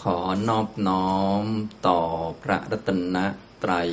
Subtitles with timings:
[0.00, 1.44] ขอนอบน้อม
[1.86, 2.00] ต่อ
[2.42, 3.16] พระรัตน
[3.62, 3.90] ตรัย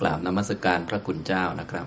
[0.00, 1.86] กราบนมัสการพระคุณเจ้านะครับ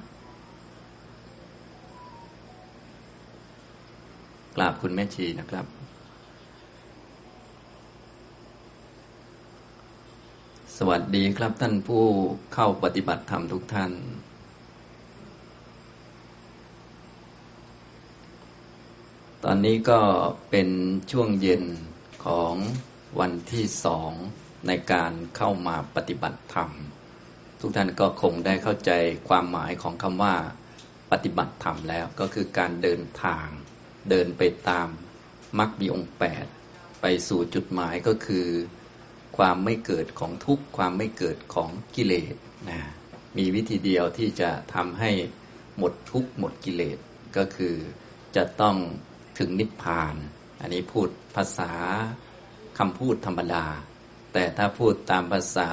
[4.55, 5.65] กราบคุณแม่ชีนะครับ
[10.77, 12.05] สวัสดีครับท่านผู้
[12.53, 13.91] เข้าปฏิบัติธรรมทุกท่าน
[19.51, 19.99] อนนี้ก็
[20.51, 20.69] เป็น
[21.11, 21.63] ช่วงเย็น
[22.25, 22.53] ของ
[23.19, 24.11] วันที่สอง
[24.67, 26.71] ในการเข้ามาปฏิบัติธรรม
[27.59, 28.91] ทุกท่านก็คงได้เข้าใจ
[29.29, 30.35] ความหมายของคำว่า
[31.11, 33.45] ปฏิบัติธรรมแล้วก็คือการเดินทาง
[34.09, 34.87] เดินไปตาม
[35.59, 36.45] มรรคมีองค์แปด
[37.01, 38.47] ไปสู่จุดหมายก็คือ
[39.37, 42.35] ความไม่เกิดของทุกข์ความไม่เกิดของกิเลส
[42.69, 42.81] นะ
[43.37, 45.11] มีวิธีเดียวที่จะทำให้
[45.77, 46.97] หมดทุกข์หมดกิเลส
[47.37, 47.75] ก็คือ
[48.35, 48.77] จะต้อง
[49.39, 50.15] ถึงนิพพาน
[50.61, 51.71] อันนี้พูดภาษา
[52.77, 53.65] คำพูดธรรมดา
[54.33, 55.69] แต่ถ้าพูดตามภาษา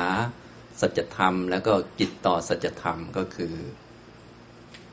[0.81, 3.55] สัจธรรม แล้วก็กิจต่อสัจธรรมก็คือ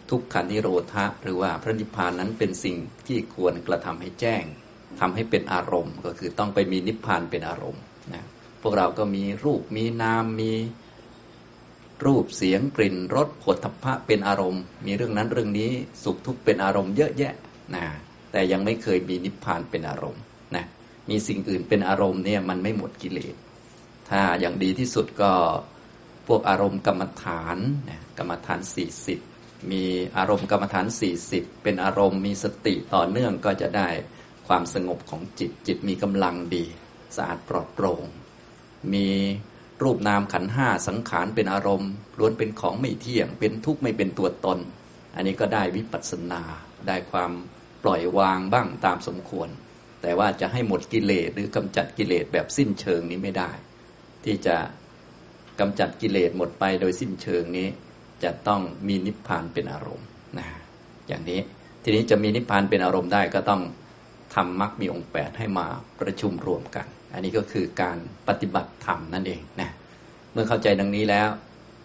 [0.09, 4.43] ทุกขานิโรธะหรือว่าพระนิพพานนั้นเป็นสิ่งที่ควรกระทำให้แจ้ง
[4.99, 8.23] ทำให้เป็นอารมณ์ ก็คือต้องไปมีนิพพานเป็นอารมณ์นะ
[8.61, 10.51] พวกเราก็มีรูปมีนามมี
[12.05, 15.71] รูปเสียงกลิ่นรสผลทพะเป็นอารมณ์ มีเรื่องนั้นเรื่องนี้
[16.03, 17.33] สุขทุกข์เป็นอารมณ์เยอะแยะ
[17.75, 17.85] นะ
[18.31, 20.23] แต่ยังไม่เคยมีนิพพานเป็นอารมณ์
[20.55, 20.65] นะ
[21.09, 23.35] มีสิ่งอื่นเป็นอารมณ์เนี่ยมันไม่หมดกิเลส
[24.09, 25.33] ถ้าอย่างดีที่สุดก็
[26.27, 27.57] พวกอารมณ์กรรมฐาน
[27.89, 28.59] นะกรรมฐาน
[29.15, 29.83] 40 มี
[30.17, 30.85] อารมณ์กรรมฐาน
[31.25, 33.89] 40 เป็นอารมณ์มีสติต่อเนื่องก็จะได้
[34.47, 36.65] ความสงบของจิตจิตมีกำลังดี
[37.15, 38.03] สะอาดปลอดโปร่ง
[38.93, 39.07] มี
[39.83, 44.59] รูปนามขันห้าสังขารเป็นอารมณ์ล้วนเป็นของไม่เที่ยง เป็นทุกข์ไม่เป็นตัวตน
[45.15, 46.41] อันนี้ก็ได้วิปัสสนา
[46.87, 47.31] ได้ความ
[47.83, 49.49] ปล่อยวางบ้างตามสมควร
[50.01, 53.51] แต่ว่าจะให้หมดกิเลสหรือกำจัดกิเลสแบบสิ้นเชิงนี้ไม่ได้
[54.25, 54.57] ที่จะ
[55.59, 57.67] กำจัดกิเลสหมดไปโดยสิ้นเชิงนี้
[58.23, 60.07] จะต้องมีนิพพานเป็นอารมณ์
[60.37, 60.47] นะ
[61.07, 61.39] อย่างนี้
[61.83, 63.61] ทีนี้จะมีนิพพานเป็นอารมณ์ได้ก็ต้อง
[64.35, 65.67] ทำมรรคมีองค์แปดให้มา
[65.99, 69.69] ประชุมรวมกัน อันนี้ก็คือการปฏิบัติธรรมนั่นเองนะ
[70.31, 71.29] เมื่อเข้าใจดังนี้แล้ว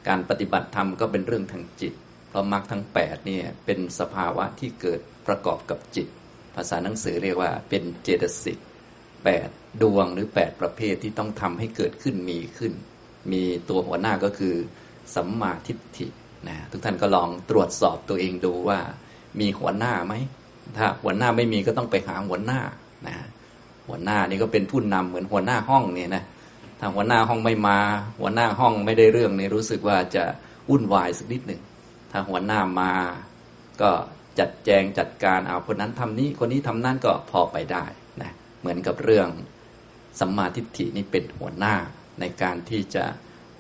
[0.09, 1.93] การปฏิบัติธรรมก็เป็นเรื่องทางจิต
[2.29, 6.09] เพราะมรรคทั้ง8เนี่ยเป็นสภาวะที่เกิด ประกอบกับจิต
[6.57, 8.59] ภาษาหนังสือเรียกว่าเป็นเจตสิก
[9.25, 9.49] แปด
[9.83, 12.73] ดวงหรือแปดประเภทที่ต้องทำให้เกิดขึ้นมีขึ้น
[13.33, 14.55] มีตัวหัวหน้าก็คือ
[15.15, 16.07] สัมมาทิฏฐิ
[16.49, 18.79] นะทุกท่านก็ลองตรวจสอบตัวเองดูว่า
[19.41, 20.15] มีหัวหน้าไหม
[20.77, 22.61] ถ้าหัวหน้าไม่มีก็ต้องไปหาหัวหน้า
[23.07, 23.15] นะ
[23.87, 26.25] หัวหน้านี่ก็เป็นผู้นำเหมือนหัวหน้าห้องเนี่ยนะ
[26.81, 27.79] ถ้าหัวหน้าห้องไม่มา
[28.21, 30.25] หัวหน้าห้องไม่ได้เรื่องนี่รู้สึกว่าจะ
[30.71, 31.61] วุ่นวายสักนิดหนึ่ง
[32.11, 32.93] ถ้าหัวหน้ามา
[33.81, 33.91] ก็
[34.39, 37.85] จัดแจงจัดการเอาคนนั้นทำนี้คนนี้ทำนั่นก็พอไปได้
[38.23, 39.29] นะเหมือนกับเรื่อง
[40.21, 41.75] สัมมาทิฏฐินี่เป็นหัวหน้า
[42.21, 43.05] ในการที่จะ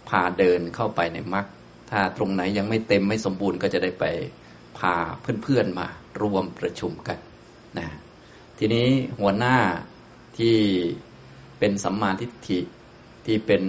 [0.09, 1.47] พาเดินเข้าไปในมรรค
[1.91, 4.04] ถ้าตรงไหนยังไม่เต็มไม่สมบูรณ์ก็จะได้ไป
[4.78, 4.94] พา
[5.42, 5.87] เพื่อนๆมา
[6.22, 7.19] รวมประชุมกัน
[7.78, 7.88] นะ
[8.58, 8.88] ทีนี้
[9.20, 9.56] หัวหน้า
[10.38, 10.56] ที่
[11.58, 12.60] เป็นสัมมาทิฏฐิ
[13.26, 13.62] ที่เป็น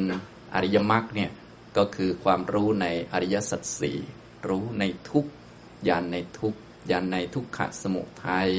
[0.54, 1.32] อริยมรรคเนี่ย
[1.78, 3.98] ก็คือความรู้ในอริยสัจสี่
[4.48, 5.26] รู้ในทุก
[5.88, 6.56] ยานในทุก
[6.92, 8.50] ยันในทุกขสมุทัย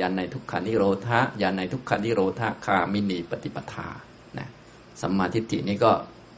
[0.00, 3.88] ยันในทุกขานิโรธะยันในทุกขานิโรธาคามินีปฏิปทา
[4.38, 4.48] นะ
[5.00, 5.92] สัมมาทิฏฐินี้ก็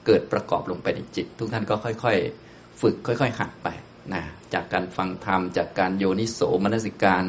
[0.07, 3.69] เกิดประกอบลงไปในจิต ทุกท่านก็ค่อยๆ ฝึกค่อย ๆ หัดไป
[4.15, 4.23] นะ
[4.55, 7.25] จากการฟังธรรมจากการโยนิโสมนสิการ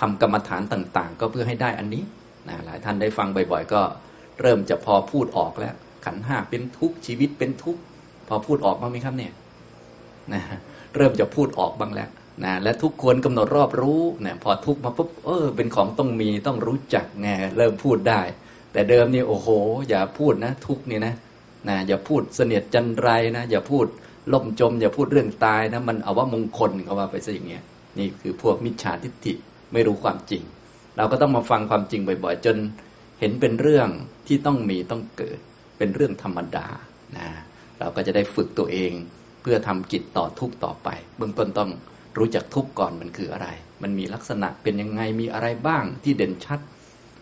[0.00, 2.02] ทำกรรมฐานต่าง ๆ ก็เพื่อให้ได้อันนี้
[2.48, 3.82] นะหลายท่านได้ฟังบ่อยๆ ก็
[4.40, 5.74] เริ่มจะพอพูดออกแล้ว
[6.04, 7.76] ขันห้าเป็นทุกชีวิตเป็นทุก
[8.28, 9.32] พอพูดออกบ้างไหมครับเนี่ย
[10.32, 10.42] นะ
[10.96, 12.08] เริ่มจะพูดออกบ้างแล้ว
[12.42, 18.20] นะและทุกคนกำหนดรอบรู้นะพอทุกมาปุ๊บเออเป็นของต้องมีต้องรู้จักไงเริ่มพูดได้
[18.72, 19.48] แต่เดิมนี่โอ้โห
[19.88, 21.14] อย่าพูดนะ ทุกนี่นะ
[21.68, 23.86] นะอย่าพูดเสนียดจันไรนะอย่าพูด
[24.32, 27.62] ล่มจม อย่าพูดเรื่องตายนะมันเอาว่ามงคลเขาว่าไปซะอย่างเงี้ย
[27.98, 29.34] นี่คือพวกมิจฉาทิฏฐิ
[29.72, 30.42] ไม่รู้ความจริง
[30.96, 32.56] เราก็ต้องมาฟังความจริงบ่อยๆ จน
[33.20, 33.88] เห็นเป็นเรื่อง
[34.26, 35.38] ที่ต้องมีต้องเกิด
[35.78, 36.66] เป็นเรื่องธรรมดา
[37.16, 37.28] นะ
[37.78, 38.92] เราก็จะได้ฝึกตัวเอง
[39.42, 41.70] เพื่อทำกิจต่อทุกต่อไป เบื้องต้นต้อง
[42.18, 43.48] รู้จักทุกข์ก่อนมันคืออะไร
[43.82, 46.60] มันมีลักษณะเป็นยังไงมีอะไรบ้างที่เด่นชัด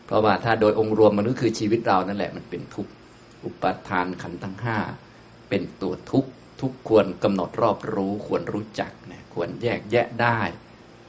[0.07, 2.93] เพราะว่าถ้าโดยองค์รวมมันก็คือชีวิตเรานั่นแหละมันเป็นทุกข์
[3.45, 4.79] อุปาทานขันธ์ทั้งห้า
[5.49, 6.31] เป็นตัวทุกข์
[6.61, 10.41] ทุกควรกำหนดรอบรู้ควรรู้จักนะควรแยกแยะได้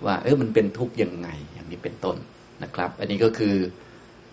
[0.06, 2.18] ว่าเออมันเป็นทุกข์ยังไงอย่างนี้เป็นต้น
[2.64, 3.56] นะครับ อันนี้ก็คือ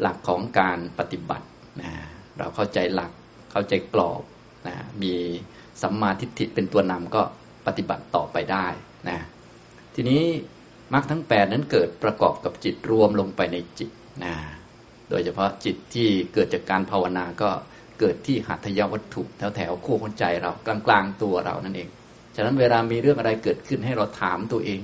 [0.01, 1.47] หลักของการปฏิบัติ
[1.83, 1.93] นะ
[2.39, 3.13] เราเข้าใจหลัก
[3.53, 4.23] เข้าใจกรอบ
[4.67, 5.15] นะมี
[5.83, 7.23] สัมมาทิฏฐิเป็นตัวนำก็
[7.67, 8.67] ปฏิบัติต่อไปได้
[9.09, 9.19] นะ
[10.03, 10.27] ทีนี้
[10.95, 13.91] มรรคทั้งแปดนั้นเกิดประกอบกับจิตรวมลงไปในจิต
[14.25, 14.35] นะ
[15.11, 17.51] โดยเฉพาะจิตที่เกิดจากการภาวนาก็
[18.01, 21.89] เกิดที่หัตถยวัตถุแถวแถวคู่หัวใจเรากลางกลางตัวเรานั่นเอง
[22.37, 24.81] ฉะนั้นเวลามีเรื่องอะไรเกิดขึ้นให้เราถามตัวเอง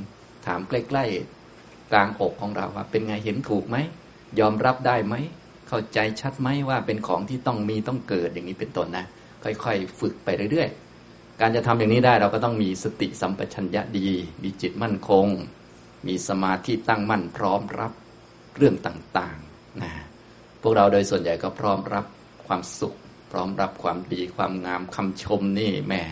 [0.47, 3.77] ถามใกล้ๆกลางอกของเราว่า เป็นไงเห็นถูกไหม
[4.41, 5.15] ยอมรับได้ไหม
[5.69, 9.05] เข้าใจชัดไหมว่าเป็นของที่ต้องมีต้องเกิดอย่างนี้เป็นต้นนะ
[9.45, 10.86] ค่อยๆ ฝึกไปเรื่อยๆ
[11.41, 14.09] การจะทำอย่างนี้ได้เราก็ต้องมีสติสัมปชัญญะดี
[14.43, 15.27] มีจิตมั่นคง
[16.07, 17.93] มีสมาธิตั้งมั่นพร้อมรับ
[18.57, 19.93] เรื่องต่างๆนะ
[20.63, 22.07] พวกเราโดยส่วนใหญ่ก็พร้อมรับ
[22.47, 22.95] ความสุข
[23.31, 26.03] พร้อมรับความดีความงามคำชมนี่แม่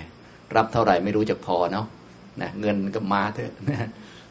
[0.57, 1.87] รับเท่าไหร่ไม่รู้จะพอเนาะ
[2.41, 3.89] นะเงินก็มาเถอะนะ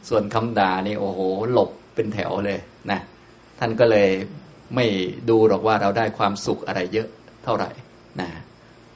[0.09, 1.19] ส่วนคำด่านี่โอ้โห
[1.51, 2.59] หลบเป็นแถวเลย
[2.91, 2.99] นะ
[3.59, 4.09] ท่านก็เลย
[4.75, 4.85] ไม่
[5.29, 7.07] ดูหรอกว่าเราได้ความสุขอะไรเยอะ
[7.43, 7.69] เท่าไหร่
[8.21, 8.29] นะ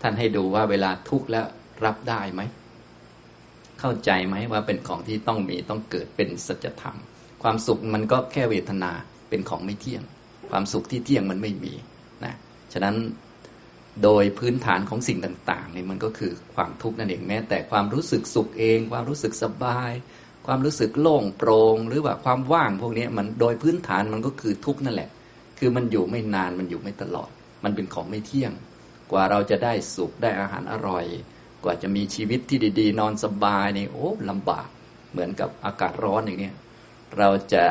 [0.01, 1.45] ท่านให้ดูว่าเวลาทุกข์แล้ว
[1.85, 2.41] รับได้ไหม
[3.79, 6.97] เข้าใจไหมว่าเป็นของที่ต้องมีต้องเกิดเป็นสัจธรรม
[7.44, 8.91] ความสุขมันก็แค่เวทนา
[9.29, 10.03] เป็นของไม่เที่ยง
[10.50, 11.74] ความสุขที่เที่ยงมันไม่มี
[12.25, 12.35] นะ
[12.74, 12.95] ฉะนั้น
[14.03, 19.91] โดยพื้นฐานของสิ่งต่างๆนี่มันก็คือความทุกข์นั่นเองแม้แต่ความรู้สึกสุขเอง ความรู้สึกสบาย
[20.47, 25.09] ความรู้สึกโล่งโปร่งหรือว่าความว่างพวกนี้มันโดยพื้นฐานมันก็คือทุกข์นั่นแหละ
[25.59, 27.30] คือมันอยู่ไม่นานมันอยู่ไม่ตลอด
[27.63, 28.51] มันเป็นของไม่เที่ยง
[29.12, 31.06] กว่าเราจะได้สุขได้อาหารอร่อย
[31.63, 34.68] กว่าจะมีชีวิตที่ดี ๆ นอนสบายนี่โอ้ลำบาก
[35.12, 36.56] เหมือนกับอากาศร้อนอย่างนี้ย
[37.18, 37.65] เราจะ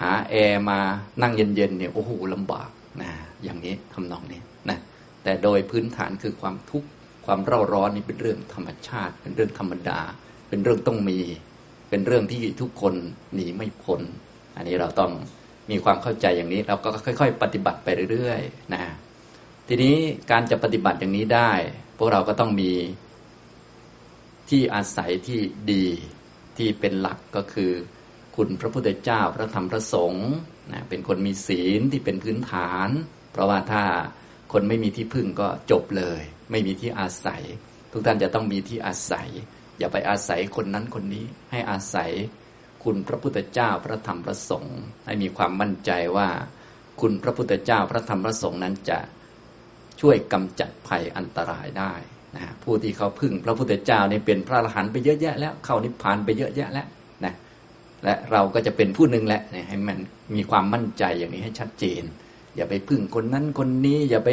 [0.00, 0.80] หาแอร์มา
[1.22, 2.70] นั่งเย็นๆเนี่ยโอ้โหลำบาก
[3.02, 3.10] นะ
[3.42, 4.78] อย่างนี้ทำนองนี้นะ
[5.22, 6.88] แต่โดยพื้นฐานคือความทุกข์
[7.26, 10.00] ความเร่าร้อนนี่เป็นเรื่องธรรมชาติ เป็นเรื่องธรรมดา
[10.48, 11.18] เป็นเรื่องต้องมี
[11.90, 12.94] เป็นเรื่องที่ทุกคน
[13.34, 14.00] หนีไม่พ้น
[14.56, 15.12] อันนี้เราต้อง
[15.70, 18.82] มีความเข้าใจอย่างนี้เราก็ค่อย ๆ ปฏิบัติไปเรื่อยๆนะ
[19.72, 19.98] ทีนี้
[20.30, 21.52] การจะปฏิบัติอย่างนี้ได้
[21.98, 22.72] พวกเราก็ต้องมี
[24.50, 25.40] ที่อาศัยที่
[25.72, 25.86] ดี
[26.58, 27.72] ที่เป็นหลักก็คือ
[28.36, 30.28] คุณพระพุทธเจ้าพระธรรมพระสงฆ์
[30.72, 32.88] นะเป็นคนมีศีลที่เป็นพื้นฐาน
[33.32, 33.84] เพราะว่าถ้า
[34.52, 36.20] คนไม่มีที่พึ่งก็จบเลย
[36.50, 37.42] ไม่มีที่อาศัย
[37.92, 39.28] ทุกท่านจะต้องมีที่อาศัย
[39.78, 42.10] อย่าไปอาศัยคนนั้นคนนี้ให้อาศัย
[42.84, 46.28] คุณพระพุทธเจ้าพระธรรมพระสงฆ์ให้มีความมั่นใจว่า
[47.00, 48.98] คุณพระพุทธเจ้าพระธรรมพระสงฆ์นั้นจะ
[50.00, 51.92] ช่วยกำจัดภัยอันตรายได้
[52.36, 56.86] นะผู้ที่เขาพึ่งพระพุทธเจ้านี่เป็นพระอรหันต์ไปเยอะแยะแล้วเข้านิพพานไปเยอะแยะแล้ว
[57.24, 57.34] นะ
[58.04, 59.98] และเราก็จะเป็นผู้หนึ่งแหละให้มัน
[60.34, 62.02] มีความมั่นใจอย่างนี้ให้ชัดเจน
[62.56, 64.30] อย่าไปพึ่งคนนั้นคนนี้อย่าไป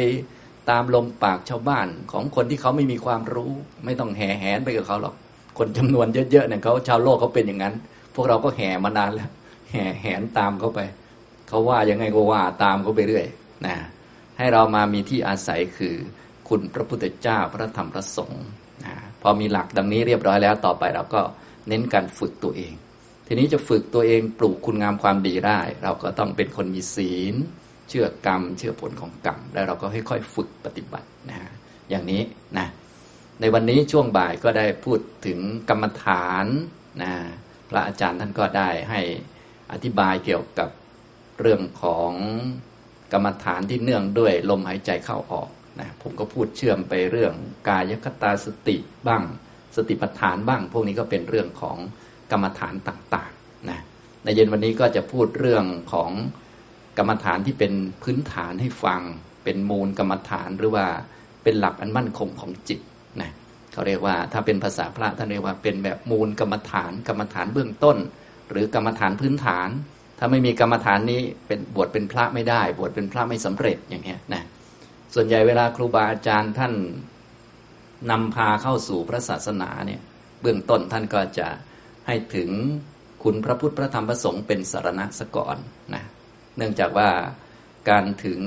[0.70, 3.52] ตามลมปากชาวบ้านของคนที่เขาไม่มีความรู้
[3.84, 5.14] ไม่ต้องแห่แหนไปกับเขาหรอก
[5.58, 7.74] คนจำนวนเยอะๆเนี่ยเขาชาวโลกเขาเป็นอย่างนั้น
[8.14, 9.30] พวกเราก็แห่มานานแล้ว
[9.70, 10.80] แห่แหนตามเขาไป
[11.48, 13.26] เขาว่ายังไงก็ว่าตามเขาไปเรื่อย
[13.66, 13.74] นะ
[14.38, 15.94] ให้เรามามีที่อาศัยคือ
[16.48, 18.46] คุณพระพุทธเจ้าพระธรรมพระสงฆ์
[18.84, 21.20] นะพอมีหลักดังนี้เรียบร้อยแล้วต่อไปเราก็
[21.68, 22.74] เน้นการฝึกตัวเอง
[23.26, 27.34] ทีนี้จะฝึกตัวเองปลูกคุณงามความดีได้ เราก็ต้องเป็นคนมีศีล
[27.88, 31.38] เชื่อกรรม เชื่อผลของกรรม แล้วเราก็ค่อยๆฝึกปฏิบัตินะ
[31.90, 32.22] อย่างนี้
[32.58, 32.66] นะ
[33.40, 35.38] ในวันนี้ช่วงบ่ายก็ได้พูดถึง
[35.68, 36.46] กรรมฐาน
[37.02, 37.12] นะ
[37.70, 39.00] พระอาจารย์ท่านก็ได้ให้
[39.72, 40.70] อธิบายเกี่ยวกับ
[41.40, 42.12] เรื่องของ
[43.12, 45.50] กรรมฐานที่เนื่องด้วยลมหายใจเข้าออก
[45.80, 47.32] นะผมก็พูดเชื่อมไปเรื่อง
[47.68, 48.76] กายคตาสติ
[49.06, 49.22] บ้าง
[49.76, 51.78] สติปัฏฐานบ้าง พวกนี้ก็เป็นเรื่องของ
[52.32, 53.80] กรรมฐานต่างๆนะ
[54.24, 56.10] ในเย็นวันนี้ก็จะพูดเรื่องของ
[56.98, 57.72] กรรมฐานที่เป็น
[58.02, 59.02] พื้นฐานให้ฟัง
[59.44, 60.86] เป็นมูลกรรมฐานหรือว่า
[61.42, 62.80] เป็นหลักอันมั่นคงของจิต
[63.20, 63.30] นะ
[63.72, 67.96] เขาเรียกว่าถ้าเป็นภาษาพระท่านเรียกว่าเป็นแบบมูลกรรมฐาน กรรมฐานเบื้องต้น
[68.50, 69.68] หรือกรรมฐานพื้นฐาน
[70.18, 74.42] ถ้าไม่มีกรรมฐานนี้เป็นบวชเป็นพระไม่ได้ บวชเป็นพระไม่สำเร็จอย่างเงี้ยนะ
[75.14, 76.74] ส่วนใหญ่เวลาครูบาอาจารย์ท่าน
[78.10, 80.00] นำพาเข้าสู่พระศาสนาเนี่ย
[80.42, 81.48] เบื้องต้นท่านก็จะ
[82.06, 82.50] ให้ถึง
[83.22, 85.56] คุณพระพุทธพระธรรมพระสงฆ์เป็นสารณะสก่อน
[85.94, 86.04] นะ
[86.56, 87.10] เนื่องจากว่า
[87.90, 88.40] การถึง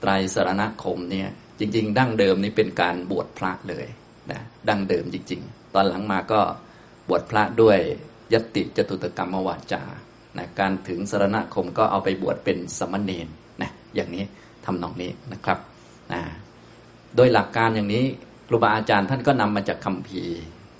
[0.00, 3.86] ไตรสารณคมเนี่ยจริง ๆ ดั้งเดิมนี้เป็นการบวชพระเลย
[4.30, 6.40] นะดั้งเดิมจริง ๆ ตอนหลังมาก็
[7.08, 7.78] บวชพระด้วย
[8.32, 9.82] ยติจตุตกรรมวาจา
[10.38, 13.28] นะการถึงสรณคมก็เอาไปบวชเป็นสมณเณร
[13.62, 14.24] นะอย่างนี้
[14.64, 15.58] ทำนองนี้นะครับ
[16.12, 16.22] นะ
[17.16, 18.04] โดยหลักการอย่างนี้
[18.48, 20.22] ครูบาอาจารย์ท่านก็นำมาจากคำพี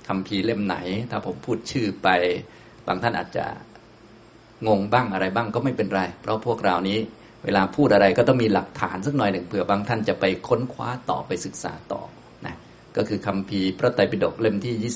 [0.08, 0.76] คำพีเล่มไหน
[1.10, 2.08] ถ้าผมพูดชื่อไป
[2.86, 3.46] บางท่านอาจจะ
[4.66, 6.98] งงบ้างอะไรบ้างก็ไม่เป็นไร เพราะพวกเรานี้
[7.44, 12.02] เวลาพูดอะไรก็ต้องมีหลักฐานสักหน่อยหนึ่งเผื่อบางท่านจะไปค้นคว้าต่อไปศึกษาต่อ
[12.46, 12.54] นะ
[12.96, 14.92] ก็คือคำพีพระไตรปิฎกเล่มที่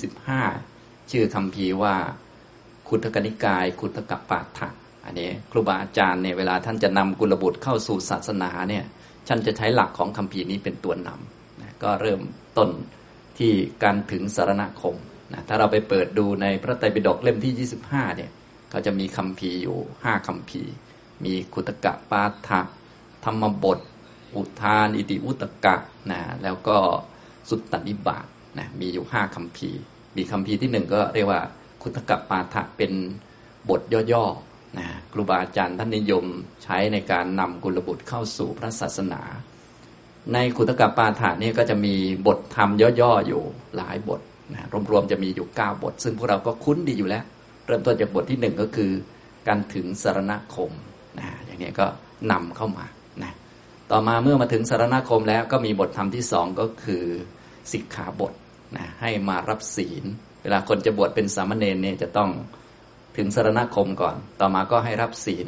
[0.59, 1.95] 25 ชื่อคำพีว่า
[2.89, 4.69] คุถกนิกาย คุถกปาฐะ
[5.05, 8.85] อันนี้ครูบาอาจารย์เนี่ยเวลาท่านจะนำกุลบุตรเข้าสู่ศาสนาเนี่ย
[9.29, 12.21] ท่านจะใช้หลักของคำพีนี้เป็นตัวนำนะก็เริ่ม
[12.59, 12.71] ต้น
[13.39, 13.53] ที่
[13.83, 14.97] การถึงสารณคม
[15.33, 18.31] นะถ้าเราไปเปิดดูในพระไตรปิฎกเล่มที่ 25เนี่ย
[18.71, 20.63] เขาจะมีคำพีอยู่ห้าคำพี
[21.25, 22.61] มีคุตกะปาฐะ
[23.25, 23.79] ธรรมบท
[24.35, 25.77] อุทาน อิติอุตกะ
[26.11, 26.77] นะแล้วก็
[27.49, 28.27] สุตตนิบาต
[28.59, 29.71] นะมีอยู่ห้าคำพี
[30.17, 31.41] มีคำพีที่หนึ่งก็เรียกว่า
[31.89, 32.93] คุตกะปาฐะเป็น
[33.71, 36.25] บทย่อๆนะครูบาอาจารย์ท่านนิยม
[36.63, 39.23] ใช้ในการนำกุลบุตรเข้าสู่พระศาสนา
[40.33, 41.95] ในคุตกะปาฐะนี่ก็จะมี
[42.27, 43.43] บทธรรมย่อๆอยู่
[43.77, 44.21] หลายบท
[44.55, 47.25] นะรวมๆจะมีอยู่ 9 บท ซึ่งพวกเราก็คุ้นดีอยู่แล้ว
[47.67, 48.91] เริ่มต้นจากบทที่หนึ่งก็คือ
[49.49, 50.73] การถึงสารณคม
[51.19, 51.87] นะอย่างนี้ก็
[52.33, 52.87] นำเข้ามา
[53.23, 53.33] นะ
[53.91, 57.05] ต่อมาเมื่อมาถึงสารณคมแล้วก็มีบทธรรมที่สองก็คือ
[57.73, 58.33] สิกขาบท
[58.77, 60.05] นะให้มารับศีล
[60.47, 62.31] วลาคนจะบวชเป็นสามเณรเนี่ยจะต้อง
[63.17, 65.47] ถึงสารณคมก่อน ต่อมาก็ให้รับศีล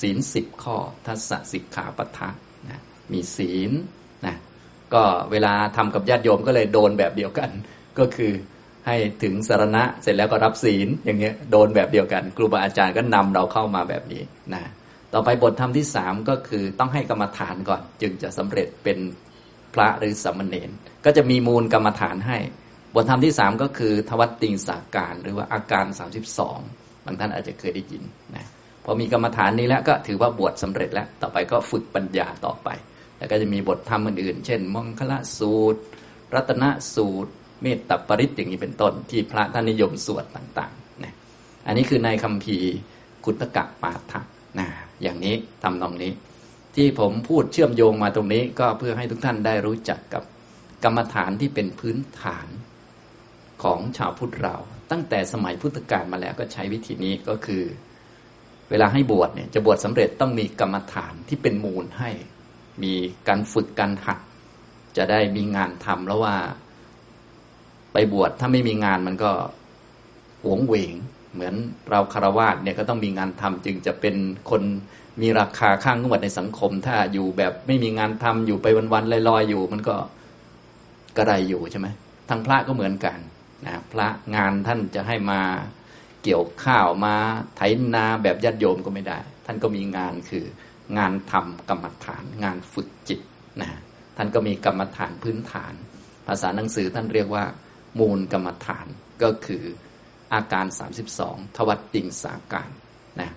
[0.00, 0.76] ศีลสิบข้อ
[1.06, 2.28] ทัศสิกขาปัทะ
[2.68, 2.80] นะ
[3.12, 3.70] มีศีล
[4.26, 4.36] นะ
[4.94, 7.50] ก็เวลาทำกับญาติโยมก็เลยโดนแบบเดียวกัน
[7.98, 8.32] ก็คือ
[8.86, 14.22] ให้ถึงสารณะเสร็จแล้วก็รับศีลอย่างเงี้ยโดนแบบเดียวกัน ครูบาอาจารย์ก็นำเราเข้ามาแบบนี้
[14.54, 14.62] นะ
[15.12, 18.98] ต่อไปบทธรรมที่สามก็คือต้องให้กรรมฐานก่อน จึงจะสำเร็จเป็น
[19.74, 20.70] พระหรือสมณเณร
[21.04, 22.38] ก็จะมีมูลกรรมฐานให้
[22.94, 25.86] บทธรรมที่สามก็คือ ทวัตติงสาการ หรือว่าอาการ
[26.46, 28.02] 32 บางท่านอาจจะเคยได้ยิน
[28.36, 28.46] นะ
[28.84, 32.68] พอมีกรรมฐานนี้แล้วก็ถือว่าบวชสำเร็จแล้ว ต่อไปก็ฝึกปัญญาต่อไป
[33.18, 35.80] แล้วก็จะมีบทธรรมอื่นๆ เช่น มังคละสูตร
[36.34, 36.64] รัตน
[36.94, 37.30] สูตร
[37.62, 41.14] เมตตาปริตอย่างนี้เป็นต้น ที่พระท่านนิยมสวดต่างๆนะ
[41.66, 42.58] อันนี้คือในคำพี
[43.24, 44.20] กุตกะปาฐะ
[44.58, 44.66] นะ
[45.02, 46.12] อย่างนี้ทำตรงนี้
[46.74, 50.22] ที่ผมพูดเชื่อมโยงมาตรงนี้ ก็เพื่อให้ทุกท่านได้รู้จักกับ
[50.84, 52.46] กรรมฐานที่เป็นพื้นฐาน
[53.62, 54.56] ของชาวพุทธเรา
[54.90, 57.62] ตั้งแต่สมัยพุทธกาลมาแล้วก็ใช้วิธีนี้ก็คือ
[58.70, 62.10] เวลาให้บวชเนี่ยจะบวชสำเร็จต้องมีกรรมฐานที่เป็นมูลให้
[62.82, 62.94] มี
[63.28, 64.18] การฝึกการหัด
[64.96, 66.36] จะได้มีงานทำแล้วว่า
[67.92, 69.30] ไปบวชถ้าไม่มีงานมันก็
[70.44, 70.94] หวงเหวง
[71.32, 71.54] เหมือน
[71.90, 74.16] เราคารวาสเนี่ยก็ต้องมีงานทำจึงจะเป็น
[74.50, 74.62] คน
[75.20, 79.94] มีราคาข้างงวดในสังคม ถ้าอยู่แบบไม่มีงานทำอยู่ไปวันๆลอยๆอยู่ มันก็
[81.16, 81.88] กระไรอยู่ใช่ไหม
[82.28, 83.18] ทางพระก็เหมือนกัน
[83.66, 85.40] นะพระงานท่านจะให้มา
[86.24, 87.14] เกี่ยวข้าวมา
[87.56, 87.60] ไถ
[87.94, 90.44] นาแบบญาติโยมก็ไม่ได้ ท่านก็มีงานคือ
[90.98, 93.20] งานทำกรรมฐาน งานฝึกจิต
[93.60, 93.68] นะ
[94.16, 95.74] ท่านก็มีกรรมฐานพื้นฐาน
[96.26, 97.44] ภาษาหนังสือท่านเรียกว่า
[97.98, 98.86] มูลกรรมฐาน
[99.22, 99.64] ก็คือ
[100.34, 100.66] อาการ
[101.14, 102.68] 32 ทวัตติงสาการ
[103.20, 103.30] นะ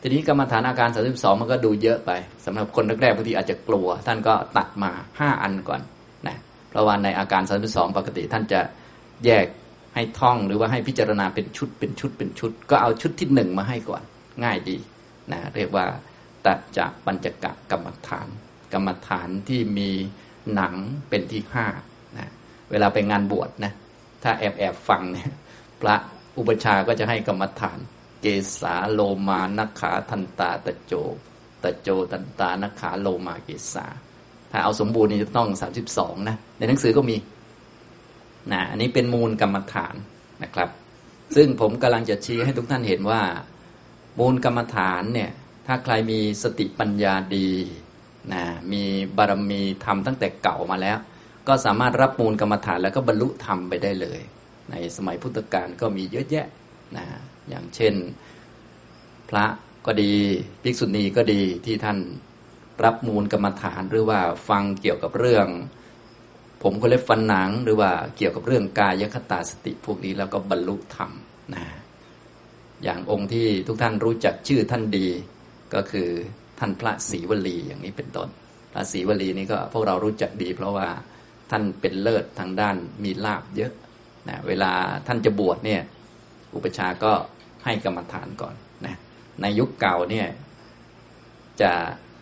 [0.00, 2.10] ทีนี้กรรมฐานอาการ 32 มันก็ดูเยอะไป
[2.44, 5.82] สำหรับคนแรกๆบางทีอาจจะกลัว ท่านก็ตัดมา 5 อันก่อน
[6.26, 6.36] นะ
[6.68, 8.60] เพราะว่าในอาการ 32 ปกติท่านจะ
[9.24, 9.46] แยก
[9.98, 14.02] ให้ท่องหรือว่าให้พิจารณาเป็นชุดเป็นชุดเป็นชุด ก็เอาชุดที่หนึ่งมาให้ก่อน
[14.44, 14.76] ง่ายดี
[15.32, 15.86] นะเรียกว่า
[16.46, 18.28] ตัดจากปัญจกะกรรมฐาน
[18.72, 19.90] กรรมฐานที่มี
[20.54, 20.74] หนัง
[21.08, 21.66] เป็นที่ห้า
[22.16, 22.30] นะ
[22.70, 23.72] เวลาไปงานบวชนะ
[24.22, 25.30] ถ้าแอบแอบฟังเนี่ย
[25.80, 25.96] พระ
[26.38, 27.78] อุปชาก็จะให้กรรมฐาน
[28.20, 28.26] เก
[28.60, 30.94] สาโลมานักขาทันตาตะโจ
[31.62, 33.86] ตะโจตันตานักขาโลมาเกสา
[34.50, 37.16] ถ้าเอาสมบูรณ์นี่จะต้องสามสิบสองนะในหนังสือก็มี
[38.52, 39.94] นะอันนี้เป็นมูลกรรมฐาน
[40.42, 40.70] นะครับ
[41.36, 43.22] ซึ่งผมกำลังจะชี้ให้ทุกท่านเห็นว่า
[44.18, 45.30] มูลกรรมฐานเนี่ย
[45.66, 47.50] ถ้าใครมีสติปัญญาดี
[48.32, 48.42] นะ
[48.72, 48.82] มี
[49.16, 50.98] บารมีธรรมตั้งแต่เก่ามาแล้ว
[51.48, 54.20] ก็สามารถรับมูลกรรมฐานแล้วก็บรรลุธรรมไปได้เลย
[54.70, 56.46] ในสมัยพุทธกาลก็มีเยอะแยะ
[56.96, 57.04] นะ
[57.48, 57.94] อย่างเช่น
[59.28, 59.44] พระ
[59.86, 60.12] ก็ดี
[60.62, 61.98] ภิกษุณีก็ดีที่ท่าน
[62.84, 65.46] รับมูลกรรมฐานหรือว่าฟังเกี่ยวกับเรื่อง
[66.62, 71.10] ผมก็เล็บฟันหนังหรือว่าเกี่ยวกับเรื่องกายคตาสติพวกนี้แล้วก็บรรลุธรรม
[71.54, 71.64] นะ
[72.84, 75.08] อย่างองค์ที่ทุกท่านรู้จักชื่อท่านดี
[75.74, 76.08] ก็คือ
[76.58, 78.28] ท่านพระศรีวลีอย่างนี้เป็นต้น
[78.72, 80.88] พระศรีวลีนี่ก็พวกเรารู้จักดี เพราะว่า
[81.50, 83.72] ท่านเป็นเลิศทางด้านมีลาบเยอะ
[84.28, 84.72] นะเวลา
[85.06, 85.82] ท่านจะบวชเนี่ย
[86.54, 87.12] อุปชาก็
[87.64, 88.54] ให้กรรมฐานก่อน
[88.86, 88.96] นะ
[89.40, 90.28] ในยุคเก่าเนี่ย
[91.62, 91.72] จะ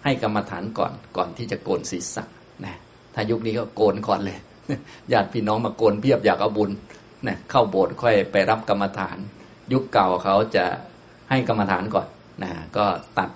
[0.05, 2.36] ให้กรรมฐานก่อนก่อนที่จะโกนศีรษะนะ
[3.19, 4.39] ถ้ายุคนี้ก็โกนก่อนเลย
[5.13, 6.71] ญาติพี่น้องมาโกนเพียบอยากเอาบุญ
[7.27, 9.17] นะเข้าโบสถ์ค่อยไปรับกรรมฐาน
[9.73, 10.65] ยุคเก่าเขาจะ
[11.31, 12.07] ให้กรรมฐานก่อน
[12.43, 12.85] นะก็
[13.19, 13.31] ตัด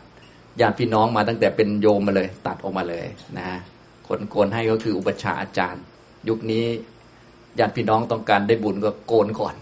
[0.60, 3.06] ญาติพี่น้องมาตั้งแต่เป็นโยมมาเลย ตัดออกมาเลย
[3.38, 3.48] นะ
[4.08, 5.82] คนโกนให้ก็คืออุปชาอาจารย์
[6.28, 6.64] ยุคนี้
[7.58, 9.54] ญาติพี่น้องต้องการได้บุญก็โกนก่อน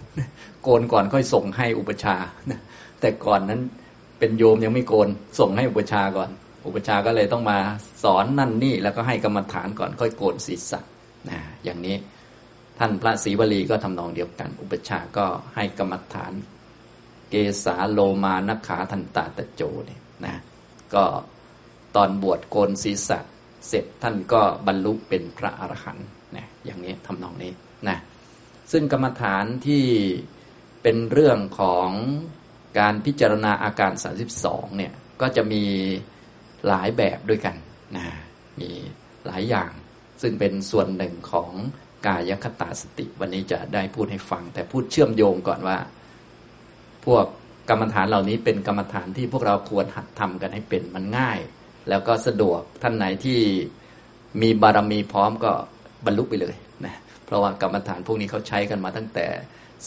[0.63, 2.17] โกนก่อนค่อยส่งให้อุปชา
[3.01, 3.61] แต่ก่อนนั้น
[4.19, 5.09] เป็นโยมยังไม่โกน
[5.39, 6.31] ส่งให้อุปชาก่อน
[6.67, 7.59] อุปชาก็เลยต้องมา
[8.03, 10.81] สอนนั่นนี่แล้วก็ให้กรรมฐานก่อนค่อยโกนศีรษะ
[11.31, 11.97] นะอย่างนี้
[12.79, 16.33] ท่านพระศรีวลีก็ทำนองเดียวกัน อุปชาก็ให้กรรมฐาน
[17.31, 17.35] เก
[17.65, 20.35] สาโลมานักขาทันตาตะโจเนี่ยนะ
[20.95, 21.05] ก็
[21.97, 23.19] ตอนบวชโกนศีรษะ
[23.69, 27.53] เสร็จท่านก็บรรลุเป็นพระอรหันต์นะอย่างนี้ทำนองนี้
[27.89, 27.99] นะ
[28.73, 29.85] ซึ่งกรรมฐานที่
[30.83, 31.91] เป็นเรื่องของ
[32.79, 33.93] การพิจารณาอาการ
[34.35, 35.65] 32เนี่ยก็จะมี
[36.69, 37.57] หลายแบบด้วยกัน
[37.97, 38.05] นะ
[38.61, 38.71] มี
[39.27, 39.71] หลายอย่าง
[40.23, 41.51] ซึ่งเป็นส่วนหนึ่งของ
[42.07, 45.79] กายคตาสติ วันนี้จะได้พูดให้ฟัง แต่พูดเชื่อมโยงก่อนว่า
[47.07, 47.25] พวก
[47.71, 51.39] กรรมฐานเหล่านี้เป็นกรรมฐานที่พวกเราควรหัดทำกันให้เป็นมันง่าย
[51.89, 53.39] แล้วก็สะดวกท่านไหนที่
[54.43, 55.53] มีบารมีพร้อมก็
[56.05, 56.55] บรรลุไปเลย
[56.87, 59.27] นะเพราะว่ากรรมฐานพวกนี้เขาใช้กันมาตั้งแต่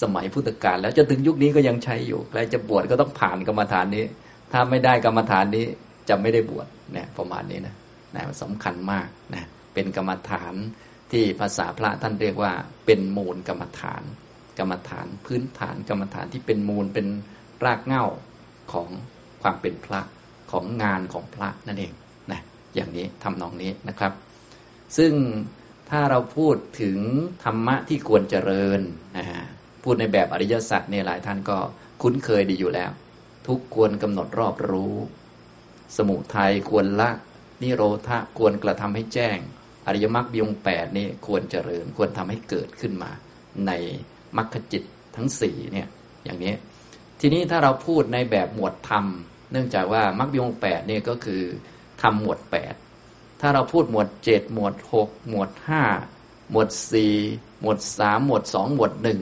[0.01, 4.05] สมัยพุทธกาลแล้วจนถึงยุคนี้ก็ยังใช้อยู่ใครจะบวชก็ต้องผ่านกรรมฐานนี้
[4.51, 5.65] ถ้าไม่ได้กรรมฐานนี้
[6.11, 7.75] จะไม่ได้บวชเนี่ยประมาณนี้นะ
[8.15, 10.53] นะสำคัญมากนะเป็นกรรมฐาน
[11.11, 12.53] ที่ภาษาพระท่านเรียกว่า
[12.85, 14.03] เป็นมูลกรรมฐาน
[14.59, 17.07] กรรมฐานพื้นฐานกรรมฐานที่เป็นมูลเป็น
[17.65, 18.05] รากเหง้า
[18.73, 18.87] ของ
[19.41, 20.01] ความเป็นพระ
[20.51, 21.93] ของงานของพระนั่นเอง
[22.31, 22.41] นะ
[22.75, 24.13] อย่างนี้ทำนองนี้นะครับ
[24.97, 25.13] ซึ่ง
[25.89, 26.99] ถ้าเราพูดถึง
[27.43, 28.81] ธรรมะที่ควรเจริญ
[29.17, 29.43] นะฮะ
[29.83, 31.57] พูดในแบบอริยสัจเนี่ยหลายท่านก็
[32.01, 32.91] คุ้นเคยดีอยู่แล้ว
[33.47, 34.93] ทุกควรกำหนดรอบรู้
[35.97, 37.09] สมุทัยควรละ
[37.61, 39.37] นิโรธะควรกระทำให้แจ้ง
[39.87, 43.11] อริยมรรคยงแปดนี่ควรเจริญควรทำให้เกิดขึ้นมา
[43.67, 43.71] ใน
[44.37, 44.83] มรรคจิต
[45.15, 45.87] ทั้งสี่เนี่ย
[46.23, 46.53] อย่างนี้
[47.19, 49.05] ทีนี้ถ้าเราพูดในแบบหมวดธรรม
[49.51, 51.43] เนื่องจากว่ามรรคยงแปดนี่ก็คือ
[52.01, 52.73] ธรรมหมวดแปด
[53.41, 55.83] ถ้าเราพูดหมวดเจ็ดหมวดหกหมวดห้า
[56.51, 57.15] หมวดสี่
[57.61, 59.21] หมวดสามหมวดสองหมวดหนึ่ง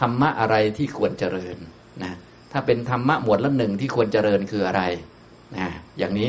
[0.00, 1.56] ธรรมะอะไรที่ควรเจริญ
[2.02, 2.14] นะ
[2.52, 4.82] ถ้าเป็นธรรมะหมวดละหนึ่งที่ควรเจริญคืออะไร
[5.56, 6.28] นะอย่างนี้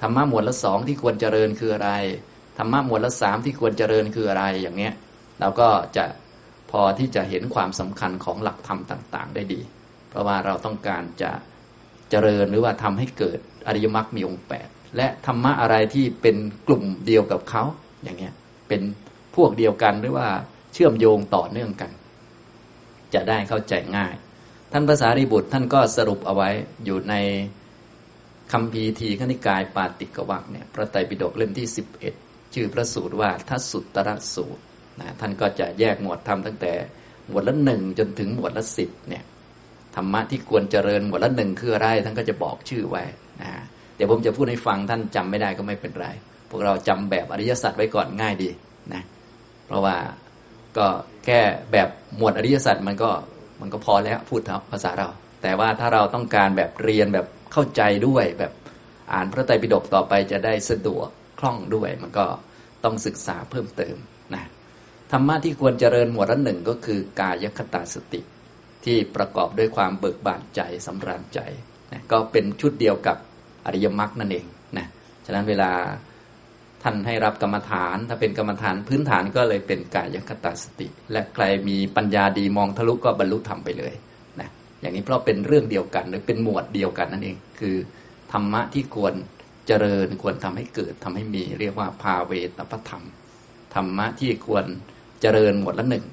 [0.00, 1.90] ธรรมะหมวดละสองที่ควรเจริญคืออะไร
[2.58, 4.94] ธรรมะหมวดละสามที่ควรเจริญคืออะไรอย่างเนี้ย
[5.40, 6.04] เราก็จะ
[6.70, 9.60] พอที่จะเห็นความสำคัญของหลักธรรมต่าง ๆ ได้ดี
[10.10, 11.30] เพราะว่าเราต้องการจะ
[12.10, 16.36] เจริญหรือว่าทำให้เกิดอริยมรรคมีองค์แปดและธรรมะอะไรที่เป็น
[16.68, 17.62] กลุ่มเดียวกับเขา
[18.02, 18.34] อย่างเงี้ย
[18.68, 18.82] เป็น
[19.36, 20.28] พวกเดียวกันหรือว่า
[20.72, 21.90] เชื่อมโยงต่อเนื่องกัน
[23.14, 24.14] จะได้เข้าใจง่าย
[24.72, 26.50] ท่านภาษาริบุตรท่านก็สรุปเอาไว้
[26.84, 27.14] อยู่ใน
[28.52, 31.66] คำพีทีขณิกายปาติกวักเนี่ยพระไตรปิฎกเล่มที่
[32.10, 34.62] 11 ชื่อพระสูตรว่าทัศสุตรสูตร
[35.00, 36.72] นะท่านก็จะแยกหมวดธรรมตั้งแต่
[37.28, 39.24] หมวดละหนึ่งจนถึงหมวดละสิบเนี่ย
[39.96, 43.02] ธรรมะที่ควรเจริญหมวดละหนึ่งคืออะไรท่านก็จะบอกชื่อไว้
[43.42, 43.50] นะ
[43.96, 46.08] เดี๋ยวผมจะพูดให้ฟังท่านจำไม่ได้ก็ไม่เป็นไร
[46.50, 48.50] พวกเราจำแบบอริยสัจไว้ก่อนง่ายดี
[48.92, 49.02] นะ
[49.66, 49.96] เพราะว่า
[50.76, 50.86] ก็
[51.24, 51.40] แค่
[51.72, 53.10] แบบหมวดอริยสัจมันก็
[53.60, 54.40] มันก็พอแล้วพูด
[54.72, 55.08] ภาษาเรา
[55.42, 58.52] แต่ว่าถ้าเราต้องการแบบเรียนแบบ เข้าใจด้วยแบบ
[59.12, 61.08] อ่านพระไตรปิฎกต่อไปจะได้สะดวก
[61.38, 62.26] คล่องด้วย มันก็
[62.84, 63.96] ต้องศึกษาเพิ่มเติม
[64.34, 64.44] นะ
[65.12, 68.20] ธรรมะที่ควรเจริญหมวดละหนึ่งก็คือกายคตาสติ
[68.84, 71.40] ที่ประกอบด้วยความเบิกบานใจสำราญใจ
[71.92, 73.16] นะก็เป็นชุดเดียวกับ
[73.66, 74.46] อริยมรรคนั่นเอง
[74.78, 74.86] นะ
[75.26, 75.72] ฉะนั้นเวลา
[76.82, 83.94] ท่านให้รับกรรมฐาน ถ้าเป็นกรรมฐานพื้นฐานก็เลยเป็นกายคตาสติ และใครมีปัญญาดีมองทะลุก็บรรลุธรรมไปเลย
[84.80, 87.76] อย่างนี้เพราะเป็นเรื่องเดียวกัน หรือเป็นหมวดเดียวกันนั่นเอง คือ
[88.32, 89.14] ธรรมะที่ควร
[89.66, 93.04] เจริญควรทำให้เกิดทำให้มีเรียกว่าภาเวตปธรรม
[93.74, 94.64] ธรรมะที่ควร
[95.20, 96.04] เจริญหมวดละหนึ่ง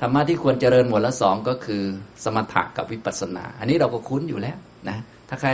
[0.00, 1.82] ธรรมะที่ควรเจริญหมวดละสองก็คือ
[2.24, 4.56] สมถะกับวิปัสสนา อันนี้เราก็คุ้นอยู่แล้ว
[4.88, 5.50] นะถ้าใคร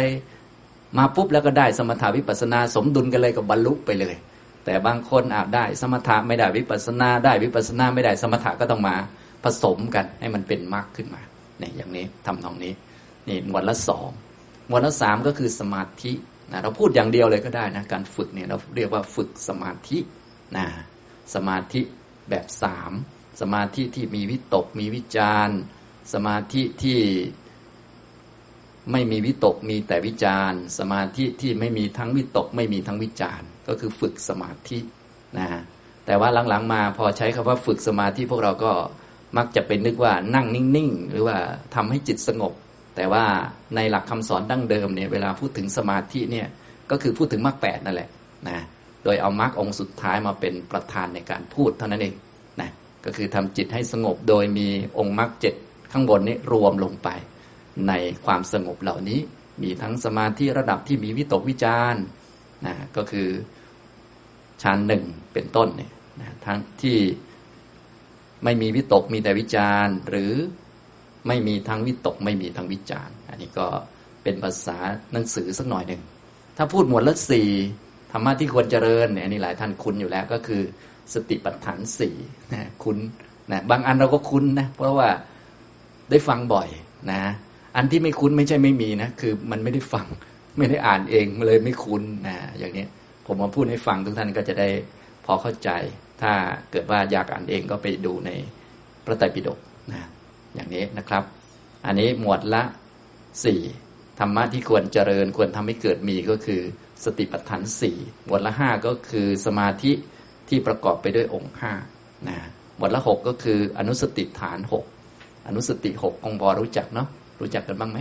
[0.98, 4.14] มาปุ๊บแล้วก็ได้สมถาวิปัสนา สมดุลกันเลยกับบรรลุไปเลย
[4.64, 8.96] แต่บางคนอาจได้สมถะไม่ได้วิปัสนา ได้วิปัสนาไม่ได้สมถะก็ต้องมา
[9.44, 11.20] ผสมกันให้มันเป็นมากขึ้นมา
[11.58, 12.72] เนี่ยอย่างนี้ทำตรงนี้
[13.28, 14.08] นี่หมวดละสอง
[14.68, 16.12] หมวดละสามก็คือสมาธิ
[16.52, 19.98] นะเราพูดอย่างเดียวเลยก็ได้นะการฝึกเนี่ยเราเรียกว่าฝึกสมาธิ
[20.56, 20.66] นะ
[21.34, 21.80] สมาธิ
[22.30, 22.92] แบบสาม
[23.40, 25.48] สมาธิที่มีวิตกมีวิจาร
[26.14, 27.00] สมาธิที่
[28.92, 34.78] ไม่มีวิตกมีแต่วิจารสมาธิที่ไม่มีทั้งวิตก ไม่มีทั้งวิจารก็คือฝึกสมาธิ
[35.38, 35.48] นะ
[36.06, 38.72] แต่ว่าหลังๆมาพอใช้คำว่าฝึกสมาธิพวกเราก็
[39.36, 41.36] มักจะไปนึกว่านั่งนิ่งๆ หรือว่า
[41.74, 42.52] ทำให้จิตสงบ
[42.96, 43.24] แต่ว่า
[43.76, 46.46] ในหลักคำสอนดั้งเดิมเนี่ยเวลาพูดถึงสมาธิเนี่ย
[46.90, 48.08] ก็คือพูดถึงมรรคแปดนั่นแหละ
[48.48, 48.58] นะ
[49.04, 52.14] โดยเอามรรคองค์สุดท้ายมาเป็นประธานในการพูดเท่านั้นเอง
[52.60, 52.70] นะ
[53.04, 54.68] ก็คือทำจิตให้สงบโดยมี
[54.98, 55.54] องค์มรรคเจ็ด
[55.92, 57.08] ข้างบนนี้รวมลงไป
[57.88, 57.92] ใน
[58.24, 59.20] ความสงบเหล่านี้
[59.62, 61.94] มีทั้งสมาธิระดับที่มีวิตกวิจาร
[62.66, 63.28] นะก็คือ
[64.62, 66.98] ชั้นหนึ่งเป็นต้นเนี่ยนะทั้งที่
[68.44, 70.32] ไม่มีวิตกมีแต่วิจารหรือ
[71.26, 73.66] ไม่มีทั้งวิตกไม่มีทั้งวิจารอันนี้ก็
[74.22, 74.78] เป็นภาษา
[75.12, 76.02] หนังสือสักหน่อยหนึ่ง
[76.56, 77.50] ถ้าพูดหมวดละสี่
[78.12, 80.62] ธรรมะที่ควรเจริญเนี่ยนี่หลายท่านคุ้นอยู่แล้วก็คือ
[81.14, 82.16] สติปัฏฐานสี่
[82.52, 82.98] นะคุ้น
[83.52, 85.08] นะบางอันเราก็คุ้นนะเพราะว่า
[86.10, 86.68] ได้ฟังบ่อย
[87.12, 87.22] นะ
[87.76, 90.06] อันที่ไม่คุ้นไม่ใช่ไม่มีนะคือมันไม่ได้ฟัง
[90.58, 92.84] ไม่ได้อ่านเองเลยไม่คุ้นนะอย่างนี้
[93.26, 94.68] ผมมาพูดให้ฟังทุกท่านก็จะได้
[95.24, 95.70] พอเข้าใจ
[96.22, 96.32] ถ้า
[96.70, 98.30] เกิดว่าอยากอ่านเองก็ไปดูใน
[99.04, 99.58] พระไตรปิฎก
[99.92, 100.08] นะ
[100.54, 101.22] อย่างนี้นะครับ
[101.86, 102.62] อันนี้หมวดละ
[103.44, 103.60] สี่
[104.20, 106.60] ธรรมะที่ควรเจริญควรทำให้เกิดมีก็คือ
[107.04, 107.96] สติปัฏฐานสี่
[108.26, 109.92] หมวดละห้าก็คือสมาธิ
[110.48, 111.72] ที่ประกอบไปด้วยองค์ห้า
[112.28, 112.38] นะ
[112.76, 114.84] หมวดละหกก็คืออนุสติฐานหก
[115.46, 117.08] อนุสติหกคงพอรู้จักเนาะ
[117.40, 117.98] รู้จักกันบ้างไหม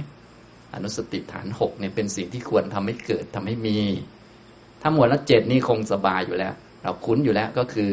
[0.75, 3.77] อนุสติฐานหกเนี่ยเป็นสิ่งที่ควรทำให้เกิดทำให้มี
[4.81, 7.89] ถ้าหมวดละเจ็ดนี่คงสบายอยู่แล้ว เราคุ้นอยู่แล้วก็คือ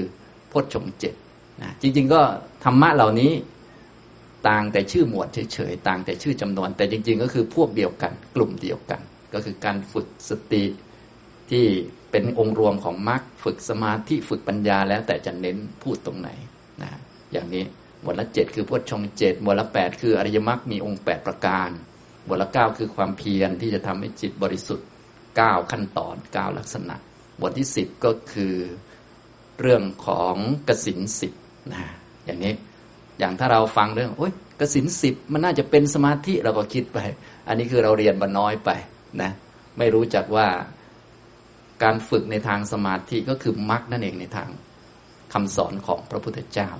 [0.52, 1.14] พจชงเจ็ด
[1.62, 2.20] นะจริง ๆ ก็
[2.64, 3.32] ธรรมะเหล่านี้
[4.48, 9.00] ต่างแต่ชื่อหมวดเฉยๆต่างแต่ชื่อจำนวน แต่จริง ๆ ก็คือพวกเดียวกัน กลุ่มเดียวกัน
[9.34, 10.64] ก็คือการฝึกสติ
[11.50, 11.66] ที่
[12.10, 16.28] เป็นองค์รวมของมรรคฝึกสมาธิฝึกปัญญาแล้วแต่จะเน้นพูดตรงไหน
[16.82, 16.90] นะ
[17.32, 17.64] อย่างนี้
[18.02, 21.70] หมวดละเจ็ดคือพวดชงเจ็ดหมวดละแปดคืออริยมรรคมีองค์แปดประการ
[22.24, 24.86] หมวดละเก้าคือความเพียรที่จะทำให้จิตบริสุทธิ์
[25.36, 26.96] เก้าขั้นตอนเก้าลักษณะ
[27.42, 28.54] บทที่สิบก็คือ
[29.60, 30.36] เรื่องของ
[30.68, 31.32] กสินสิบ
[31.72, 31.80] นะ
[32.24, 32.54] อย่างนี้
[33.18, 36.98] อย่างถ้าเราฟังเรื่องโอ้ยกสินสิบมันน่าจะเป็นสมาธิเราก็คิดไป
[37.48, 38.70] อันนี้คือเราเรียนมาน้อยไป
[39.22, 39.30] นะ
[39.78, 40.48] ไม่รู้จักว่า
[41.82, 44.48] การฝึกในทางสมาธิก็คือมรรคนั่นเองในทาง
[45.32, 46.70] คำสอนของพระพุทธเจ้า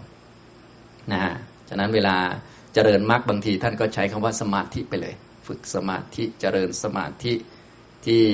[1.13, 1.23] นะ
[1.69, 2.17] ฉะนั้นเวลา
[2.75, 5.15] เจริญมรรคบางทีท่านก็ใช้คำว่าสมาธิไปเลย
[5.47, 7.33] ฝึกสมาธิเจริญสมาธิ
[8.07, 8.25] ที่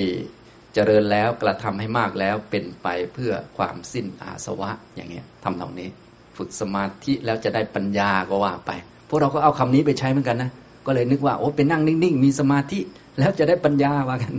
[0.79, 5.89] เจริญแล้วกระทำให้มากแล้วเป็นไปเพื่อความสิ้นอาสวะอย่างเงี้ยทำตรงนี้
[6.37, 8.71] ฝึกสมาธิแล้วจะได้ปัญญาก็ว่าไป
[9.09, 10.51] พวกเราก็เอาคำนี้ไปใช้เหมือนกันนะ
[10.87, 12.79] ก็เลยนึกว่าโอ้เป็นนั่งนิ่งๆ มีสมาธิ
[13.19, 14.33] แล้วจะได้ปัญญาว่ากัน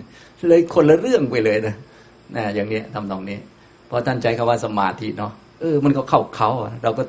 [0.48, 1.76] เลยคนละเรื่องไปเลยนะ
[2.36, 3.38] นะอย่างเนี้ยทำตรงนี้
[3.90, 6.50] พอท่านใจคำว่าสมาธิเนาะเออมันก็เข้าเขา
[6.84, 7.04] เราก็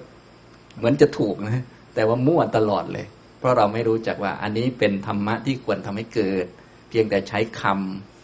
[0.78, 1.62] เหมือนจะถูกนะ
[1.94, 3.06] แต่ว่ามั่วตลอดเลย
[3.38, 6.46] เพราะเราไม่รู้จักว่าอันนี้เป็นธรรมะที่ควรทำให้เกิด
[6.88, 8.17] เพียงแต่ใช้คำ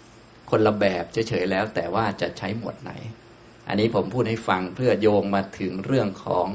[0.50, 2.92] คนละแบบเฉยๆแล้ว แต่ว่าจะใช้หมวดไหน
[3.68, 6.46] อันนี้ผมพูดให้ฟังเพื่อโยงมาถึงเรื่องของ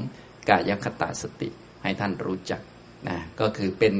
[0.48, 1.48] กายคตาสติ
[1.82, 2.60] ให้ท่านรู้จัก
[3.08, 3.94] นะก็คือเป็น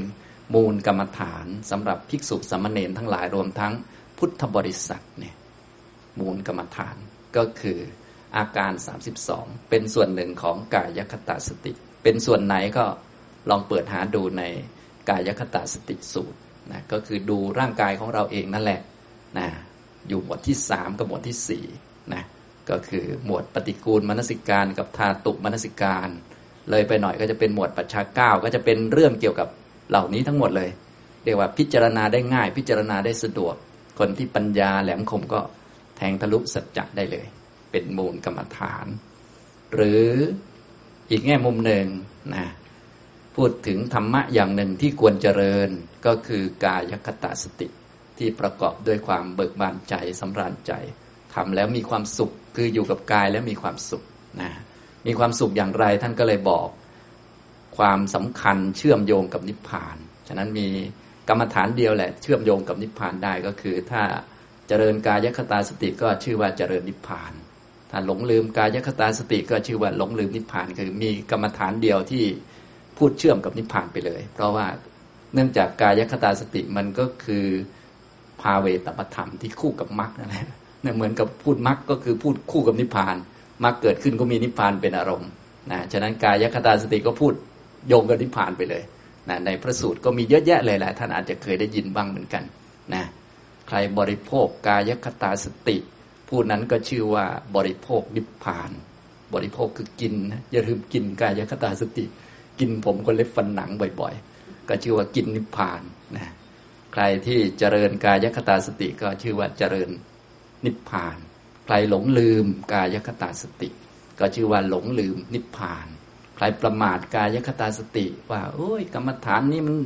[0.55, 3.73] มูลกรรมฐานสำหรับภิกษุสามเณรทั้งหลายรวมทั้ง
[4.19, 5.35] พุทธบริษัทเนี่ย
[6.21, 6.97] มูลกรรมฐาน
[7.37, 7.79] ก็คือ
[8.37, 8.73] อาการ
[9.21, 11.73] 32 เป็นส่วนหนึ่งของกายคตาสติ
[12.03, 12.85] เป็นส่วนไหนก็
[13.51, 14.43] ลองเปิดหาดูใน
[15.09, 16.39] กายคตาสติสูตร
[16.73, 18.81] นะก็คือดูร่างกายของเราเองนั่นแหละ
[19.39, 19.49] นะ
[20.09, 21.65] อยู่หมวดที่สามกับหมวดที่สี่
[22.15, 22.23] นะ
[22.71, 26.09] ก็คือหมวดปฏิกูลมนสิการกับธาตุมนสิการ
[26.71, 29.49] เลยไปหน่อยก็จะเป็นหมวดปัจฉาเก้าก็จะเป็นเรื่องเกี่ยวกับ
[29.91, 30.71] เหล่านี้ทั้งหมดเลย
[31.25, 33.55] เรียกว่าพิจารณาได้ง่าย พิจารณาได้สะดวก
[33.99, 35.41] คนที่ปัญญาแหลมคมก็
[35.97, 37.27] แทงทะลุสัจจะได้เลย
[37.71, 38.87] เป็นมูลกรรมฐาน
[39.75, 40.07] หรือ
[41.11, 41.87] อีกแง่มุมหนึ่ง
[42.35, 42.47] นะ
[43.37, 45.69] พูดถึงธรรมะอย่างหนึ่งที่ควรเจริญ
[46.07, 47.69] ก็คือกายคตาสติ
[48.21, 50.73] ที่ประกอบด้วยความเบิกบานใจสำราญใจ
[51.35, 54.03] ทำแล้วมีความสุขคืออยู่กับกายแล้วมีความสุข
[54.41, 54.51] นะ
[55.07, 56.69] มีความสุขอย่างไรท่านก็เลยบอก
[57.79, 59.97] ความสำคัญเชื่อมโยงกับนิพพาน
[60.29, 60.69] ฉะนั้นมี
[61.29, 64.03] กรรมฐานเดียวแหละ เชื่อมโยงกับนิพพานได้ก็คือ ถ้า
[64.69, 67.33] เจริญกายคตาสติก็ชื่อว่าเจริญนิพพาน
[67.91, 72.25] ถ้าหลงลืมกายคตาสติก็ชื่อว่าหลงลืมนิพพาน คือมีกรรมฐานเดียวที่
[72.97, 74.67] พูดเชื่อมกับนิพพานไปเลย เพราะว่า
[75.35, 77.47] เนื่องจากกายคตาสติมันก็คือ
[78.41, 80.45] ภาเวตปธรรมที่คู่กับมรรคนั่นแหละ
[80.97, 83.17] เหมือนกับพูดมรรคก็คือพูดคู่กับนิพพาน
[83.65, 85.31] มรรคเกิดขึ้นก็มีนิพพานเป็นอารมณ์
[85.71, 87.33] นะฉะนั้นกายคตาสติก็พูด
[87.89, 88.83] โยงกับนิพพานไปเลย
[89.29, 92.45] นะในพระสูตรก็มีเยอะแยะเลยแหละท่านอาจจะเคยได้ยินบ้างเหมือนกัน
[92.95, 93.05] นะ
[93.69, 95.77] ใครบริโภคกายคตาสติ
[96.29, 97.27] ผู้นั้นก็ชื่อว่า
[97.57, 98.71] บริโภคนิพพาน
[99.35, 102.05] บริโภคคือกินนะอย่าลืมกินกายคตาสติ
[102.59, 105.81] กินผมคนเล็บฟันหนังบ่อยๆ ก็ชื่อว่ากินนิพพาน
[106.17, 106.31] นะ
[106.93, 109.91] ใครที่เจริญกายคตาสติก็ชื่อว่าเจริญ
[110.65, 111.17] นิพพาน
[111.65, 113.69] ใครหลงลืมกายคตาสติ
[114.19, 115.87] ก็ชื่อว่าหลงลืมนิพพาน
[116.37, 119.77] ใครประมาทกายคตาสติ ว่าโอ้ยกรรมฐานนี้มัน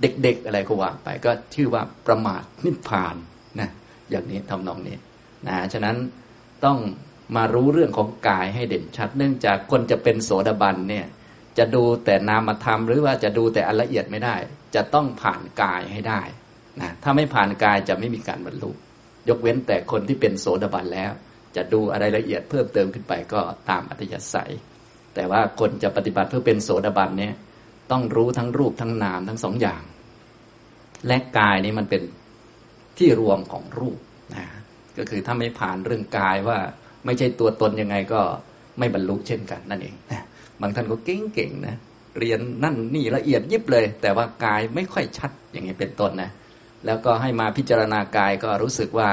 [0.00, 3.14] เด็กๆอะไรก็ว่าไป ก็ชื่อว่าประมาทนิพพาน
[3.60, 3.70] นะ
[4.10, 4.96] อย่างนี้ทำนองนี้
[5.46, 5.96] นะฉะนั้น
[6.64, 6.78] ต้อง
[7.36, 11.06] มารู้เรื่องของกายให้เด่นชัด เนื่องจากคนจะเป็นโสดาบันเนี่ย
[11.58, 14.36] จะดูแต่นามธรรมหรือว่าจะดูแต่อละเอียดไม่ได้
[14.74, 16.22] จะต้องผ่านกายให้ได้
[16.80, 18.70] นะถ้าไม่ผ่านกายจะไม่มีการบรรลุ
[19.28, 21.12] ยกเว้นแต่คนที่เป็นโสดาบันแล้ว
[21.56, 24.52] จะดูอะไรละเอียดเพิ่มเติมขึ้นไปก็ตามอัธยาศัย
[25.14, 27.34] แต่ว่าคนจะปฏิบัติเพื่อเป็นโสดาบันเนี่ย
[27.90, 29.82] ต้องรู้ทั้งรูปทั้งนามทั้งสองอย่าง
[31.06, 32.02] และกายนี้มันเป็น
[32.98, 33.98] ที่รวมของรูป
[34.34, 34.44] นะ
[34.98, 36.58] ก็คือถ้าไม่ผ่านเรื่องกายว่า
[37.04, 38.20] ไม่ใช่ตัวตนยังไงก็
[38.78, 40.24] ไม่บรรลุเช่นกันนั่นเองนะ
[40.60, 41.76] บางท่านก็เก่งๆนะ
[42.18, 46.30] เรียนนั่นนี่ละเอียดยิบเลย แต่ว่ากายไม่ค่อยชัดอย่างนี้เป็นต้นนะ
[46.86, 49.10] แล้วก็ให้มาพิจารณากายก็รู้สึกว่า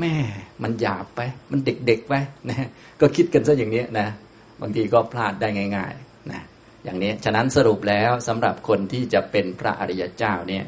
[0.00, 0.14] แม่
[0.62, 2.14] มันหยาบไป มันเด็กๆไป
[2.48, 2.68] นะ
[3.00, 4.08] ก็คิดกันซะอย่างนี้นะ
[4.60, 6.42] บางทีก็พลาดได้ง่ายๆนะ
[6.84, 10.64] อย่างนี้ฉะนั้นสรุปแล้วสำหรับคนที่จะเป็นพระอริยเจ้าเนี่ย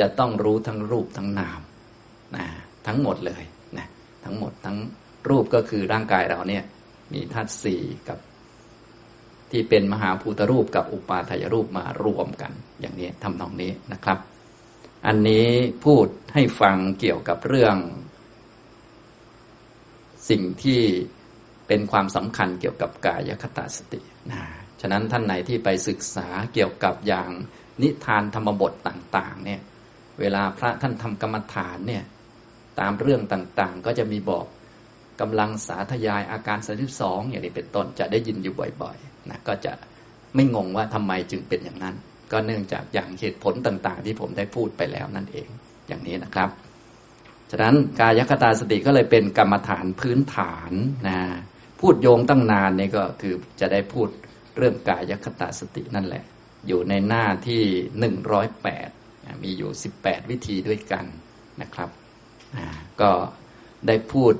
[0.00, 1.60] จะต้องรู้ทั้งรูปทั้งนาม
[2.36, 2.46] นะ
[2.86, 3.42] ทั้งหมดเลย
[3.78, 3.86] นะ
[4.24, 4.78] ทั้งหมดทั้ง
[5.28, 6.64] รูปก็คือร่างกายเราเนี่ย
[7.12, 8.18] มีธาตุสี่กับ
[9.50, 14.18] ที่เป็นมหาภูตรูปกับอุปาทายรูปมารวมกัน อย่างนี้ทำนองนี้นะครับ
[15.06, 15.46] อันนี้
[15.84, 17.76] พูดให้ฟังเกี่ยวกับเรื่อง
[20.30, 20.82] สิ่งที่
[21.68, 24.42] เป็นความสำคัญเกี่ยวกับกายคตาสตินะ
[24.80, 27.30] ฉะนั้นท่านไหนที่ไปศึกษาเกี่ยวกับอย่าง
[27.82, 29.60] นิทานธรรมบทต่างๆ เนี่ย
[30.20, 32.04] เวลาพระท่านทำกรรมฐานเนี่ย
[32.80, 34.46] ตามเรื่องต่างๆ ก็จะมีบอก
[35.20, 39.72] กำลังสาธยายอาการสาิสองอย่างนี้เป็นต้นจะได้ยินอยู่บ่อยๆนะก็จะ
[40.34, 41.96] ไม่งงว่าทำไมจึงเป็นอย่างนั้น
[42.32, 45.48] ก็เนื่องจากอย่างเหตุผลต่าง ๆ ที่ผมได้พูดไปแล้วนั่นเอง
[45.88, 46.50] อย่างนี้นะครับ
[47.50, 50.72] ฉะนั้นกายคตาสติก็เลยเป็นกรรมฐานพื้นฐาน
[51.08, 51.18] นะ
[51.80, 54.08] พูดโยงตั้งนานนี่ก็คือจะได้พูด
[54.56, 56.24] เรื่องกายคตาสตินั่นแหละ
[56.68, 57.62] อยู่ในหน้าที่
[57.98, 58.88] หนึ่งร้อยแปด
[59.42, 61.04] มีอยู่สิบแปดวิธีด้วยกัน
[61.60, 61.90] นะครับ
[63.00, 63.10] ก็
[63.86, 64.34] ได้พูด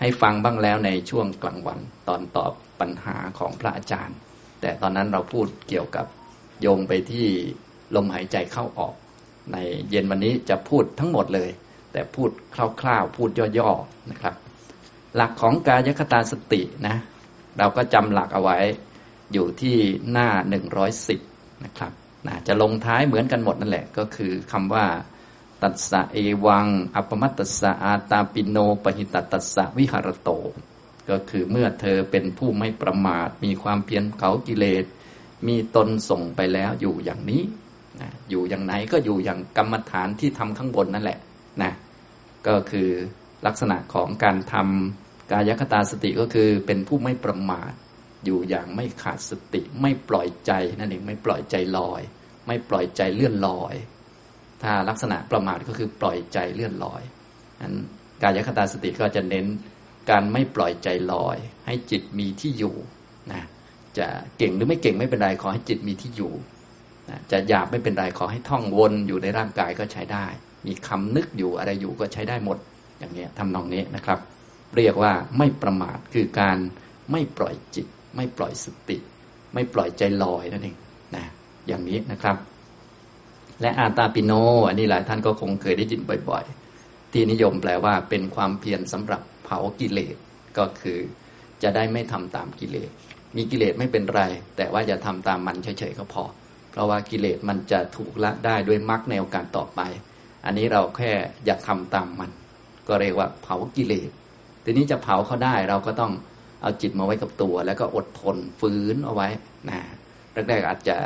[0.00, 4.16] ให้ฟังบ้างแล้วในช่วงกลางวันตอนตอบปัญหาของพระอาจารย์
[4.60, 6.06] แต่ตอนนั้นเราพูดเกี่ยวกับ
[6.62, 7.28] โยงไปที่
[7.94, 8.94] ลมหายใจเข้าออก
[9.52, 9.56] ใน
[9.90, 11.50] เย็นวันนี้จะพูดทั้งหมดเลย
[11.92, 12.30] แต่พูด
[12.80, 14.34] คร่าวๆ พูดย่อๆนะครับ
[15.16, 16.96] หลักของกายคตาสตินะ
[17.58, 18.58] เราก็จำหลักเอาไว้
[19.32, 19.76] อยู่ที่
[20.12, 21.20] หน้าหนึ่งร้อยสิบ
[21.64, 21.92] นะครับ
[22.26, 24.86] นะจะลงท้ายเหมือนกันหมดนั่นแหละ ก็คือคำว่า
[25.62, 30.30] ตัสสะเอวัง อัปมัตตสะอาตาปิโนปหิตตัสสะวิหารโต
[31.10, 34.84] ก็คือเมื่อเธอเป็นผู้ไม่ประมาท มีความเพียรเขากิเลส
[35.48, 37.42] มีตนส่งไปแล้วอยู่อย่างนี้
[38.00, 41.18] นะอยู่อย่างไหนก็อยู่อย่างกรรมฐานที่ทำข้างบนนั่นแหละ
[41.62, 41.72] นะ
[42.46, 42.90] ก็คือ
[43.46, 47.72] ลักษณะของการทำกายคตาสติก็คือเป็นผู้ไม่ประมาท
[48.24, 52.02] อยู่อย่างไม่ขาดสติ ไม่ปล่อยใจนั่นเองไม่ปล่อยใจลอย
[52.46, 53.74] ไม่ปล่อยใจเลื่อนลอย
[54.62, 57.02] ถ้าลักษณะประมาทก็คือปล่อยใจเลื่อนลอย
[57.62, 57.74] นั้น
[58.22, 59.46] กายคตาสติก็จะเน้น
[60.10, 62.76] การไม่ปล่อยใจลอย ให้จิตมีที่อยู่
[63.32, 63.42] นะ
[63.98, 64.06] จะ
[64.38, 66.32] เก่งหรือไม่เก่งไม่เป็นไรขอให้จิตมีที่อยู่
[67.32, 70.26] จะหยาบไม่เป็นไรขอให้ท่องวนอยู่ในร่างกายก็ใช้ได้
[70.66, 72.58] มีคำนึกอยู่อะไรอยู่ก็ใช้ได้หมด
[72.98, 74.18] อย่างนี้ทำนองนี้นะครับ
[74.76, 76.58] เรียกว่าไม่ประมาทคือการ
[77.12, 78.98] ไม่ปล่อยจิต ไม่ปล่อยสติ
[79.54, 80.76] ไม่ปล่อยใจลอยนั่นเอง
[81.16, 81.24] นะ
[81.66, 82.36] อย่างนี้นะครับ
[83.60, 84.32] และอาตาปิโน
[84.68, 90.16] อันนี้หลายท่านก็คงเคยได้ยินบ่อยๆ ที่นิยมแปลว่าเป็นความเพียรสำหรับเผากิเลส
[90.58, 90.98] ก็คือ
[91.62, 92.90] จะได้ไม่ทำตามกิเลส
[93.36, 94.22] มีกิเลสไม่เป็นไร
[94.56, 96.24] แต่ว่าอย่าทำตามมันเฉยๆก็พอ
[96.70, 99.80] เพราะว่ากิเลสมันจะถูกละได้ด้วยมรรคในโอกาสต่อไป
[100.44, 101.12] อันนี้เราแค่
[101.46, 102.30] อยากทำตามมัน
[102.88, 104.10] ก็เรียกว่าเผากิเลส
[104.64, 106.12] ทีนี้จะเผาเขาได้เราก็ต้อง
[106.62, 109.28] เอาจิตมาไว้กับตัว แล้วก็อดทนฝืนเอาไว้
[109.68, 109.78] นะ
[110.48, 110.96] แรกๆอาจจะ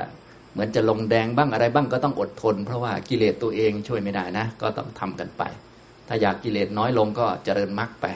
[0.53, 5.43] เหมือนจะลงแดงบ้างอะไรบ้างก็ต้องอดทน เพราะว่ากิเลสตัวเองช่วยไม่ได้นะ ก็ต้องทำกันไป
[6.09, 8.07] ถ้าอยากกิเลสน้อยลงก็เจริญมรรคไป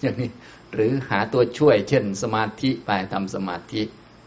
[0.00, 0.30] อย่างนี้
[0.74, 3.82] หรือหาตัวช่วย เช่น สมาธิไปทำสมาธิ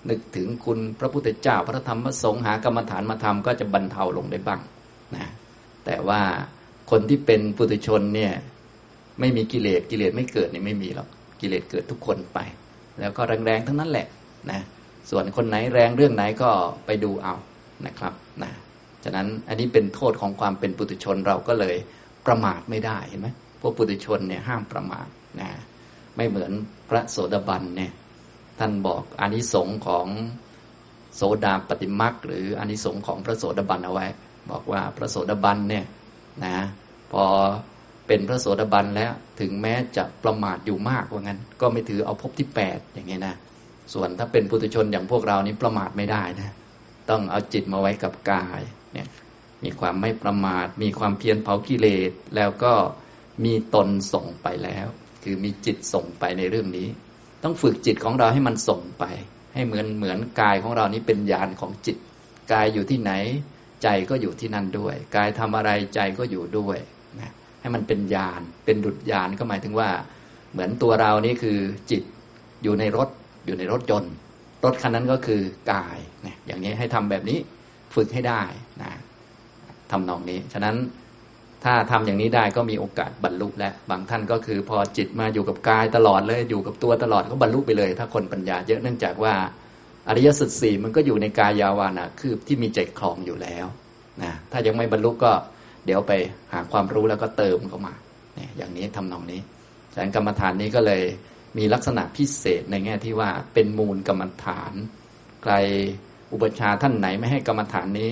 [0.09, 4.61] นึกถึงคุณพระพุทธเจ้าพระธรรมพระสงฆ์หากรรมฐานมาทำก็จะบรรเทาลงได้บ้าง
[5.15, 5.27] นะ
[5.85, 6.21] แต่ว่า
[6.91, 8.33] คนที่เป็นปุถุชนเนี่ย
[9.19, 11.07] ไม่มีกิเลสกิเลสไม่เกิดนี่ไม่มีหรอก
[11.41, 12.39] กิเลสเกิดทุกคนไป
[12.99, 14.07] แล้วก็แรงๆทั้งนั้นแหละ
[14.51, 14.61] นะ
[15.09, 16.49] ส่วนคนไหนแรงเรื่องไหนก็
[16.85, 17.35] ไปดูเอา
[17.85, 18.51] นะครับนะ
[19.03, 21.75] ฉะนั้นอันนี้เป็นโทษของความเป็นปุถุชนเราก็เลย
[22.25, 23.27] ประมาทไม่ได้เห็นไหม
[23.61, 25.07] พวกปุถุชนเนี่ยห้ามประมาท
[25.39, 25.49] นะ
[26.15, 26.51] ไม่เหมือน
[26.89, 27.91] พระโสดาบันเนี่ย
[28.59, 30.07] ท่านบอกอานิสงส์ของ
[31.15, 34.07] โสดาปฏิมักหรืออานิสงส์ของพระโสดาบันเอาไว้
[34.51, 35.85] บอกว่าพระโสดาบันเนี่ย
[36.45, 36.55] นะ
[37.11, 37.23] พอ
[38.07, 43.35] เป็นพระโสดาบันแล้วถึงแม้จะประมาทอยู่มากว่างั้น ก็ไม่ถือเอาภพที่แปดอย่างเงี้ยนะ
[43.93, 46.53] ส่วนถ้าเป็นปุถุชนอย่างพวกเรานี้ประมาทไม่ได้นะ
[47.09, 48.61] ต้องเอาจิตมาไว้กับกาย
[48.93, 49.07] เนี่ย
[49.63, 52.73] มีความไม่ประมาท มีความเพียรเผากิเลสแล้วก็
[53.43, 54.87] มีตนส่งไปแล้ว
[55.23, 56.87] คือมีจิตส่งไปในเรื่องนี้
[57.43, 59.03] ต้องฝึกจิตของเราให้มันส่งไป
[59.53, 61.97] ให้เหมือนเหมือนกายของเรานี้เป็นยานของจิต
[62.51, 63.11] กายอยู่ที่ไหน
[63.83, 66.77] ใจก็อยู่ที่นั่นด้วย กายทำอะไรใจก็อยู่ด้วย
[67.19, 67.31] นะ
[67.61, 69.89] ให้มันเป็นยาน เป็นดุจยานก็หมายถึงว่า
[70.51, 71.57] เหมือนตัวเรานี่คือ
[71.91, 72.03] จิต
[72.63, 73.09] อยู่ในรถ
[73.45, 74.13] อยู่ในรถยนต์
[74.65, 77.39] รถคันนั้นก็คือกายนี่ยอย่างนี้ให้ทำแบบนี้
[77.95, 78.41] ฝึกให้ได้
[78.81, 78.91] นะ
[79.91, 80.75] ทำนองนี้ ฉะนั้น
[81.63, 89.33] ถ้าทำอย่างนี้ได้ก็มีโอกาสบรรลุและบางท่านก็คือพอจิตมาอยู่กับกายตลอดเลยอยู่กับตัวตลอดก็บรรลุไปเลย ถ้าคนปัญญาเยอะเนื่องจากว่า
[90.07, 93.65] อริยสัจสี่มันก็อยู่ในกายยาวานะคือที่มีใจคลองอยู่แล้ว
[94.23, 95.31] นะถ้ายังไม่บรรลุก็
[95.85, 96.11] เดี๋ยวไป
[96.53, 97.93] หาความรู้แล้วก็เติมเข้ามา
[98.35, 99.41] เนี่ยอย่างนี้ทำนองนี้
[99.93, 101.03] ฉะนั้นกรรมฐานนี้ก็เลย
[101.57, 104.73] มีลักษณะพิเศษในแง่ที่ว่าเป็นมูลกรรมฐาน
[105.43, 105.53] ใคร
[106.33, 108.09] อุปชาท่านไหนไม่ให้กรรมฐานนี้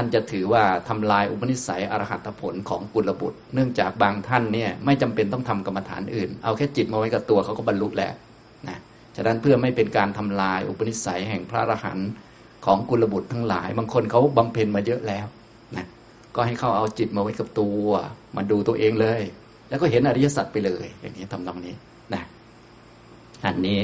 [0.00, 8.12] ท่านจะถือว่าทำลายอุปนิสัยอรหัตผลของกุลบุตร เนื่องจากบางท่านเนี่ยไม่จำเป็นต้องทำกรรมฐานอื่น เอาแค่จิตมาไว้กับตัวเขาก็บรรลุแล้ว
[8.68, 8.78] นะ
[9.16, 12.10] ฉะนั้นเพื่อไม่เป็นการทำลายอุปนิสัยแห่งพระอรหันต์
[12.66, 15.26] ของกุลบุตรทั้งหลาย บางคนเขาบำเพ็ญมาเยอะแล้ว
[15.76, 15.86] นะ
[16.34, 17.86] ก็ให้เขาเอาจิตมาไว้กับตัว
[18.36, 19.22] มาดูตัวเองเลย
[19.68, 21.74] แล้วก็เห็นอริยสัจไปเลย อย่างนี้ทำตรงนี้
[22.14, 22.22] นะ
[23.46, 23.78] อันนี้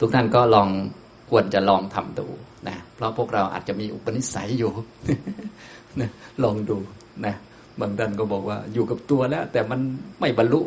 [0.00, 0.68] ทุกท่านก็ลอง
[1.30, 2.28] ควรจะลองทำดู
[2.66, 4.72] นะเพราะพวกเราอาจจะมีอุปนิสัยอยู่
[6.00, 6.10] นะ
[6.42, 6.76] ลองดู
[7.26, 7.34] นะ
[7.80, 9.80] บางท่านก็บอกว่าอยู่กับตัวแล้ว แต่มัน
[10.20, 10.60] ไม่บรรลุ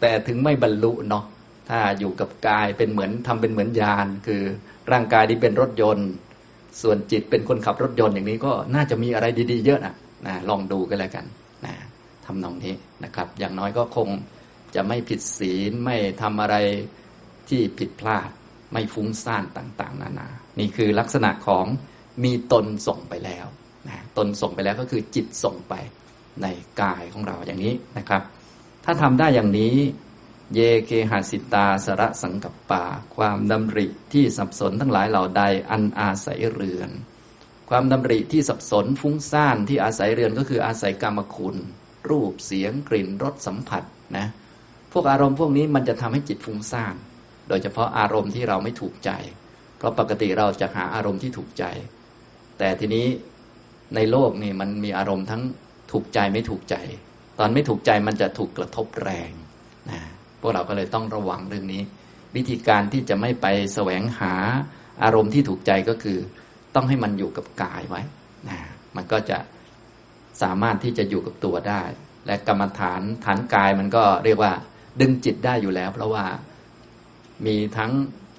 [0.00, 1.24] แต่ถึงไม่บรรลุเนาะ
[1.68, 4.42] ถ้าอยู่กับกายเป็นเหมือนทำเป็นเหมือนยาน คือ
[4.92, 6.08] ร่างกายที่เป็นรถยนต์
[6.82, 9.94] ส่วนจิตเป็นคนขับรถยนต์อย่างนี้ก็น่าจะมีอะไรดี ๆ เยอะนะ
[10.26, 11.24] นะลองดูกันแล้วกัน
[11.64, 11.74] นะ
[12.26, 12.74] ทำนองนี้
[13.04, 14.08] นะครับ อย่างน้อยก็คง
[14.74, 16.56] จะไม่ผิดศีลไม่ทำอะไร
[17.48, 18.28] ที่ผิดพลาด
[18.72, 21.66] ไม่ฟุ้งซ่านต่าง ๆ นานา นี่คือลักษณะของ
[22.24, 23.46] มีตนส่งไปแล้ว
[23.88, 25.74] นะตนส่งไปแล้วก็คือจิตส่งไป
[26.42, 26.46] ใน
[26.80, 28.22] กายของเราอย่างนี้นะครับ
[28.84, 29.74] ถ้าทำได้อย่างนี้
[30.54, 32.84] เยเกหาสิตาสระสังกัปปา
[33.16, 36.90] ความดำริที่สับสนทั้งหลายเหล่าใดอันอาศัยเรือน
[37.70, 41.56] ความดำริที่สับสนฟุ้งซ่านที่อาศัยเรือนก็คืออาศัยกรรมคุณ
[42.10, 43.82] รูปเสียงกลิ่นรสสัมผัส
[44.16, 44.26] นะ
[44.92, 46.94] พวกอารมณ์พวกนี้มันจะทำให้จิตฟุ้งซ่าน
[47.48, 49.10] โดยเฉพาะอารมณ์ที่เราไม่ถูกใจ
[49.78, 51.64] เพราะปกติเราจะหาอารมณ์ที่ถูกใจ
[52.58, 53.06] แต่ทีนี้
[53.94, 55.42] ในโลกนี่มันมีอารมณ์ทั้ง
[55.92, 56.76] ถูกใจไม่ถูกใจ
[57.38, 59.30] ตอนไม่ถูกใจมันจะถูกกระทบแรง
[59.90, 60.00] นะ
[60.40, 61.82] พวกเราก็เลยต้องระวังเรื่องนี้
[62.36, 64.34] วิธีการที่จะไม่ไปแสวงหา
[65.02, 66.18] อารมณ์ที่ถูกใจก็คือ
[66.74, 68.02] ต้องให้มันอยู่กับกายไว้
[68.48, 68.58] นะ
[68.96, 69.38] มันก็จะ
[70.42, 71.82] สามารถที่จะอยู่กับตัวได้
[72.26, 74.52] และกรรมฐานฐานกายมันก็เรียกว่า
[75.00, 76.24] ดึงจิตได้อยู่แล้ว เพราะว่า
[77.46, 77.92] มีทั้ง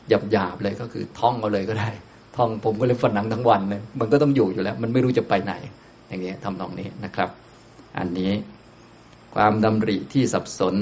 [0.09, 1.89] หยาบหยาบเลยก็คือท่องเอาเลยก็ได้
[2.37, 5.53] ท่องผมก็เลยฝันหนังทั้งวันเลยมันก็ต้องอยู่อยู่แล้ว มันไม่รู้จะไปไหน
[6.07, 7.29] อย่างเงี้ยทำตรงนี้นะครับ
[7.97, 8.33] อันนี้
[9.35, 10.75] ความดำริที่สับสน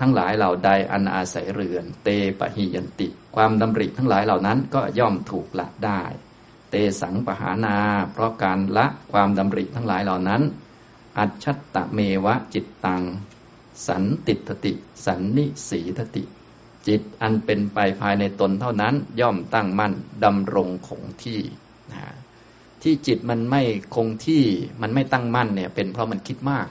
[0.00, 6.02] ทั้งหลายเหล่าใดอันอาศัยเรือน เตปะหิยันติ ความดำริทั้งหลายเหล่านั้นก็ย่อมถูกละได้
[6.70, 7.76] เตสังปหานา
[8.12, 10.42] เพราะการละความดำริทั้งหลายเหล่านั้น
[11.18, 13.02] อัจฉตะเมวะจิตตัง
[13.88, 14.72] สันติตติ
[15.06, 16.22] สันนิสีทติ
[16.88, 19.92] จิตอันเป็นไปภายในตนเท่านั้นย่อมตั้งมั่น
[20.24, 21.40] ดำรงคงที่
[21.92, 22.00] นะ
[22.82, 23.62] ที่จิตมันไม่
[23.94, 24.42] คงที่
[24.82, 26.66] มันไม่ตั้งมั่นเนี่ย เป็นเพราะมันคิดมาก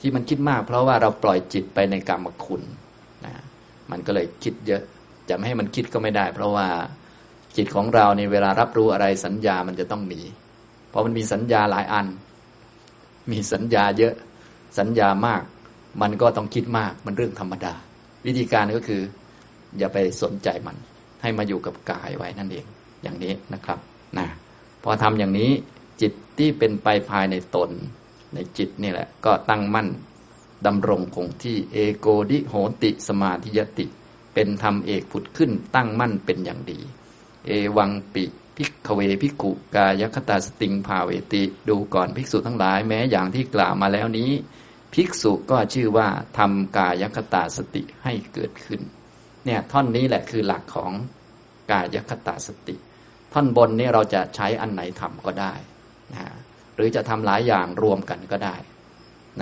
[0.00, 2.62] ที่มันคิดมาก เพราะว่าเราปล่อยจิตไปในกรรมคุณ
[3.24, 3.34] นะ
[3.90, 4.82] มันก็เลยคิดเยอะ
[5.28, 6.66] จะไม่ให้มันคิดก็ไม่ได้ เพราะว่า
[7.56, 10.20] จิตของเราในเวลารับรู้อะไรสัญญามันจะต้องมี
[10.90, 12.06] เพราะมันมีสัญญาหลายอัน
[13.32, 14.14] มีสัญญาเยอะ
[14.78, 15.42] สัญญามาก
[16.02, 17.74] มันก็ต้องคิดมากมันเรื่องธรรมดา
[18.26, 19.02] วิธีการก็คือ
[19.78, 20.76] อย่าไปสนใจมัน
[21.22, 22.66] ให้มาอยู่กับกายไว้นั่นเอง
[23.02, 23.78] อย่างนี้นะครับ
[24.18, 24.28] นะ
[24.84, 25.50] พอทำอย่างนี้
[26.00, 27.70] จิตที่เป็นไปภายในตน
[28.34, 29.88] ในจิตนี่แหละ ก็ตั้งมั่น
[30.66, 33.86] ดำรงคงที่เอโกทิโหติสมาธิยติ
[34.34, 36.80] เป็นธรรมเอกผุดขึ้นตั้งมั่นเป็นอย่างดี
[37.46, 38.24] เอวัมปิ
[38.56, 44.30] ภิกขเว ภิกขุกายคตาสติงภาเวติ ดูก่อนภิกษุทั้งหลายแม้อย่างที่กล่าวมาแล้วนี้
[44.94, 48.80] ภิกษุก็ชื่อว่าทำกายคตาสติให้เกิดขึ้น
[49.46, 50.92] เนี่ยท่อนนี้แหละคือหลักของ
[51.70, 52.76] กายคตาสติ
[53.32, 55.54] ท่อนบนนี่เราจะใช้อันไหนทำก็ได้
[56.12, 56.20] นะ
[56.74, 58.56] หรือจะทำหลายอย่างรวมกันก็ได้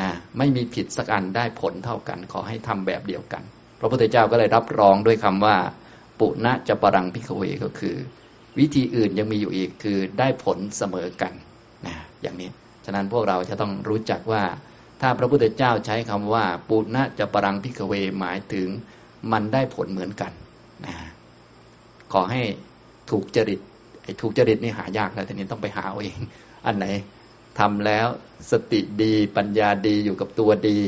[0.01, 3.43] นะไม่มีผิดสักอันได้ผลเท่ากัน ขอให้ทำแบบเดียวกัน
[3.81, 5.57] พระพุทธเจ้าก็เลยรับรองด้วยคำว่า
[6.21, 7.97] ปุณะจะปรังพิกเวก็คือ
[8.59, 11.33] วิธีอื่นยังมีอยู่อีกคือได้ผลเสมอกัน
[11.87, 12.51] นะอย่างนี้
[12.85, 14.43] ฉะนั้นพวกเราจะต้องรู้จักว่า
[15.01, 18.69] ถ้าพระพุทธเจ้าใช้คำว่า ปุณะจะปรังพิกเวหมายถึง
[19.33, 20.33] มันได้ผลเหมือนกัน
[20.87, 20.95] นะ
[22.13, 22.43] ขอให้
[23.11, 23.61] ถูกจริต
[24.03, 26.21] ไอ้ถูกจริตนี่หายากแล้วทีนี้ต้องไปหาเอาเอง
[26.67, 26.87] อันไหน
[27.59, 28.07] ทำแล้ว
[28.51, 30.79] สติดีปัญญาดีอยู่กับตัวดี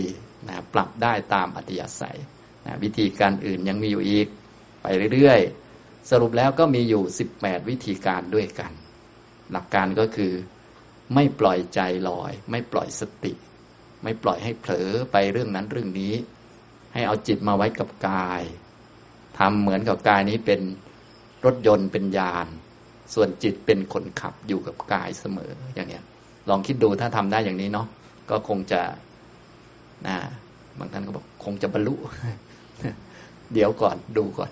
[0.49, 2.19] นะปรับได้ตามอัตยาศัย
[2.67, 4.27] นะวิธีการอื่นยังมีอยู่อีก
[4.83, 7.03] ไปเรื่อยๆ สรุปแล้วก็มีอยู่
[7.37, 8.73] 18 วิธีการด้วยกัน
[9.53, 10.33] หลักการก็คือ
[11.15, 13.33] ไม่ปล่อยใจลอย ไม่ปล่อยสติ
[14.03, 16.15] ไม่ปล่อยให้เผลอไปเรื่องนั้นเรื่องนี้
[16.93, 18.43] ให้เอาจิตมาไว้กับกาย
[19.39, 20.61] ทำเหมือนกับกายนี้เป็น
[21.45, 22.47] รถยนต์เป็นยาน
[23.15, 26.05] ส่วนจิตเป็นคนขับอยู่กับกายเสมออย่างเนี้ย
[26.49, 27.87] ลองคิดดูถ้าทำได้อย่างนี้เนาะ
[28.31, 28.81] ก็คงจะ
[30.07, 30.17] นะ
[30.79, 31.95] บางท่านก็บอกคงจะบรรลุ
[33.53, 34.51] เดี๋ยวก่อนดูก่อน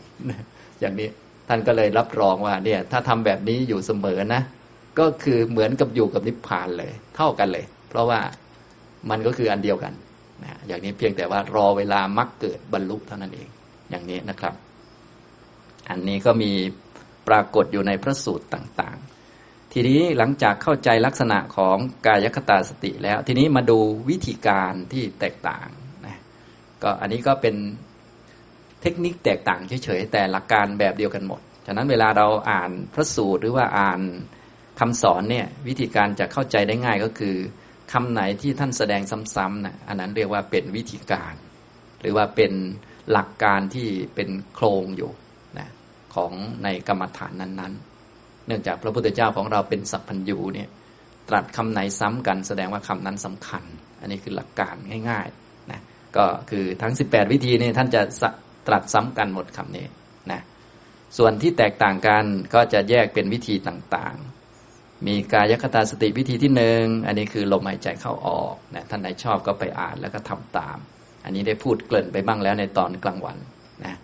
[0.80, 1.09] อย่างนี้
[1.49, 4.43] ท่านก็เลยรับรองว่า เนี่ย ถ้าทำแบบนี้อยู่เสมอนะ
[4.99, 8.20] ก็คือเหมือนกับอยู่กับนิพพานเลย เท่ากันเลย เพราะว่า
[9.11, 9.93] มันก็คืออันเดียวกัน
[10.45, 13.49] นะอย่างนี้เพียงแต่ว่ารอเวลามักเกิดบรรลุเท่านั้นเอง
[13.91, 14.55] อย่างนี้นะครับ
[15.91, 16.53] อันนี้ก็มี
[17.28, 21.76] ปรากฏอยู่ในพระสูตรต่าง ๆ ทีนี้หลังจากเข้าใจลักษณะของ
[22.07, 23.78] กายคตาสติแล้ว ทีนี้มาดู
[24.11, 25.68] วิธีการที่แตกต่าง
[26.07, 26.18] นะ
[26.82, 27.57] ก็อันนี้ก็เป็น
[28.82, 34.01] เทคนิคแตกต่างเฉยๆแต่หลักการแบบเดียวกันหมด ฉะนั้นเวลาเราอ่านพระสูตรหรือว่าอ่าน
[34.80, 37.36] คำสอนเนี่ยวิธีการจะเข้าใจได้ง่ายก็คือ
[37.93, 39.03] คำไหนที่ท่านแสดง
[39.34, 41.34] ซ้ำๆนะอันนั้นเรียกว่าเป็นวิธีการ
[42.01, 42.53] หรือว่าเป็น
[43.11, 45.11] หลักการที่เป็นโครงอยู่
[45.59, 45.68] นะ
[46.14, 46.32] ของ
[46.64, 50.68] ในกรรมฐานนั้นๆ เนื่องจากพระพุทธเจ้าของเราเป็นสัพพัญญูเนี่ย
[51.28, 53.64] ตรัสคำไหนซ้ำกันแสดงว่าคำนั้นสำคัญ
[54.01, 54.74] อันนี้คือหลักการ
[55.11, 55.80] ง่ายๆนะ
[56.16, 58.03] ก็คือทั้ง 18 วิธีนี่ท่านจะ
[58.66, 59.86] ตรัสซ้ำกันหมดคำนี้
[60.32, 60.41] นะ
[61.16, 62.24] ส่วนที่แตกต่างกัน
[62.55, 64.38] ก็จะแยกเป็นวิธีต่างๆ
[65.07, 70.78] มีกายคตาสติวิธีที่หนึ่งอันนี้คือลมหายใจเข้าออกนะท่านไหนชอบก็ไปอ่านแล้วก็ทำตาม
[71.24, 73.36] อันนี้ได้พูดเกริ่นไปบ้างแล้วในตอนกลางวัน
[73.84, 73.94] นะ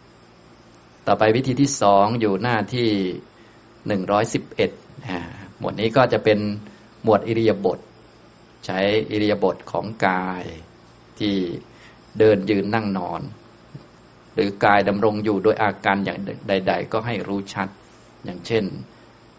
[1.07, 2.91] ต่อไปวิธีที่สองอยู่หน้าที่
[3.87, 4.71] หนึ่งร้อยสิบเอ็ด
[5.59, 6.39] หมวดนี้ก็จะเป็น
[7.05, 7.79] หมวดอิริยาบถ
[8.67, 8.79] ใช้
[9.11, 10.45] อิริยาบถของกาย
[11.19, 11.35] ที่
[12.19, 13.23] เดินยืนนั่งนอน
[14.35, 16.19] หรือกายดำรงอยู่โดยอาการอย่าง
[16.49, 17.69] ใด ๆ ก็ให้รู้ชัด
[18.25, 18.65] อย่างเช่น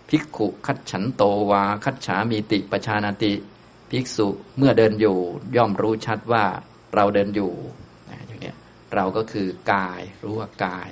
[0.09, 3.33] ภิกขุคัดฉันโตวาคัดฉามีติปชานาติ
[3.89, 4.27] ภิกษุ
[4.57, 5.17] เมื่อเดินอยู่
[5.55, 6.45] ย่อมรู้ชัดว่า
[6.95, 7.51] เราเดินอยู่
[8.27, 8.53] อย่างนี้
[8.93, 10.89] เราก็คือกาย รู้ว่ากาย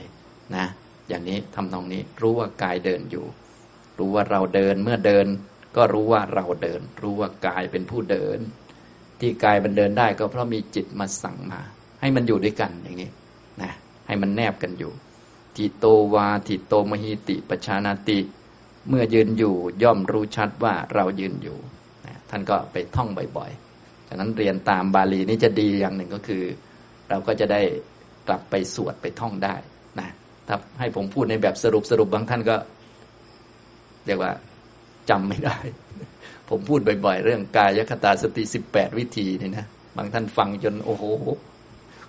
[0.56, 0.66] นะ
[1.10, 3.26] อย่างนี้ทำนองนี้รู้ว่ากายเดินอยู่
[4.00, 5.28] รู้ว่าเราเดินเมื่อเดิน
[5.76, 8.40] ก็รู้ว่าเราเดิน รู้ว่ากายเป็นผู้เดิน
[9.20, 11.62] ที่กายมันเดินได้ก็เพราะมีจิตมาสั่งมา
[12.02, 13.10] ให้มันอยู่ด้วยกันอย่างนี้
[13.62, 13.72] นะ
[14.08, 14.92] ให้มันแนบกันอยู่
[15.56, 18.20] ทิโตวาทิโตมหิติปชานาติ
[18.90, 21.58] เมื่อยืนอยู่ย่อมรู้ชัดว่าเรายืนอยู่
[22.30, 26.44] ท่านก็ไปท่องบ่อยๆ ฉะนั้นเรียนตามบาลีนี่จะดีอย่างหนึ่งก็คือ
[27.10, 27.62] เราก็จะได้
[28.28, 29.56] กลับไปสวดไปท่องได้
[30.00, 30.10] นะ
[30.48, 32.56] ถ้าให้ผมพูดในแบบสรุปสรุปบางท่านก็
[34.06, 34.32] เรียกว่า
[35.10, 35.58] จำไม่ได้
[36.50, 39.66] ผมพูดบ่อยๆ เรื่องกายคตาสติสิบแปดวิธีนี่นะ
[39.98, 41.04] บางท่านฟังจนโอ้โห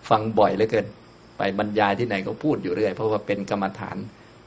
[0.08, 0.86] ฟังบ่อยเหลือเกิน
[1.38, 3.96] ไปบรรยายที่ไหนก็พูดอยู่เรื่อย เพราะว่าเป็นกรรมฐาน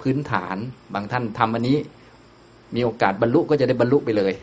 [0.02, 0.58] พื้นฐาน
[0.94, 1.78] บางท่านทำอันนี้
[2.76, 4.34] มีโอกาสบรรลุก็จะได้บรรลุไปเลย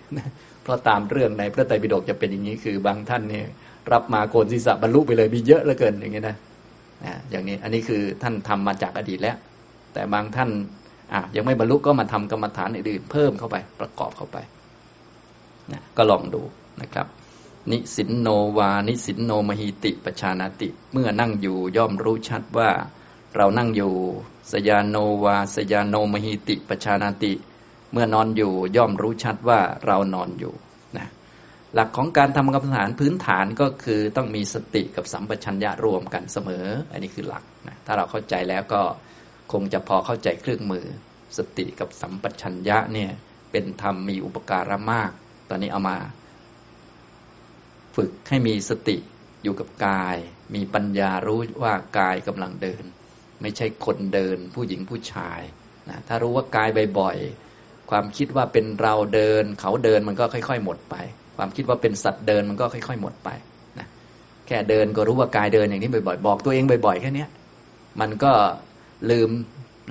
[0.62, 3.46] เพราะตามเรื่องในพระไตรปิฎกจะเป็นอย่างนี้คือบางท่านเนี่ย
[3.92, 6.36] รับมาโกนศีรษะบรรลุไปเลยมีเยอะเหลือเกินอย่างนี้นะ
[7.30, 9.36] อย่างนี้อันนี้คือท่านทำมาจากอดีตแล้ว
[9.92, 10.50] แต่บางท่าน
[11.36, 14.36] ยังไม่บรรลุก็มาทำกรรมฐานอื่นเพิ่มเข้าไปประกอบเข้าไป
[15.72, 16.42] นะก็ลองดู
[16.82, 17.06] นะครับ
[17.70, 22.70] นิสินโนวา นิสินโนมหิติปชานาติ เมื่อนั่งอยู่ย่อมรู้ชัดว่า
[23.36, 23.92] เรานั่งอยู่
[24.52, 27.32] สยานโนวา สยานโนมหิติปชานาติ
[27.94, 30.54] เมื่อนอนอยู่ย่อมรู้ชัดว่าเรานอนอยู่
[30.98, 31.08] นะ
[31.74, 38.82] หลักของการทำกรรมฐานพื้นฐานก็คือต้องมีสติกับสัมปชัญญะรวมกันเสมอ อันนี้คือหลักนะถ้าเราเข้าใจแล้วก็
[39.52, 40.84] คงจะพอเข้าใจเครื่องมือ
[41.38, 43.10] สติกับสัมปชัญญะเนี่ย
[43.50, 45.10] เป็นธรรมมีอุปการะมาก
[45.48, 45.96] ตอนนี้เอามา
[47.96, 48.96] ฝึกให้มีสติ
[49.42, 50.16] อยู่กับกาย
[50.54, 52.84] มีปัญญารู้ว่ากายกำลังเดิน
[53.42, 55.40] ไม่ใช่คนเดิน ผู้หญิงผู้ชาย
[55.90, 56.68] นะถ้ารู้ว่ากาย
[56.98, 57.53] บ่อยๆ
[57.90, 60.96] ความคิดว่าเป็นเราเดิน เขาเดินมันก็ค่อย ๆ หมดไป
[61.36, 63.28] ความคิดว่าเป็นสัตว์เดินมันก็ค่อย ๆ หมดไป
[63.78, 63.86] นะ
[64.46, 67.26] แค่เดินก็รู้ว่ากายเดินอย่างนี้บ่อยๆบอกตัวเองบ่อยๆแค่นี้
[68.00, 68.32] มันก็
[69.10, 69.30] ลืม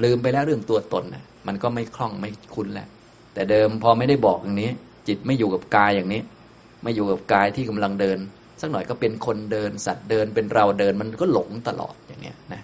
[0.03, 2.87] ลืมไปแล้วเรื่องตัวตนนะมันก็ไม่คล่องไม่คุ้นแล้ว
[3.33, 4.71] แต่เดิมพอไม่ได้บอกอย่างนี้
[5.07, 6.21] จิตไม่อยู่กับกายอย่างนี้
[6.83, 8.17] ไม่อยู่กับกายที่กำลังเดิน
[8.61, 12.61] สักหน่อยก็เป็นคนเดิน สัตว์เดินเป็นเราเดินมันก็หลงตลอดอย่างเงี้ยนะ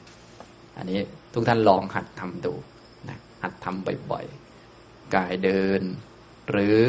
[0.78, 1.00] อันนี้
[1.34, 2.54] ทุกท่านลองหัดทำดู
[3.10, 4.39] นะหัดทำบ่อยๆ
[5.16, 5.82] กายเดิน
[6.50, 6.86] หรือ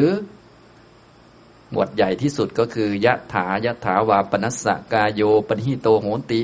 [1.70, 6.42] หมวดใหญ่ที่สุดก็คือยะถายะถาวาปนัสสะกายโยปนิหิโตโหติ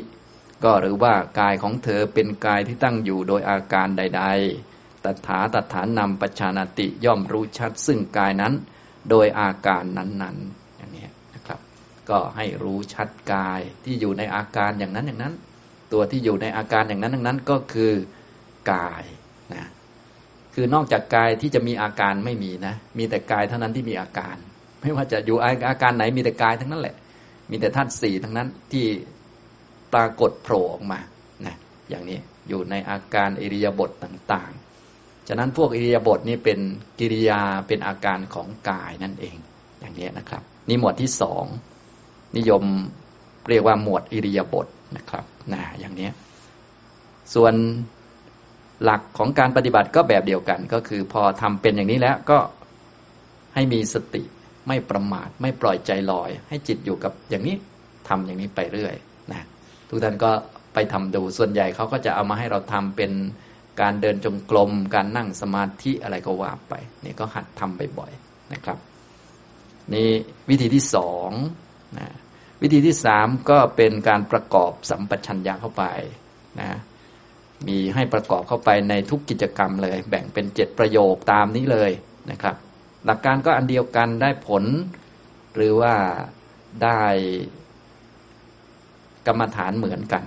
[0.64, 4.22] ก็หรือว่ากายของเธอเป็นกายที่ตั้งอยู่โดยอาการใด
[4.62, 8.54] ๆตถาตถานนำปัจจานาติย่อมรู้ชัดซึ่งกายนั้น
[9.10, 11.60] โดยอาการนั้นๆอย่างนี้นะครับ
[12.10, 15.34] ก็ให้รู้ชัดกายที่อยู่ในอาการอย่างนั้นอย่างนั้น
[15.92, 17.92] ตัวที่อยู่ในอาการอย่างนั้นอย่างนั้นก็คือ
[18.72, 19.04] กาย
[20.58, 24.36] คือนอกจากกายที่จะมีอาการไม่มีนะ มีแต่กายเท่านั้นที่มีอาการ
[24.80, 25.36] ไม่ว่าจะอยู่
[25.68, 26.96] อาการไหนมีแต่กายทั้งนั้นแหละ
[27.50, 28.84] มีแต่ธาตุสี่ทั้งนั้นที่
[29.92, 31.00] ปรากฏโผล่ออกมา
[31.46, 31.56] นะ
[31.90, 36.58] อย่างนี้อยู่ในอาการอิริยาบถต่างๆ ฉะนั้นพวกอิริยาบถนี้เป็น
[36.98, 39.36] กิริยาเป็นอาการของกายนั่นเอง
[39.80, 41.44] อย่างนี้นะครับ นี่หมวดที่สอง
[42.36, 42.64] นิยม
[43.48, 46.08] เรียกว่าหมวดอิริยาบถนะครับนะอย่างนี้
[47.34, 47.54] ส่วน
[48.84, 52.38] หลักของการปฏิบัติก็แบบเดียวกัน ก็คือพอทำเป็นอย่างนี้แล้วก็
[53.54, 54.22] ให้มีสติ
[54.68, 57.56] ไม่ประมาท ไม่ปล่อยใจลอย ให้จิตอยู่กับอย่างนี้
[58.08, 58.94] ทำอย่างนี้ไปเรื่อย
[59.32, 59.42] นะ
[59.88, 60.30] ทุกท่านก็
[60.74, 63.12] ไปทำดูส่วนใหญ่เขาก็จะเอามาให้เราทำเป็น
[63.80, 66.74] การเดินจงกรมการนั่งสมาธิอะไรก็ว่าไป
[67.04, 68.78] นี่ก็หัดทำบ่อยๆนะครับ
[69.94, 70.10] นี่
[70.50, 71.30] วิธีที่สอง
[71.98, 72.08] นะ
[72.62, 75.84] วิธีที่สามก็เป็นการประกอบสัมปชัญญะเข้าไป
[76.60, 76.78] นะ
[77.68, 81.90] มีให้ประกอบเข้าไปในทุกกิจกรรมเลย แบ่งเป็นเจ็ดประโยคตามนี้เลย
[82.30, 82.56] นะครับ
[83.04, 84.64] หลักการก็อันเดียวกันได้ผล
[85.54, 85.94] หรือว่า
[86.82, 87.02] ได้
[89.26, 90.24] กรรมฐานเหมือนกัน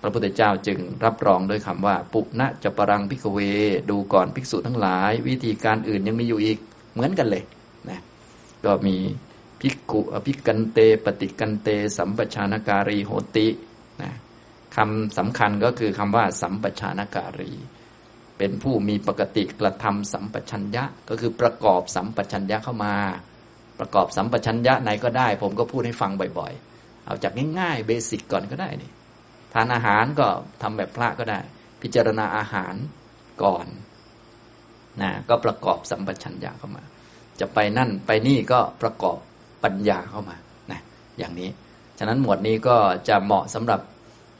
[0.00, 3.38] พระพุทธเจ้าจึงรับรองด้วยคำว่า ปุณะจะปรังพิกเว
[3.90, 6.58] ดูก่อนภิกษุทั้งหลาย วิธีการอื่นยังมีอยู่อีก
[6.92, 7.42] เหมือนกันเลย
[7.90, 8.00] นะ
[8.64, 8.96] ก็มี
[9.60, 13.46] ภิกขุอภิกันเต ปฏิกันเต สัมปชานการีโหติ
[14.02, 14.10] นะ
[14.76, 17.52] คำสำคัญก็คือคำว่า สัมปชานการี
[18.38, 22.94] เป็นผู้มีปกติกระทำสัมปชัญญะ ก็คือประกอบสัมปชัญญะเข้ามา
[23.78, 28.90] ประกอบสัมปชัญญะไหนก็ได้ ผมก็พูดให้ฟังบ่อยๆ เอาจากง่ายๆเบสิกก่อนก็ได้นี่
[29.52, 30.26] ทานอาหารก็
[30.62, 31.40] ทำแบบพระก็ได้
[31.82, 32.74] พิจารณาอาหาร
[33.42, 33.66] ก่อน
[35.02, 36.82] นะก็ประกอบสัมปชัญญะเข้ามา
[37.40, 39.18] จะไปนั่นไปนี่ก็ประกอบ
[39.64, 40.36] ปัญญาเข้ามา
[40.70, 40.80] นะ
[41.18, 41.50] อย่างนี้
[41.98, 42.76] ฉะนั้นหมวดนี้ก็
[43.08, 43.80] จะเหมาะสำหรับ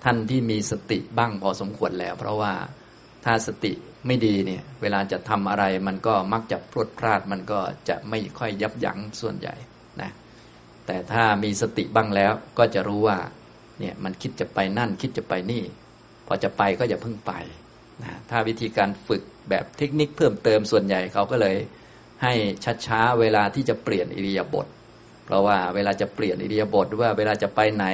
[0.05, 2.53] ท่านที่มีสติบ้างพอสมควรแล้ว เพราะว่า
[3.25, 3.73] ถ้าสติ
[4.07, 9.55] ไม่ดีเนี่ย เวลาจะทำอะไรมันก็มักจะพลดพลาดมันก็จะไม่ค่อยยับยั้งส่วนใหญ่
[10.01, 10.11] นะ
[10.87, 13.19] แต่ถ้ามีสติบ้างแล้วก็จะรู้ว่า
[13.81, 15.63] เนี่ยมันคิดจะไปนั่นคิดจะไปนี่
[16.27, 17.33] พอจะไปก็อย่าเพิ่งไป
[18.03, 21.57] นะถ้าวิธีการฝึกแบบเทคนิคเพิ่มเติมส่วนใหญ่เขาก็เลย
[22.23, 22.33] ให้
[22.87, 24.67] ช้าๆเวลาที่จะเปลี่ยนอิริยาบถ
[25.25, 27.87] เพราะว่าเวลาจะเปลี่ยนอิริยาบถหรือว่าเวลาจะไปไหน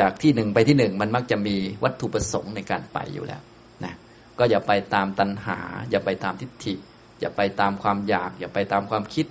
[0.00, 3.42] จากที่หนึ่งไปที่หนึ่งมันมักจะมีวัตถุประสงค์ในการไปอยู่แล้ว
[3.84, 3.94] นะ
[4.38, 5.58] ก็อย่าไปตามตัณหา
[5.90, 6.74] อย่าไปตามทิฏฐิ
[7.20, 9.26] อย่าไปตามความอยาก อย่าไปตามความคิด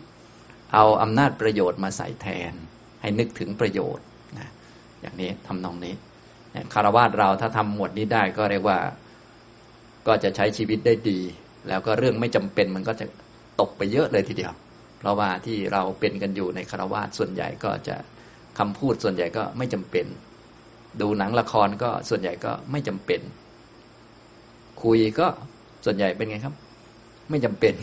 [0.74, 2.54] เอาอำนาจประโยชน์มาใส่แทน
[3.02, 4.06] ให้นึกถึงประโยชน์
[4.40, 4.48] นะ
[5.02, 5.94] อย่างนี้ทำนองนี้
[6.74, 8.80] คารวะเราถ้าทำหมวดนี้ได้ก็เรียกว่า
[10.08, 11.20] ก็จะใช้ชีวิตได้ดี
[11.68, 13.06] แล้วก็เรื่องไม่จำเป็นมันก็จะ
[13.60, 14.54] ตกไปเยอะเลยทีเดียว
[15.00, 17.96] เพราะว่าที่เราเป็นกันอยู่ในคารวะส่วนใหญ่ก็จะ
[18.60, 20.06] คำพูดส่วนใหญ่ก็ไม่จำเป็น
[21.02, 23.22] ดูหนังละครก็ส่วนใหญ่ก็ไม่จำเป็น
[24.84, 25.28] คุยก็
[25.86, 26.56] ส่วนใหญ่เป็นไงครับ
[27.30, 27.74] ไม่จำเป็น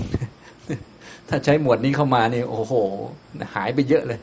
[1.28, 2.74] ถ้าใช้หมวดนี้เข้ามานี่ โอ้โห
[3.54, 4.20] หายไปเยอะเลย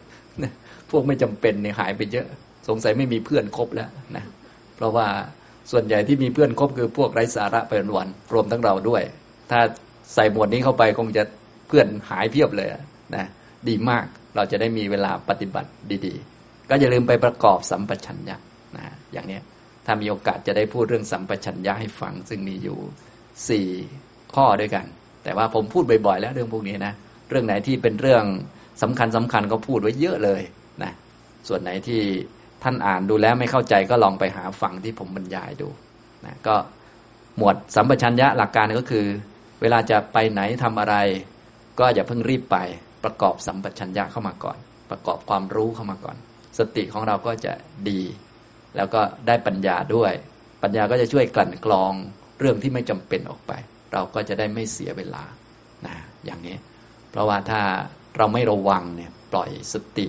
[0.90, 2.28] พวกไม่จำเป็นเนี่ยหายไปเยอะ
[2.68, 4.24] สงสัยไม่มีเพื่อนครบแล้วนะ
[4.76, 5.08] เพราะว่า
[5.72, 9.02] ส่วนใหญ่ที่มีเพื่อนคบคือพวกไร้สาระไปวันรวมทั้งเราด้วย
[9.52, 9.60] ถ้า
[10.14, 11.24] ใส่หมวดนี้เข้าไปคงจะ
[11.68, 12.70] เพื่อนหายเพียบเลย
[13.16, 13.26] นะ
[13.68, 14.06] ดีมาก
[14.36, 15.70] เราจะได้มีเวลาปฏิบัติ
[16.06, 18.38] ดี ๆ ก็อย่าลืมไปประกอบสัมปชัญญะ
[18.78, 19.40] นะอย่างนี้
[19.86, 22.78] ถ้ามีโอกาสจะได้พูดเรื่องสัมปชัญญะให้ฟังซึ่งมีอยู่
[23.50, 23.68] สี่
[24.36, 24.86] ข้อด้วยกัน
[25.24, 26.94] แต่ว่าผมพูดบ่อยๆ แล้วเรื่องพวกนี้นะ
[27.30, 28.24] เรื่องไหนที่เป็นเรื่อง
[28.82, 30.42] สำคัญสำคัญก็พูดไว้เยอะเลย
[30.84, 30.92] นะ
[31.48, 32.02] ส่วนไหนที่
[32.64, 35.70] ท่านอ่านดูแล้วไม่เข้าใจก็ลองไปหาฟังที่ผมบรรยายดู
[36.26, 36.56] นะก็
[37.38, 39.06] หมวดสัมปชัญญะหลักการก็คือ
[39.62, 40.96] เวลาจะไปไหนทำอะไร
[41.80, 42.58] ก็อย่าเพิ่งรีบไป
[43.04, 44.58] ประกอบสัมปชัญญะเข้ามาก่อน
[44.92, 46.18] ประกอบความรู้เข้ามาก่อน
[46.58, 47.54] สติของเราก็จะ
[47.90, 48.02] ดี
[48.76, 50.14] แล้วก็ได้ปัญญาด้วย
[50.64, 51.94] ปัญญาก็จะช่วยกลั่นกรอง
[52.40, 53.52] เรื่องที่ไม่จำเป็นออกไป
[53.94, 55.24] เราก็จะได้ไม่เสียเวลา
[55.88, 55.96] นะ
[56.26, 56.58] อย่างนี้
[57.12, 57.62] เพราะว่าถ้า
[58.18, 60.08] เราไม่ระวังเนี่ยปล่อยสติ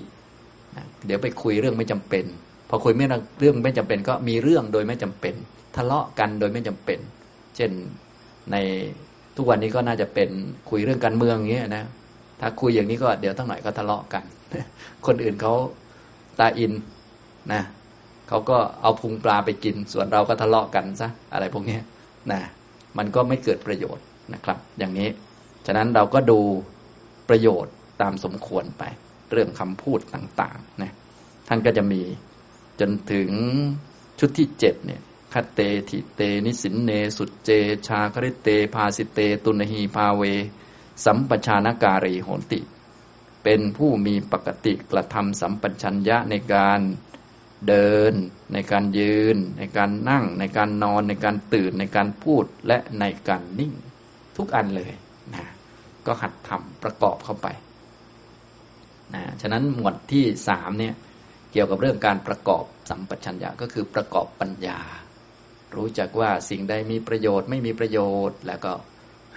[0.75, 2.25] นะเดี๋ยวไปคุยเรื่องไม่จำเป็น
[2.69, 3.07] พอคุยไม่
[3.39, 5.33] เรื่องไม่จำเป็น ก็มีเรื่องโดยไม่จำเป็น
[5.75, 6.99] ทะเลาะกันโดยไม่จำเป็น
[7.55, 7.71] เช่น
[8.51, 8.55] ใน
[9.35, 10.29] ทุกวันนี้ก็น่าจะเป็น
[10.69, 11.83] คุยเรื่องการเมืองอย่างเงี้ยนะ
[12.41, 14.23] ถ้าคุยอย่างนี้ก็เดี๋ยวตั้งหน่อยก็ทะเลาะกัน
[15.05, 15.53] คนอื่นเขา
[16.39, 16.71] ตาอิน
[17.53, 17.61] นะ
[18.27, 21.79] เขาก็เอาพุงปลาไปกิน ส่วนเราก็ทะเลาะกันซะอะไรพวกนี้
[22.31, 22.41] นะ
[22.97, 25.09] มันก็ไม่เกิดประโยชน์นะครับ อย่างนี้
[25.65, 26.39] ฉะนั้นเราก็ดู
[27.29, 28.83] ประโยชน์ตามสมควรไป
[29.31, 30.91] เรื่องคำพูดต่างๆนะ
[31.47, 32.01] ท่านก็จะมี
[32.79, 33.29] จนถึง
[34.19, 35.01] ชุดที่เจ็ดเนี่ย
[35.33, 35.59] คเต
[35.89, 37.49] ทิเต นิสินเน สุดเจ
[37.87, 40.23] ชาคริเตพาสิเต ตุนหีพาเว
[41.05, 42.59] สัมปชานการีโหติ
[43.43, 46.79] เป็นผู้มีปกติกระทำสัมปชัญญะในการ
[47.67, 48.13] เดิน
[48.53, 53.73] ในการยืน ในการนั่ง ในการนอน ในการตื่น ในการพูดและในการนิ่ง
[54.37, 54.91] ทุกอันเลย
[55.33, 55.45] นะ
[56.05, 57.47] ก็หัดทำประกอบเข้าไป
[59.13, 60.93] นะฉะนั้นหมวดที่สามเนี่ย
[61.51, 64.79] เกี่ยวกับเรื่องการประกอบสัมปชัญญะก็คือประกอบปัญญา
[65.75, 67.99] รู้จักว่าสิ่งใดมีประโยชน์ไม่มีประโย
[68.29, 68.71] ชน์ แล้วก็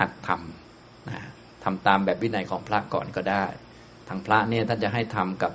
[0.01, 1.21] หัดทำนะ
[1.65, 3.45] ทำตามแบบวินัยของพระก่อนก็ได้
[4.09, 5.53] ทางพระเนี่ยท่านจะให้ทำกับ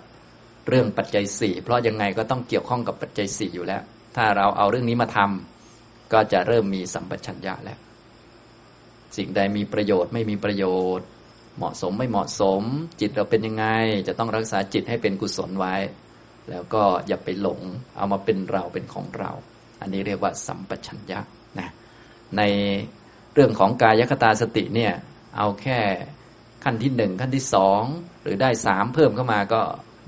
[0.68, 3.82] เรื่องปัจจัยสี่เพราะยังไงก็ต้องเกี่ยวข้องกับปัจจัยสี่อยู่แล้ว
[4.16, 7.80] ถ้าเราเอาเรื่องนี้มาทำก็จะเริ่มมีสัมปชัญญะแล้ว
[9.18, 10.66] สิ่งใดมีประโยชน์ไม่มีประโย
[10.98, 11.08] ชน์
[11.58, 12.62] เหมาะสมไม่เหมาะสม
[13.00, 13.66] จิตเราเป็นยังไง
[14.08, 15.76] จะต้องรักษาจิตให้เป็นกุศลไว้
[16.50, 17.60] แล้วก็อย่าไปหลง
[17.98, 19.32] เอามาเป็นเราเป็นของเรา
[19.82, 21.20] อันนี้เรียกว่าสัมปชัญญะ
[21.60, 21.70] นะ
[22.38, 22.42] ใน
[23.34, 24.94] เรื่องของกายคตาสติเนี่ย
[25.38, 25.80] เอาแค่
[26.64, 27.82] ขั้นที่หนึ่งขั้นที่สอง
[28.22, 29.62] หรือได้สามเพิ่มเข้ามาก็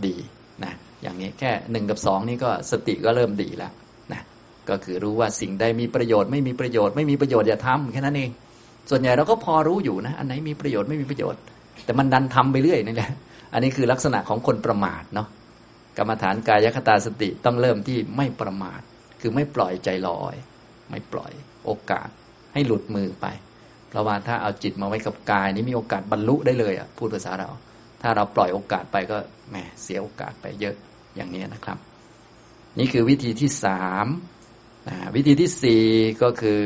[0.06, 0.16] ดี
[1.02, 3.72] อย่างนี้แค่หนึ่งกับสองนี่ก็สติก็เริ่มดีแล้ว
[4.14, 4.22] นะ
[4.70, 8.32] ก็คือรู้ว่าสิ่งใดมีประโยชน์ไม่มีประโยชน์ไม่มีประโยชน์อย่าทำแค่นั้นเอง
[8.90, 11.42] ส่วนใหญ่เราก็พอรู้อยู่นะ อันไหนมีประโยชน์ไม่มีประโยชน์
[11.86, 13.12] แต่มันดันทำไปเรื่อยนี่แหละ
[13.54, 15.28] อันนี้คือลักษณะของคนประมาทเนาะ
[15.98, 18.82] กรรมฐานกายคตาสติต้องเริ่มที่ไม่ประมาท
[19.22, 20.36] คือไม่ปล่อยใจลอย
[20.90, 21.32] ไม่ปล่อย
[21.66, 22.10] โอกาส
[22.54, 23.26] ให้หลุดมือไป
[23.90, 27.50] เพราะว่าถ้าเอาจิตมาไว้กับกาย นี้มีโอกาสบรรลุได้เลยอะพูดภาษาเรา
[28.02, 29.18] ถ้าเราปล่อยโอกาสไปก็
[29.50, 30.76] แหมเสียโอกาสไปเยอะ
[31.16, 31.78] อย่างนี้นะครับ
[32.80, 34.06] นี่คือวิธีที่สาม
[35.16, 35.84] วิธีที่สี่
[36.24, 36.62] ก็คือ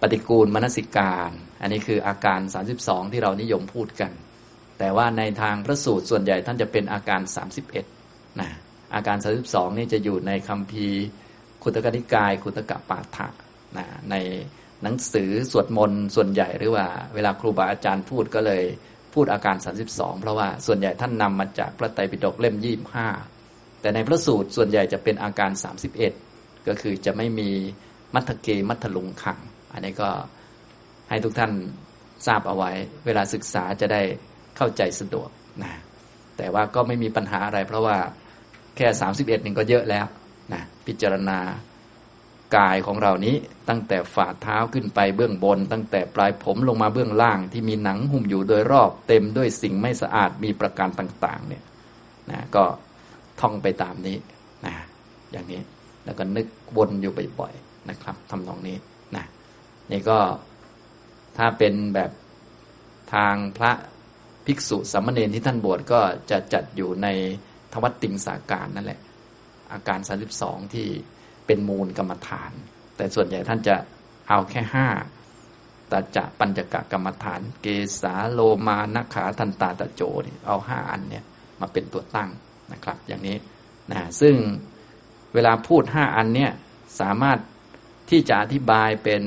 [0.00, 1.30] ปฏิกูลมนสิการ
[1.60, 2.40] อันนี้คืออาการ
[2.76, 4.12] 32 ที่เรานิยมพูดกัน
[4.78, 7.20] แต่ว่าในทางพระสูตรส่วนใหญ่ท่านจะเป็นอาการ
[7.80, 8.50] 31นะ
[8.94, 9.16] อาการ
[9.46, 10.86] 32 นี่จะอยู่ในคำพี
[11.62, 13.28] คุตกนิกายคุตกะปาฐะ
[13.76, 14.14] นะใน
[14.82, 18.62] หนังสือสวดมนต์ส่วนใหญ่หรือว่า เวลาครูบาอาจารย์พูดก็เลย
[19.14, 19.56] พูดอาการ
[19.88, 22.56] 32 เพราะว่าส่วนใหญ่ท่านนำมาจากพระไตรปิฎกเล่ม
[23.18, 25.50] 25 แต่ในพระสูตรส่วนใหญ่จะเป็นอาการ
[26.08, 27.50] 31 ก็คือจะไม่มี
[28.14, 29.38] มัทเกมัทลุงขัง
[29.72, 30.10] อันนี้ก็
[31.08, 31.52] ให้ทุกท่าน
[32.26, 32.70] ทราบเอาไว้
[33.06, 34.02] เวลาศึกษาจะได้
[34.56, 35.28] เข้าใจสะดวก
[35.62, 35.72] นะ
[36.36, 37.96] แต่ว่าก็ไม่มีปัญหาอะไร เพราะว่า
[38.76, 38.86] แค่
[39.16, 40.06] 31นึงก็เยอะแล้ว
[40.52, 41.38] นะพิจารณา
[42.56, 43.34] กายของเรานี้
[43.68, 51.62] ตั้งแต่ฝ่าเท้าขึ้นไปเบื้องบน ตั้งแต่ปลายผมลงมาเบื้องล่าง ที่มีหนังหุ้มอยู่โดยรอบเต็มด้วยสิ่งไม่สะอาดมีประการต่าง ๆ เนี่ย
[52.30, 52.64] นะก็
[53.40, 54.16] ท่องไปตามนี้
[54.66, 54.74] นะ
[55.32, 55.60] อย่างนี้
[56.04, 58.76] แล้วก็นึกวนอยู่บ่อยๆนะครับทำนองนี้
[59.16, 59.24] นะ
[59.90, 60.18] นี่ก็
[61.36, 62.10] ถ้าเป็นแบบ
[63.14, 63.72] ทางพระ
[64.46, 67.08] ภิกษุสามเณรที่ท่านบวชก็จะจัดอยู่ใน
[67.72, 69.00] ทวัตติงสาการนั่นแหละ
[69.72, 69.98] อาการ
[70.36, 70.88] 32 ที่
[71.46, 72.52] เป็นมูลกรรมฐาน
[72.96, 73.76] แต่ส่วนใหญ่ท่านจะ
[74.28, 74.88] เอาแค่ห้า
[75.90, 77.66] ตาจะปัญจกะกรรมฐาน เก
[78.02, 81.24] สาโลมานักขาทันตาตะโจนี่เอาห้าอันเนี่ย
[81.60, 82.30] มาเป็นตัวตั้ง
[82.72, 83.36] นะครับ อย่างนี้
[83.90, 84.34] นะซึ่ง
[85.34, 86.52] เวลาพูดห้าอันเนี่ย
[87.00, 87.38] สามารถ
[88.10, 89.22] ที่จะอธิบายเป็น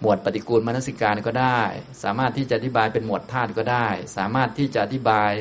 [0.00, 1.60] หมวดปฏิกูลมนสิการก็ได้
[2.02, 3.86] สามารถที่จะอธิบายเป็นหมวดธาตุก็ได้
[4.16, 5.32] สามารถที่จะอธิบาย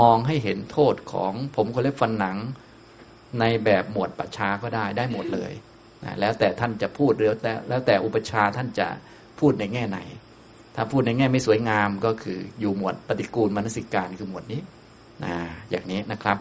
[0.00, 2.36] มองให้เห็นโทษของผมคนเล็บฟันหนัง
[3.40, 5.52] ในแบบหมวดปัจฉาก็ได้ได้หมดเลย
[6.04, 8.88] นะแล้วแต่ท่านจะพูดหรือแต่แล้วแต่อุปชาท่านจะ
[9.38, 9.98] พูดในแง่ไหน
[10.76, 14.60] ถ้าพูดในแง่ไม่สวยงามก็คืออยู่หมวดปฏิกูลมนสิการคือหมวดนี้
[15.24, 15.34] นะ
[15.70, 16.38] อย่างนี้นะครับ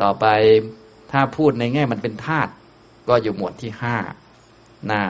[0.00, 0.26] ต่อไป
[1.12, 2.52] ถ้าพูดในแง่มันเป็นธาตุ
[3.08, 3.96] ก็อยู่หมวดที่ห้า
[4.86, 5.02] หน้า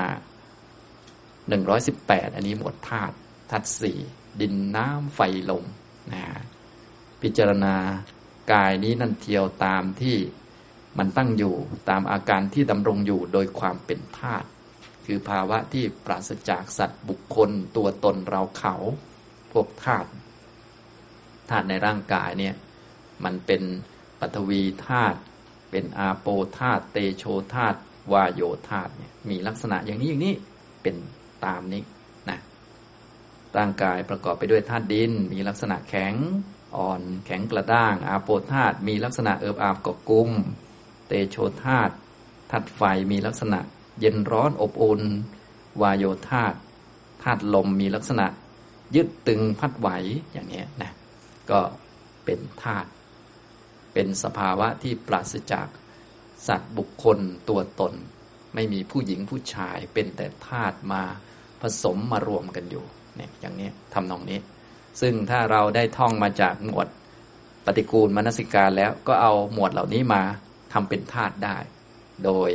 [1.48, 3.14] หนึ่งร้อยสิบแปดอันนี้หมวดธาตุ
[3.50, 3.98] ธาตุสี่
[4.40, 5.64] ดินน้ำไฟลม
[6.12, 6.22] นะ
[7.22, 7.74] พิจารณา
[8.52, 10.16] กายนี้นั่นเทียวตามที่
[10.98, 11.54] มันตั้งอยู่
[11.88, 14.48] ตามอาการที่ดำรงอยู่โดยความเป็นธาตุ
[15.06, 18.74] คือภาวะที่ปราศจากสัตว์บุคคลตัวตนเราเขา
[19.52, 20.08] พวกธาตุ
[21.50, 22.54] ธาตุในร่างกายเนี่ย
[23.24, 23.62] มันเป็น
[24.20, 25.18] ปฐวีธาตุ
[25.70, 26.26] เป็นอาโป
[26.58, 27.24] ธาตุเตโช
[27.54, 27.78] ธาตุ
[28.12, 30.34] วาโยธาตุเนี่ยมีลักษณะอย่างนี้อย่างนี้
[30.82, 30.96] เป็น
[31.44, 31.82] ตามนี้
[32.28, 32.38] นะ
[33.58, 36.14] ร่างกายประกอบไปด้วยธาตุดิน มีลักษณะแข็ง
[36.76, 40.30] อ่อนแข็งกระด้าง อาโปธาตุมีลักษณะเอิบอาบกกุม
[41.10, 41.94] เตโชธาตุ
[42.50, 42.82] ธาตุไฟ
[43.12, 43.60] มีลักษณะ
[44.00, 45.02] เย็นร้อนอบอุ่น
[45.82, 46.56] วายโยธาตุ
[47.22, 48.26] ธาตุลมมีลักษณะ
[48.94, 49.88] ยึดตึงพัดไหว
[50.32, 50.92] อย่างนี้นะ
[51.50, 51.60] ก็
[52.24, 52.88] เป็นธาตุ
[53.92, 55.68] เป็นสภาวะที่ปราศจาก
[56.46, 57.92] สัตว์บุคคลตัวตน
[58.54, 61.02] ไม่มีผู้หญิงผู้ชายเป็นแต่ธาตุมา
[61.60, 62.84] ผสมมารวมกันอยู่
[63.16, 64.38] เนี่ยอย่างนี้ทำนองนี้
[65.00, 66.88] ซึ่งถ้าเราได้ท่องมาจากหมวด
[67.64, 70.22] ปฏิกูลมนสิการแล้วก็เอาหมวดเหล่านี้มา
[70.72, 71.56] ทำเป็นธาตุได้
[72.24, 72.50] โดย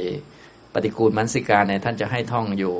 [0.74, 2.76] ปฏิกูลมันสิกาเนี่ยท่านจะให้ท่องอยู่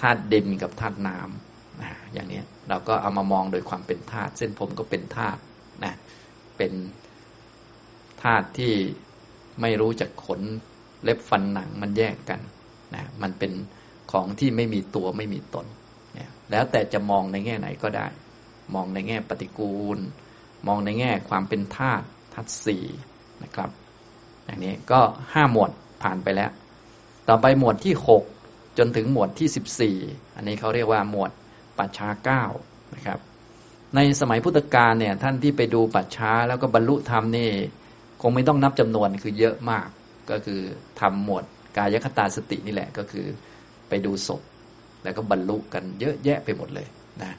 [0.00, 5.40] ธาตุดินกับธาตุน้ำอย่างนี้เราก็เอามามองโดยความเป็นธาตุเส้นผมก็เป็นธาตุ
[5.84, 5.94] นะ
[6.56, 6.72] เป็น
[8.22, 8.74] ธาตุที่
[9.60, 10.40] ไม่รู้จักขน
[11.02, 12.40] เล็บฟันหนังมันแยกกัน
[12.94, 13.52] นะมันเป็น
[14.12, 15.66] ของที่ไม่มีตัวไม่มีตน
[16.16, 18.06] นี่ยแล้วแต่จะมองในแง่ไหนก็ได้
[18.74, 19.98] มองในแง่ปฏิกูล
[20.66, 22.84] มองในแง่ความเป็นธาตุธาตุสี่
[23.42, 23.70] นะครับ
[24.44, 25.00] อย่างนี้ก็
[25.34, 25.70] ห้าหมวด
[26.02, 26.50] ผ่านไปแล้ว
[27.28, 28.22] ต่อไปหมวดที่หก
[28.78, 29.96] จนถึงหมวดที่สิบสี่
[30.36, 31.30] อันนี้เขาเรียกว่าหมวด
[31.78, 32.44] ปัจฉาเก้า
[32.94, 33.18] นะครับ
[33.94, 37.50] ในสมัยพุทธกาลเนี่ยท่านที่ไปดูปัจฉาแล้วก็บรรลุธรรมนี่
[38.22, 39.88] คงไม่ต้องนับจำนวนคือเยอะมาก
[40.30, 40.60] ก็คือ
[41.00, 41.44] ทำหมวด
[41.76, 43.26] กายคตาสตินี่แหละก็คือ
[43.88, 44.42] ไปดูศพ
[45.02, 46.88] แล้วก็บรรลุกันเยอะแยะไปหมดเลย
[47.22, 47.32] นะ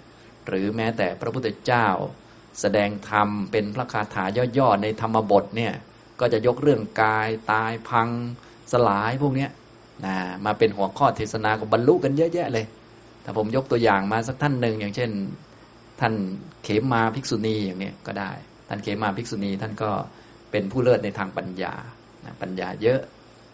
[0.47, 1.87] หรือแม้แต่พระพุทธเจ้า
[2.61, 4.23] แสดงธรรมเป็นพระคาถา
[4.57, 5.73] ย่อๆในธรรมบทเนี่ย
[6.19, 8.09] ก็จะยกเรื่องกายตายพัง
[8.71, 9.47] สลายพวกนี้
[10.05, 12.65] นะมาเป็นหัวข้อเทศนาก็บรรลุกันเยอะแยะเลย
[13.23, 15.11] ถ้าผมยกตัวอย่างมาสักท่านหนึ่งอย่างเช่น
[16.01, 16.13] ท่าน
[16.63, 18.31] เขมมาภิกษุณีอย่างนี้ก็ได้
[18.69, 19.91] ท่านเขมมาภิกษุณีท่านก็
[20.51, 21.73] เป็นผู้เลิศในทางปัญญา
[22.41, 23.01] ปัญญาเยอะ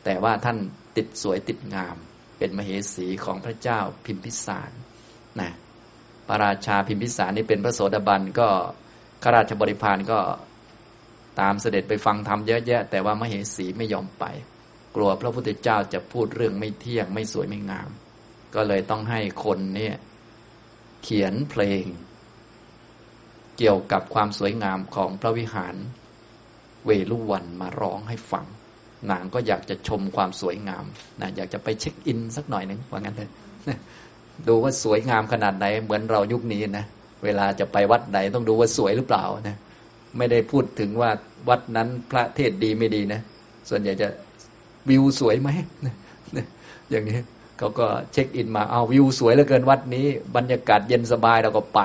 [0.03, 0.57] แต่ว่าท่าน
[0.97, 1.95] ติดสวยติดงาม
[2.38, 4.72] เป็นมเหสีของพระเจ้าพิมพิสาร
[5.41, 5.51] นะ
[6.28, 8.49] พระราชาพิมพิสารนี่เป็นพระโสดาบันก็
[9.24, 10.20] ข้าราชบริพารก็
[11.41, 14.25] ตามเสด็จไปฟังธรรมเยอะแยะ แต่ว่ามเหสีไม่ยอมไป
[14.95, 17.89] กลัวพระพุทธเจ้าจะพูดเรื่องไม่เที่ยงไม่สวยไม่งาม
[18.55, 19.95] ก็เลยต้องให้คนเนี่ย
[21.03, 21.83] เขียนเพลง
[23.57, 25.75] เกี่ยวกับความสวยงามของพระวิหาร
[26.85, 28.45] เวลุวันมาร้องให้ฟัง
[29.11, 30.85] นางก็อยากจะชมความสวยงาม
[31.21, 33.29] นะอยากจะไปเช็คอินสักหน่อยหนึ่งว่างั้นเลย
[34.47, 36.85] ดูว่าสวยงามขนาดไหนเหมือนเรายุคนี้นะ
[37.23, 39.57] เวลาจะไปวัดไหนต้องดูว่าสวยหรือเปล่านะ
[40.18, 41.12] ไม่ได้พูดถึงว่า
[41.49, 43.22] วัดนั้นพระเทศดีไม่ดีนะ
[43.70, 44.07] ส่วนใหญ่จะ
[44.89, 45.49] วิวสวยไหม
[46.91, 47.20] อย่างนี้
[47.57, 50.05] เขาก็เช็คอินมาเอาวิวสวยเหลือเกินวัดนี้
[50.36, 51.82] บรรยากาศเย็นสบายเราก็ไป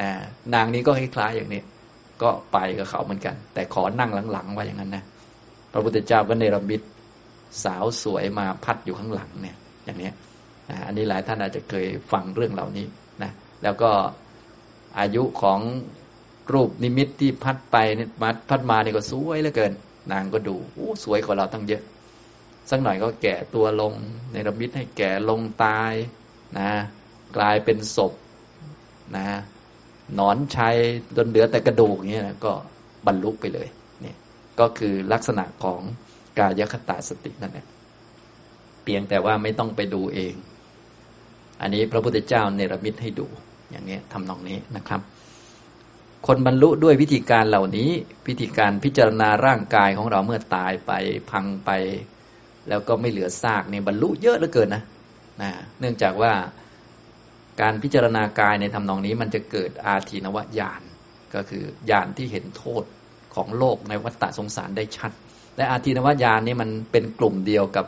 [0.00, 0.10] นะ
[0.54, 1.62] นางนี้ก็คล้ายๆอย่างนี้
[2.22, 5.04] ก็ไปกับเขาเหมือนกัน แต่ขอนั่งหลังๆไว่าอย่างนั้นนะ
[5.72, 6.80] พระพุทธเจ้าก็เนรมิต
[7.64, 10.10] สาวสวยมาพัดอยู่ข้างหลังเนี่ยอย่างนี้
[10.86, 12.86] อันนี้หลายท่านอาจจะเคยฟังเรื่องเหล่านี้
[13.22, 13.30] นะ
[13.62, 13.90] แล้วก็
[14.98, 15.60] อายุของ
[16.52, 18.08] รูปนิมิตที่พัดไปเนี่ย
[18.48, 19.72] พัดมาเนี่ยก็สวยเหลือเกิน
[20.12, 21.82] นางก็ดูโอ้สวยกว่าเราตั้งเยอะ
[22.70, 23.92] สักหน่อยก็แก่ตัวลง
[24.32, 25.92] ในระมิตให้แก่ลงตาย
[26.58, 26.70] นะ
[27.36, 28.12] กลายเป็นศพ
[29.16, 29.26] นะ
[30.18, 30.76] นอนชัย
[31.16, 32.52] จนเหลือแต่กระดูกเงี้ยนะก็
[33.06, 33.68] บรรลุไปเลย
[34.00, 34.16] เนี่ย
[34.60, 35.80] ก็คือลักษณะของ
[36.38, 37.66] กายคตาสตินั่นแหละ
[38.84, 40.34] เพียงแต่ว่าไม่ต้องไปดูเอง
[41.60, 43.26] อันนี้พระพุทธเจ้าเนรมิตให้ดู
[43.70, 45.00] อย่างนี้ทำนองนี้นะครับ
[46.26, 47.90] คนบรรลุด้วยวิธีการเหล่านี้
[48.28, 50.92] วิธีการพิจารณาร่างกายของเราเมื่อตายไป
[51.30, 51.70] พังไป
[52.68, 54.82] แล้วก็ไม่เหลือซากเนี่ยบรรลุเยอะเหลือเกินนะ
[55.42, 55.50] นะ
[55.80, 56.32] เนื่องจากว่า
[57.60, 60.82] การพิจารณากายในทำนองนี้มันจะเกิดอาทีนวญาณ
[61.34, 62.84] ก็คือญาณที่เห็นโทษ
[63.34, 65.12] ของโลกในวัฏฏะสงสารได้ชัด
[65.56, 67.86] และอาทีนวญาณนี้มันเป็นกลุ่มเดียวกับ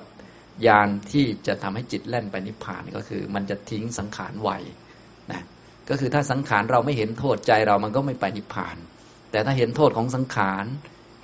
[0.67, 4.51] ญาณที่จะทำให้จิตแล่นไปนิพพานก็คือ มันจะทิ้งสังขารไว
[5.89, 8.77] ก็คือถ้าสังขารเราไม่เห็นโทษใจเรามันก็ไม่ไปนิพพาน
[9.31, 10.65] แต่ถ้าเห็นโทษของสังขาร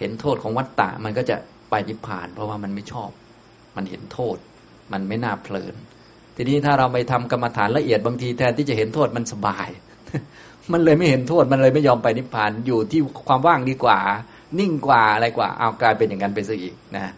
[0.01, 1.37] เห็นโทษของวัฏฏะมันก็จะ
[1.71, 3.11] ไปนิพพาน เพราะว่ามันไม่ชอบ
[3.77, 4.37] มันเห็นโทษ
[4.93, 5.75] มันไม่น่าเพลิน
[6.37, 9.69] ทีนี้ถ้าเราไปทำกรรมฐานละเอียดบางทีแทนที่จะเห็นโทษมันสบาย
[10.73, 13.99] มันเลยไม่เห็นโทษมันเลยไม่ยอมไปนิพพานอยู่ที่ความว่างดีกว่า
[14.59, 17.13] นิ่งกว่าอะไรกว่าเอากลายเป็นอย่างนั้นไปซะอีกนะ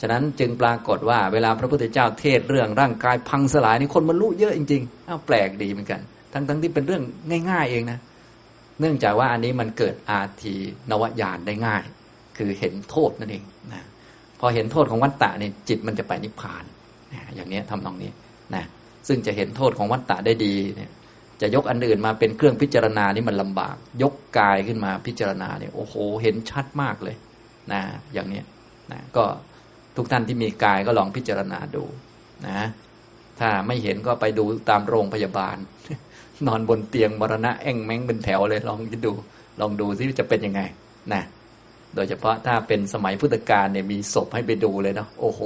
[0.00, 6.00] ฉะนั้นจึงปรากฏว่าเวลาพระพุทธเจ้าเทศเรื่องร่างกายพังสลายนี่คนบรรลุเยอะจริงๆอ้าวแปลกดีเหมือนกัน
[6.32, 7.02] ทั้งทั้งที่เป็นเรื่อง
[7.50, 7.98] ง่าย ๆ เองนะ
[8.80, 10.54] เนื่องจากว่าอันนี้มันเกิดอาที
[10.90, 11.82] นวญาณได้ง่าย
[12.38, 13.82] คือเห็นโทษนั่นเองนะ
[14.40, 16.64] พอเห็นโทษของวัฏฏะเนี่ยจิตมันจะไปนิพพาน
[17.12, 18.10] นะอย่างนี้ทำตรงนี้
[18.54, 18.64] นะ
[19.08, 20.90] ซึ่งจะเห็นโทษของวัฏฏะได้ดีเนี่ย
[21.40, 27.16] จะยกอันอื่นมาเป็นเครื่องพิจารณานี่มันลำบาก ยกกายขึ้นมาพิจารณาเนี่ยโอ้โห เห็นชัดมากเลย
[27.72, 27.80] นะ
[28.12, 28.42] อย่างนี้
[28.92, 29.24] นะก็
[29.96, 31.84] ทุกท่านที่มีกายก็ลองพิจารณาดู
[32.46, 32.60] นะ
[33.40, 35.56] ถ้าไม่เห็นก็ไปดูตามโรงพยาบาล
[36.46, 39.12] นอนบนเตียงมรณะแอ่งแมงเป็นแถวเลยลองดู
[39.60, 40.60] ลองดูซิจะเป็นยังไง
[41.12, 41.22] นะ
[41.94, 45.40] โดยเฉพาะถ้าเป็นสมัยพุทธกาลเนี่ยมีศพให้ไปดูเลยเนาะโอ้โห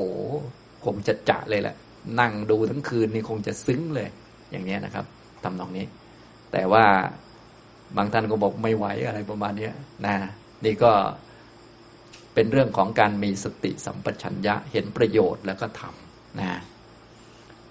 [0.84, 1.76] คงจะจะเลยแหละ
[2.20, 4.08] นั่งดูทั้งคืนนี่คงจะซึ้งเลย
[4.50, 5.04] อย่างนี้นะครับ
[5.44, 5.86] ทำนองนี้
[6.52, 6.84] แต่ว่า
[7.96, 9.70] บางท่านก็บอกไม่ไหวอะไรประมาณนี้
[10.06, 10.14] นะ
[10.64, 10.92] นี่ก็
[12.34, 16.60] เป็นเรื่องของการมีสติสัมปชัญญะเห็นประโยชน์แล้วก็ทำนะ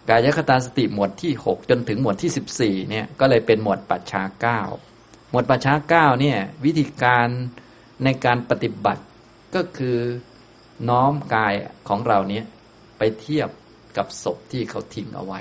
[0.09, 4.59] กายคตาสติหมวดที่หกจนถึงหมวดที่สิบสี่เนี่ยก็เลยเป็นหมวดปัจฉาเก้า
[5.31, 7.27] หมวดปัจฉาเก้าเนี่ยวิธีการ
[8.03, 9.03] ในการปฏิบัติ
[9.55, 9.97] ก็คือ
[10.89, 11.53] น้อมกาย
[11.89, 12.45] ของเราเนี้ย
[12.97, 13.49] ไปเทียบ
[13.97, 15.39] กับศพที่เขาทิ้งเอาไว้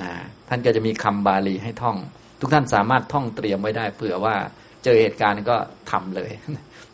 [0.00, 0.10] นะ
[0.48, 1.96] ท่านก็จะมีคำบาลีให้ท่อง
[2.40, 4.36] ทุกท่านสามารถท่องเตรียมไว้ได้เผื่อว่า
[4.84, 5.56] เจอเหตุการณ์ก็
[5.90, 6.30] ทำเลย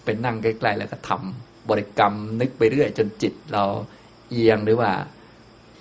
[0.05, 3.65] เป็นนั่งใกล้ๆแล้วก็ทำบริกรรมนึกไปเรื่อย จนจิตเรา
[4.31, 4.91] เอียงหรือว่า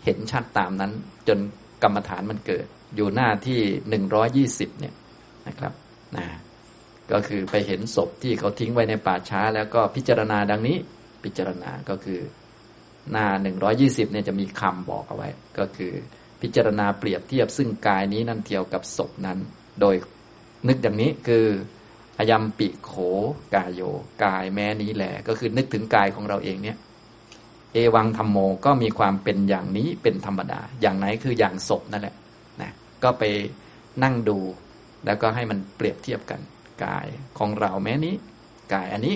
[0.05, 0.91] เห็นชัดตามนั้น
[1.29, 1.39] จน
[1.83, 2.65] กรรมฐานมันเกิด
[2.95, 4.93] อยู่หน้าที่หนึ่งร้อยี่สิบเนี่ย
[5.47, 5.73] นะครับ
[6.17, 6.25] นะ
[7.11, 10.77] ก็คือไปเห็นศพที่เขาทิ้งไว้ในป่าช้า แล้วก็พิจารณาดังนี้
[11.23, 12.19] พิจารณาก็คือ
[13.11, 15.93] หน้าหนึ่งร้อยี่สิบเนี่ยจะมีคำบอกเอาไว้ ก็คือ
[16.41, 19.37] พิจารณาเปรียบเทียบซึ่งกายนี้นั่นเทียวกับศพนั้น
[19.81, 19.95] โดย
[20.67, 21.45] นึกอย่างนี้คือ
[22.19, 22.91] อายมปิโข
[23.55, 23.81] กายโย
[24.23, 26.77] กายแม้นี้แหละก็คือนึกถึงกายของเราเองเนี่ย
[27.73, 32.15] เอวังธรรมโมก็มีความเป็นอย่างนี้เป็นธรรมดา อย่างไหนคืออย่างศพนั่นแหละ
[32.61, 32.71] นะ
[33.03, 33.23] ก็ไป
[34.03, 34.37] นั่งดู
[35.05, 36.39] แล้วก็ให้มันเปรียบเทียบกัน
[36.83, 37.07] กาย
[37.37, 38.15] ของเราแม้นี้
[38.73, 39.15] กายอันนี้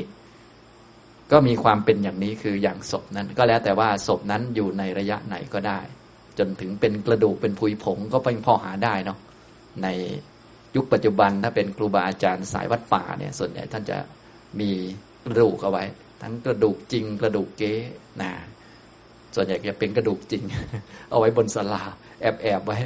[1.32, 5.80] ก็มีความเป็นอย่างนี้คืออย่างศพนั้น ก็แล้วแต่ว่าศพนั้นอยู่ในระยะไหนก็ได้
[6.39, 9.20] จนถึงเป็นกระดูกเป็นผุยผงก็เป็นพอหาได้เนาะ
[9.84, 9.88] ใน
[10.76, 13.97] ยุคปัจจุบันถ้าเป็นครูบาอาจารย์สายวัดป่าเนี่ยส่วนใหญ่ท่านจะ
[14.60, 14.70] มี
[15.26, 15.84] กระดูกเอาไว้
[16.22, 17.74] ทั้งกระดูกจริงกระดูกเก๊
[18.22, 18.32] นะ
[19.36, 20.43] ส่วนใหญ่จะเป็นกระดูกจริง
[21.09, 21.84] เอาไว้บนสลา
[22.22, 22.78] แอบแอบไว้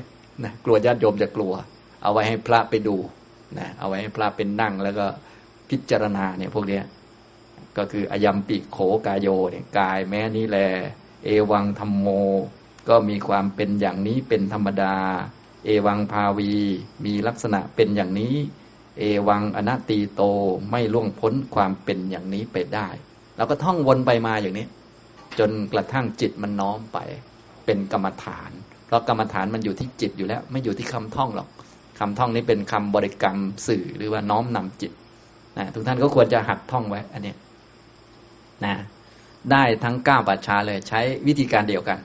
[0.44, 1.54] นะกลัวญาติโยมจะกลัว
[2.04, 2.96] เอาไว้ให้พระไปดู
[3.58, 5.06] นะเอาไว้ให้พระเป็นนั่งแล้วก็
[5.70, 6.84] พิจารณาเนี่ยพวกเนี้ย
[7.78, 10.58] ก็คืออยัมปิโขกายโยเนี่ยกายแม้นี้แล
[11.26, 12.08] เอวังธรรมโม
[12.90, 14.96] ก็มีความเป็นอย่างนี้เป็นธรรมดา
[15.66, 16.54] เอวังภาวี
[17.06, 18.36] มีลักษณะเป็นอย่างนี้
[19.00, 20.22] เอวังอนัตตีโต
[20.70, 22.88] ไม่ล่วงพ้นความเป็นอย่างนี้ไปได้
[23.38, 24.66] เราก็ท่องวนไปมาอย่างนี้
[25.40, 26.98] จนกระทั่งจิตมันน้อมไป
[27.66, 28.52] เป็นกรรมฐาน
[28.86, 31.48] เพราะกรรมฐานมันอยู่ที่จิตอยู่แล้ว ไม่อยู่ที่คำท่องหรอก
[32.00, 34.92] คำท่องนี้เป็นคำบริกรรมสื่อหรือว่าน้อมนำจิต
[35.58, 37.34] นะทุกท่านก็ควรจะหัดท่องไว้ อันนี้
[38.66, 38.74] นะ
[39.52, 42.00] ได้ทั้งก้าวปัจชาเลยใช้วิธีการเดียวกัน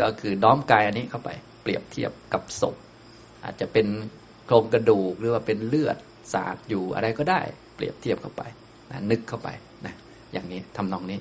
[0.00, 1.30] ก็คือน้อมกายอันนี้เข้าไป
[1.62, 2.74] เปรียบเทียบกับศพ
[3.44, 3.86] อาจจะเป็น
[4.46, 5.96] โครงกระดูกหรือว่าเป็นเลือด
[6.32, 7.40] สาดอยู่อะไรก็ได้
[7.76, 8.42] เปรียบเทียบเข้าไป
[8.90, 9.48] นะนึกเข้าไป
[9.86, 9.94] นะ
[10.32, 11.18] อย่างนี้ทำนองนี้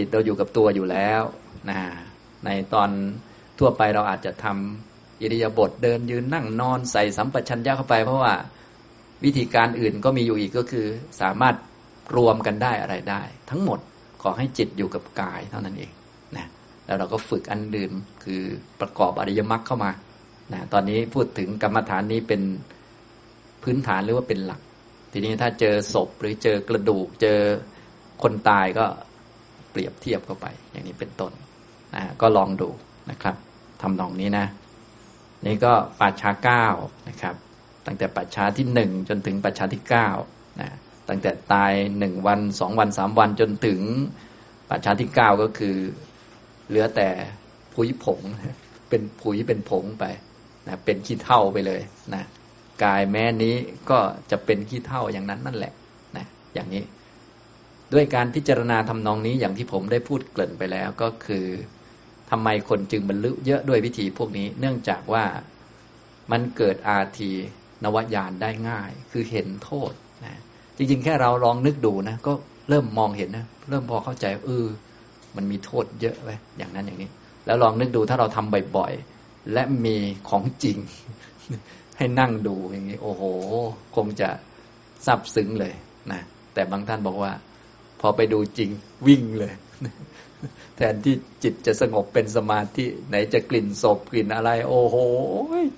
[0.00, 1.22] จิตเราอยู่กับตัวอยู่แล้ว
[1.70, 1.80] นะ
[2.44, 2.90] ในตอน
[3.58, 8.34] ทั่วไปเราอาจจะทำอิริยาบถเดินยืนนั่งนอนใส่สัมปชัญญะเข้าไป เพราะว่า
[9.24, 10.86] วิธีการอื่นก็มีอยู่อีกก็คือ
[11.20, 11.54] สามารถ
[12.16, 13.78] รวมกันได้อะไรได้ ทั้งหมด
[14.22, 15.92] ขอให้จิตอยู่กับกายเท่านั้นเอง
[16.36, 16.46] นะ
[16.86, 17.92] แล้วเราก็ฝึกอันดื่ม
[18.24, 18.42] คือ
[18.80, 19.90] ประกอบอริยมรรคเข้ามา
[20.52, 22.42] นะตอนนี้พูดถึงกรรมฐานนี้เป็น
[23.62, 24.60] พื้นฐานหรือว่าเป็นหลัก
[25.12, 27.38] ทีนี้ถ้าเจอศพหรือเจอกระดูกเจอ
[28.22, 28.86] คนตายก็
[29.70, 31.32] เปรียบเทียบเข้าไป อย่างนี้เป็นต้น
[31.94, 32.68] นะก็ลองดู
[33.10, 33.36] นะครับ
[33.82, 34.46] ทำนองนี้นะ
[35.46, 36.66] นี่ก็ปัจฉาเก้า
[37.08, 37.34] นะครับ
[37.86, 40.08] ตั้งแต่ปัจฉาที่หนึ่งจนถึงปัจฉาที่เก้า
[40.60, 40.70] นะ
[41.08, 43.80] ตั้งแต่ตายหนึ่งวันสองวันสามวันจนถึง
[44.70, 45.76] ปัจฉาที่เก้าก็คือ
[46.68, 47.08] เหลือแต่
[47.74, 48.20] ผุยผง
[48.88, 50.04] เป็นผุยเป็นผงไป
[50.66, 51.80] นะเป็นขี้เท่าไปเลย
[52.14, 52.22] นะ
[52.84, 53.54] กายแม้นี้
[53.90, 53.98] ก็
[54.30, 55.72] จะเป็นขี้เท่าอย่างนั้นนั่นแหละ
[56.16, 56.82] นะอย่างนี้
[57.92, 61.46] ด้วยการพิจารณาทำนองนี้อย่างที่ผมได้พูดเกริ่นไปแล้วก็คือ
[62.30, 65.24] ทำไมคนจึงบรรลุเยอะด้วยวิธีพวกนี้ เนื่องจากว่า
[66.32, 67.32] มันเกิดอาที
[67.84, 69.92] นวญาณได้ง่าย คือเห็นโทษ
[70.24, 70.40] นะ
[70.76, 72.32] จริงๆ แค่เราลองนึกดูนะ ก็
[72.68, 74.66] เริ่มมองเห็นนะ เริ่มพอเข้าใจเออ
[75.36, 77.10] มันมีโทษเยอะไปอย่างนั้นอย่างนี้
[77.46, 79.96] แล้วลองนึกดูถ้าเราทำบ่อยๆ และมี
[80.28, 80.78] ของจริง
[81.98, 83.22] ให้นั่งดูอย่างนี้ โอ้โห
[83.96, 84.28] คงจะ
[85.06, 85.74] ซับซึ้งเลย
[86.12, 86.20] นะ
[86.54, 87.32] แต่บางท่านบอกว่า
[88.00, 88.70] พอไปดูจริง
[89.06, 89.52] วิ่งเลย
[90.76, 94.96] แทนที่จิตจะสงบเป็นสมาธิ ไหนจะกลิ่นศพกลิ่นอะไร โอ้โห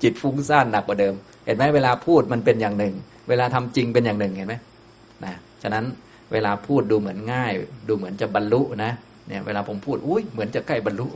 [0.02, 1.14] จิตฟุ้งซ่านหนักกว่าเดิม
[1.46, 2.94] เห็นไหมเวลาพูดมันเป็นอย่างหนึ่ง
[3.28, 4.54] เวลาทำจริงเป็นอย่างหนึ่งเห็นไหม
[5.24, 5.84] นะฉะนั้น
[6.32, 7.52] เวลาพูดดูเหมือนง่าย
[7.88, 8.92] ดูเหมือนจะบรรลุนะ
[9.28, 11.06] เนี่ยเวลาผมพูดอุ้ยเหมือนจะใกล้บรรลุ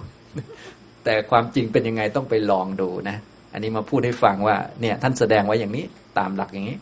[1.05, 3.17] แต่ความจริงเป็นยังไงต้องไปลองดูนะ
[3.53, 5.85] อันนี้มาพูดให้ฟังว่าเนี่ยท่านแสดงไว้อย่างนี้
[6.19, 6.79] ตามหลักอย่างนี้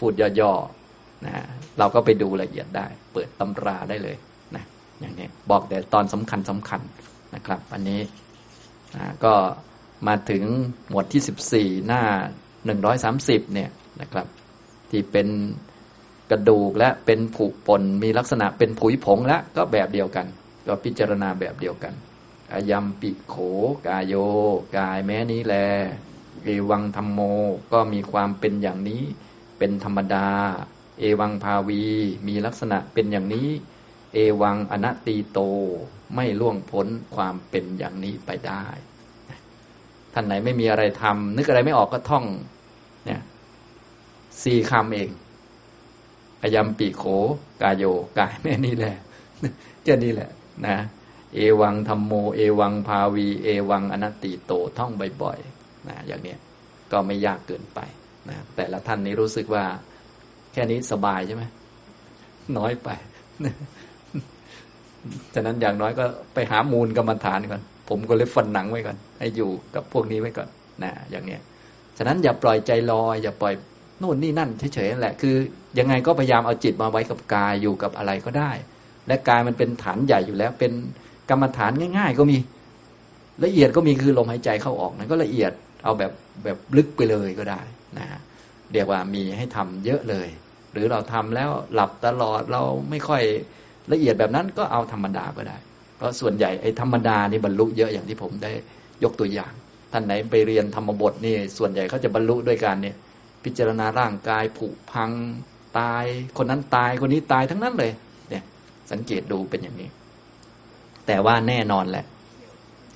[0.00, 1.34] พูดย่อๆนะ
[1.78, 4.16] เราก็ไปดูละเอียดได้ เปิดตำราได้เลย
[4.56, 4.64] นะ
[5.00, 6.80] อย่างนี้บอกแต่ตอนสำคัญสำคัญ
[7.34, 8.00] นะครับ อันนี้
[8.96, 9.34] นะก็
[10.06, 10.44] มาถึง
[10.88, 12.02] หมวดที่สิบสี่หน้า
[12.66, 14.26] หนึ่งร้อยสามสิบเนี่ยนะครับ
[14.90, 15.28] ที่เป็น
[16.30, 20.26] กระดูกและเป็นผุปนมีลักษณะเป็นผุยผงและก็แบบเดียวกัน
[20.66, 21.94] ก็พิจารณาแบบเดียวกัน
[22.52, 23.34] อายัมปิโข
[23.86, 24.14] กายโย
[24.76, 25.54] กายแม้นี้แล
[26.44, 27.20] เอวังธรรมโม
[27.72, 29.02] ก็มีความเป็นอย่างนี้
[29.58, 30.28] เป็นธรรมดา
[31.02, 31.82] เอวังภาวี
[32.26, 33.48] มีลักษณะเป็นอย่างนี้
[34.14, 35.38] เอวังอนัตตีโต
[36.14, 38.64] ไม่ล่วงพ้นความเป็นอย่างนี้ไปได้
[40.12, 42.24] ท่านไหนไม่มีอะไรทำนึกอะไรไม่ออกก็ท่อง
[43.04, 43.20] เนี่ย
[44.42, 45.10] สี่คำเอง
[46.42, 47.04] อยัมปีโข
[47.62, 47.84] กายโย
[48.18, 48.96] กายแม่นี่แหละ
[49.82, 50.30] เจ้านี่แหละ
[50.66, 50.76] นะ
[51.34, 54.90] เอวังธรรมโม เอวังภาวี เอวังอนัตติโตท่อง
[55.22, 56.38] บ่อยๆนะอย่างเนี้ย
[56.92, 57.80] ก็ไม่ยากเกินไป
[58.28, 59.64] นะแต่ละท่านนี้รู้สึกว่า
[60.52, 61.42] แค่นี้สบายใช่ไหม
[62.58, 62.88] น้อยไป
[65.34, 70.48] ฉะนั้นอย่างน้อยก็ไปหามูลกรรมฐานก่อน ผมก็เลยฟันหนังไว้ก่อน ให้อยู่กับพวกนี้ไว้ก่อน
[70.82, 71.40] นะอย่างเนี้ย
[71.98, 73.54] ฉะนั้นอย่าปล่อยใจลอย อย่าปล่อย
[74.02, 75.34] นู่นนี่นั่นเฉยๆนั่นแหละ คือ
[75.78, 78.50] ยังไงก็พยายามเอาจิตมาไว้กับกายอยู่กับอะไรก็ได้
[79.06, 80.72] และกายมันเป็นฐานใหญ่อยู่แล้ว เป็น
[81.30, 82.36] กรรมฐานง่าย ๆ ก็มี
[83.44, 85.52] ละเอียดก็มีคือลมหายใจเข้าออกนั่นก็ละเอียด
[85.84, 86.12] เอาแบบ
[86.44, 87.60] แบบลึกไปเลยก็ได้
[87.98, 88.20] นะฮะ
[88.72, 90.28] เรียกว่ามีให้ทำเยอะเลย
[90.72, 93.22] หรือเราทำแล้วหลับตลอดเราไม่ค่อย
[93.92, 95.56] ละเอียดแบบนั้นก็เอาธรรมดาก็ได้
[95.96, 98.52] เพราะส่วนใหญ่ไอ้ธรรมดานี่บรรลุเยอะอย่างที่ผมได้
[99.04, 99.52] ยกตัวอย่าง
[99.92, 102.96] ท่านไหนไปเรียนธรรมบทนี่ส่วนใหญ่เขาจะบรรลุด้วยการเนี่ย
[103.44, 105.10] พิจารณาร่างกายผุพัง
[105.78, 106.04] ตาย
[106.38, 107.92] คนนั้นตายคนนี้ตายทั้งนั้นเลย
[108.28, 108.42] เนี่ย
[108.90, 109.88] สังเกตดูเป็นอย่างนี้
[111.06, 112.04] แต่ว่าแน่นอนแหละ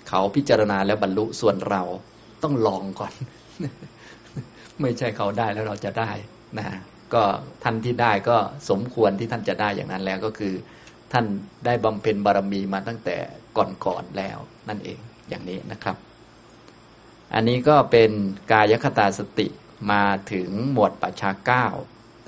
[0.09, 1.83] เขาพิจารณาแล้วบรรลุส่วนเรา
[2.43, 3.13] ต้องลองก่อน
[4.81, 6.11] ไม่ใช่เขาได้แล้วเราจะได้
[6.59, 6.67] นะ
[7.15, 7.23] ก็
[7.65, 8.37] ท่านที่ได้ก็
[8.71, 10.55] สมควรที่ท่านจะได้อย่างนั้นแล้วก็คือ
[11.13, 11.25] ท่าน
[11.67, 13.17] ได้บำเพ็ญบารมีมาตั้งแต่
[13.57, 14.99] ก่อนๆแล้วนั่นเอง
[15.29, 15.97] อย่างนี้นะครับ
[17.35, 18.11] อันนี้ก็เป็น
[18.53, 19.49] กายคตาสติ
[19.93, 21.67] มาถึงหมวดปัจฉาเก้า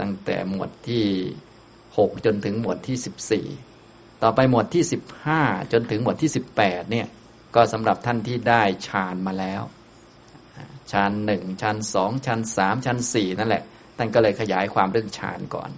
[0.01, 1.07] ตั้งแต่หมวดที่
[1.99, 3.47] หกจนถึงหมวดที่สิบสี่
[4.23, 5.43] ต่อไปหมวดที่สิบห้า
[5.73, 7.07] จนถึงหมวดที่สิบแปดเนี่ย
[7.55, 9.63] ก็สำหรับท่านที่ได้ฌานมาแล้ว
[10.93, 13.63] ชั้นหนึ่งชั้นสองชั้นสามชั้นสี่นั่นแหละ
[13.97, 15.71] ท่านก็เลยขยายความเรื่องฌานก่อน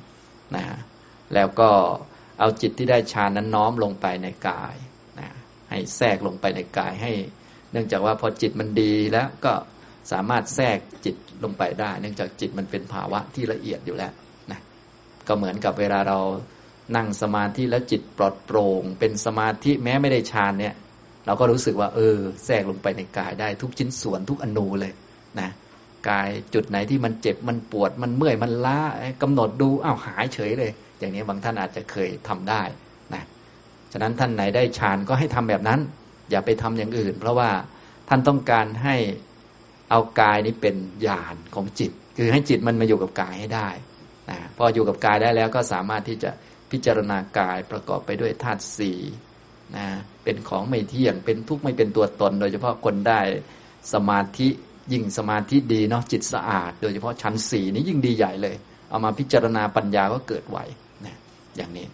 [0.57, 0.65] นะ
[1.35, 1.71] แล้วก็
[2.39, 4.75] เอาจิตที่ได้ฌานนั้นน้อมลงไปในกาย
[5.21, 5.29] นะ
[5.71, 7.13] ให้แทรกลงไปในกายให้
[7.73, 9.53] เนื่องจากว่าพอจิตมันดีแล้วก็
[10.13, 14.13] สามารถแทรกจิตลงไปได้ เนื่องจากจิตมันเป็นภาวะที่ละเอียดอยู่แล้ว
[14.51, 14.61] นะ
[15.29, 16.19] ก็เหมือนกับเวลาเรา
[16.97, 20.75] นั่งสมาธิแล้วจิตปลอดโปร่ง เป็นสมาธิแม้ไม่ได้ฌานเนี่ย
[21.27, 24.93] เราก็รู้สึกว่า เออ แทรกลงไปในกายได้ทุกชิ้นส่วนทุกอนูเลย
[25.41, 25.51] นะ
[26.09, 28.81] กายจุดไหนที่มันเจ็บมันปวดมันเมื่อยมันล้า
[29.23, 32.63] กำหนดดูอ้าวหายเฉยเลย อย่างนี้บางท่านอาจจะเคยทำได้
[33.15, 33.23] นะ
[33.93, 35.81] ฉะนั้นท่านไหนได้ฌานก็ให้ทำแบบนั้น
[36.31, 37.51] อย่าไปทำอย่างอื่น เพราะว่า
[38.09, 38.97] ท่านต้องการให้
[39.91, 40.77] เอากายนี้เป็น
[41.07, 43.69] ญาณของจิต คือให้จิตมันมาอยู่กับกายให้ได้
[44.31, 46.31] นะพออยู่กับกายได้แล้วก็สามารถที่จะ
[46.71, 48.99] พิจารณากายประกอบไปด้วยธาตุสี่
[49.77, 49.87] นะ
[50.25, 53.21] เป็นของไม่เที่ยงเป็นทุกข์ไม่เป็นตัวตน โดยเฉพาะคนได้
[53.93, 54.49] สมาธิ
[54.93, 58.57] ยิ่งสมาธิดีเนาะจิตสะอาด โดยเฉพาะชั้นสี่นี้ยิ่งดีใหญ่เลย
[58.91, 60.59] เอามาพิจารณาปัญญาก็เกิดไหว
[61.07, 61.17] นะ
[61.57, 61.87] อย่างนี้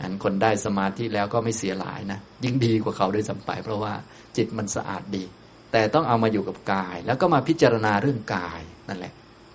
[0.00, 3.92] อันคนได้สมาธิแล้วก็ไม่เสียหลายนะยิ่งดีกว่าเขาด้วยสัมไปเพราะว่า
[4.36, 5.24] จิตมันสะอาดดี
[5.72, 9.12] แต่ต้องเอามาอยู่กับกาย แล้วก็มาพิจารณาเรื่องกายนั่นแหละ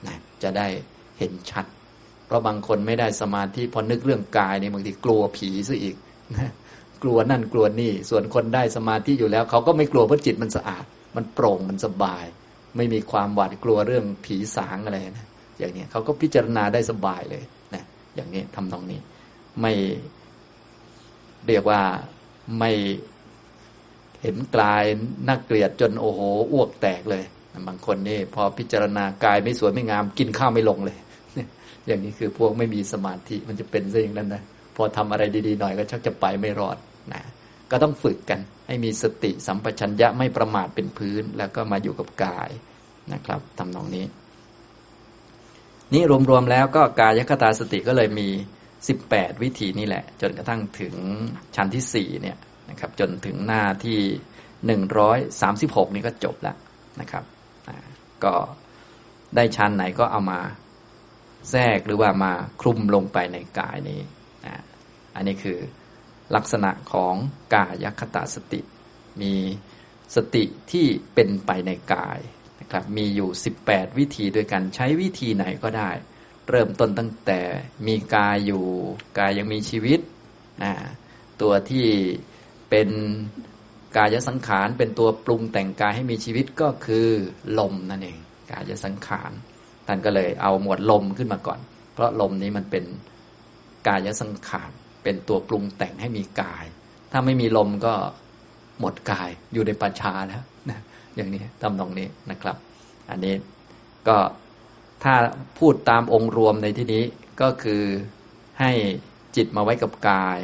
[0.08, 0.68] นะจะได้
[1.20, 1.66] เห็นชัด
[2.28, 5.96] เพราะบางคนไม่ได้สมาธิพอนึกเรื่องกายเนี่ยบางทีกลัวผีซะอีก
[6.38, 6.52] นะ
[7.04, 10.84] กลัวนั่นกลัวนี่ ส่วนคนได้สมาธิอยู่แล้ว เขาก็ไม่กลัวเพราะจิตมันสะอาด
[11.16, 12.26] มันโปร่งมันสบาย
[12.78, 15.28] ไม่มีความหวาดกลัวเรื่องผีสางอะไรนะ
[15.60, 17.44] อย่างนี้เขาก็พิจารณาได้สบายเลย
[17.76, 17.84] นะ
[18.16, 19.00] อย่างนี้ทำตรงนี้
[19.62, 19.74] ไม่
[21.48, 21.82] เรียกว่า
[22.60, 22.72] ไม่
[24.22, 24.84] เห็นกลาย
[25.28, 26.20] น่าเกลียดจนโอ้โห
[26.52, 27.24] อ้วกแตกเลย
[27.68, 30.98] บางคนนี่พอพิจารณากายไม่สวยไม่งาม กินข้าวไม่ลงเลย
[31.88, 34.44] อย่างนี้คือพวกไม่มีสมาธิมันจะเป็นซะอย่างนั้นนะ
[34.76, 36.78] พอทำอะไรดีๆหน่อยก็ชักจะไปไม่รอด
[37.14, 37.22] นะ
[37.72, 42.50] ก็ต้องฝึกกัน ให้มีสติสัมปชัญญะไม่ประมาทเป็นพื้น แล้วก็มาอยู่กับกาย
[43.14, 44.06] นะครับทำนองนี้
[45.94, 48.28] นี่รวมๆแล้วก็กายคตาสติก็เลยมี
[48.86, 50.96] 18 วิธีนี่แหละ จนกระทั่งถึง
[51.56, 52.38] ชั้นที่4เนี่ย
[52.70, 54.00] นะครับ จนถึงหน้าที่
[54.98, 56.58] 136 นี่ก็จบแล้ว
[57.02, 57.24] นะครับ
[58.24, 58.34] ก็
[59.36, 60.40] ได้ชั้นไหนก็เอามา
[61.52, 64.00] แทรกหรือว่ามาคลุมลงไปในกายนี้
[65.16, 65.58] อันนี้คือ
[66.36, 67.16] ลักษณะของ
[67.56, 68.62] กายคตาสติ
[69.22, 69.36] มี
[70.16, 72.20] สติที่เป็นไปในกาย
[72.60, 73.30] นะครับมีอยู่
[73.64, 75.92] 18 วิธีโดยการใช้วิธีไหนก็ได้
[76.50, 77.42] เริ่มต้นตั้งแต่
[77.88, 78.66] มีกายอยู่
[79.20, 80.00] กายยังมีชีวิต
[80.64, 80.74] นะ
[81.42, 81.88] ตัวที่
[82.70, 82.90] เป็น
[83.98, 87.08] กายสังขารเป็นตัวปรุงแต่งกายให้มีชีวิตก็คือ
[87.60, 88.18] ลมนั่นเอง
[88.52, 89.32] กายสังขาร
[89.88, 91.60] ท่านก็เลยเอาหมวดลมขึ้นมาก่อน
[91.94, 92.84] เพราะลมนี้มันเป็น
[93.88, 94.72] กายสังขาร
[95.08, 96.66] เป็นตัวปรุงแต่งให้มีกาย
[97.12, 97.94] ถ้าไม่มีลมก็
[98.80, 100.80] หมดกายอยู่ในปัจชาแล้วนะ
[101.16, 102.58] อย่างนี้ตำตรงนี้นะครับ
[103.10, 103.36] อันนี้
[104.08, 104.18] ก็
[105.04, 105.16] ถ้า
[105.60, 107.04] พูดตามองค์รวมในที่นี้
[107.42, 107.84] ก็คือ
[108.60, 108.72] ให้
[109.36, 110.40] จิตมาไว้กับกาย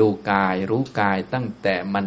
[0.00, 2.06] ดูกายรู้กายตั้งแต่มัน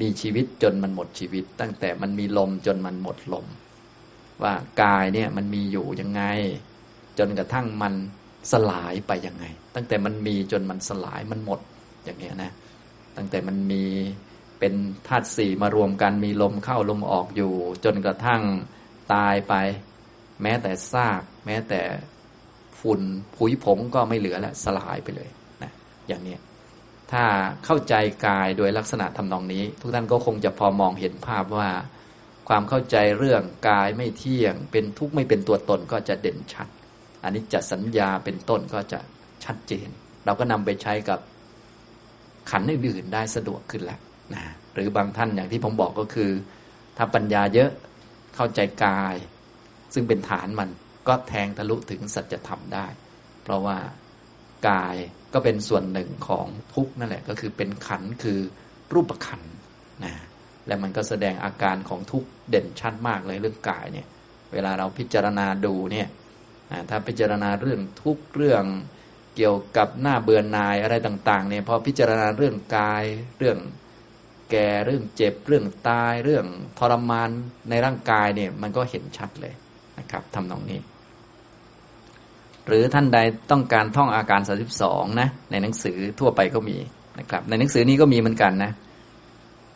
[0.00, 3.46] มีชีวิตจนมันหมดชีวิต ตั้งแต่มันมีลมจนมันหมดลม
[4.42, 6.22] ว่ากายเนี่ยมันมีอยู่ยังไง
[7.18, 7.94] จนกระทั่งมัน
[8.52, 9.44] สลายไปยังไง
[9.74, 11.60] ตั้งแต่มันมีจนมันสลายมันหมด
[12.04, 12.52] อย่างนี้ยนะ
[13.16, 13.84] ตั้งแต่มันมี
[14.58, 14.74] เป็น
[15.08, 17.52] ธาตุสี่มารวมกันมีลมเข้าลมออกอยู่
[17.84, 18.42] จนกระทั่ง
[19.14, 19.54] ตายไป
[20.42, 21.80] แม้แต่ซาก แม้แต่
[22.80, 23.00] ฝุ่น
[23.36, 25.28] ผุยผงก็ไม่เหลือแล้วสลายไปเลย
[25.62, 25.72] นะ
[26.08, 26.36] อย่างนี้
[27.12, 27.24] ถ้า
[27.64, 27.94] เข้าใจ
[28.26, 31.68] กายโดยลักษณะทำนองนี้ ทุกท่านก็คงจะพอมองเห็นภาพว่า
[32.48, 36.68] ความเข้าใจเรื่องกายไม่เที่ยง เป็นทุกข์ไม่เป็นตัวตนก็จะเด่นชัด
[37.26, 39.00] อันนี้จะสัญญาเป็นต้นก็จะ
[39.44, 39.88] ชัดเจน
[40.24, 41.20] เราก็นำไปใช้กับ
[42.50, 44.00] ขันอื่นๆได้สะดวกขึ้นแล้ว
[44.34, 44.42] นะ
[44.74, 46.30] หรือบางท่านอย่างที่ผมบอกก็คือ
[46.96, 47.70] ถ้าปัญญาเยอะ
[48.34, 49.16] เข้าใจกาย
[49.94, 50.68] ซึ่งเป็นฐานมัน
[51.08, 52.86] ก็แทงทะลุถึงสัจธรรมได้
[53.42, 53.78] เพราะว่า
[54.68, 54.96] กาย
[55.34, 58.40] ก็เป็นส่วนหนึ่งของทุกนั่นแหละ ก็คือเป็นขันคือ
[58.92, 59.42] รูปขัน
[60.04, 60.14] นะ
[60.66, 64.06] และมันก็แสดงอาการของทุกเด่นชัดมากเลยเรื่องกายเนี่ย
[64.52, 66.08] เวลาเราพิจารณาดูเนี่ย
[66.88, 68.64] ถ้าพิจารณาเรื่องทุกเรื่อง
[69.36, 73.04] เกี่ยวกับหน้าเบื่อหน่ายอะไรต่างๆเนี่ยพอพิจารณาเรื่องกาย
[73.38, 73.58] เรื่อง
[74.50, 76.46] แก่เรื่องเจ็บเรื่องตายเรื่อง
[76.78, 77.30] ทรมาน
[77.70, 79.54] ในร่างกายเนี่ยมันก็เห็นชัดเลย
[79.98, 80.80] นะครับทำนองนี้
[82.66, 83.18] หรือท่านใด
[83.50, 84.40] ต้องการท่องอาการ
[84.80, 86.78] 32 นะ ในหนังสือทั่วไปก็มี
[87.18, 88.72] นะครับ ในหนังสือนี้ก็มีเหมือนกันนะ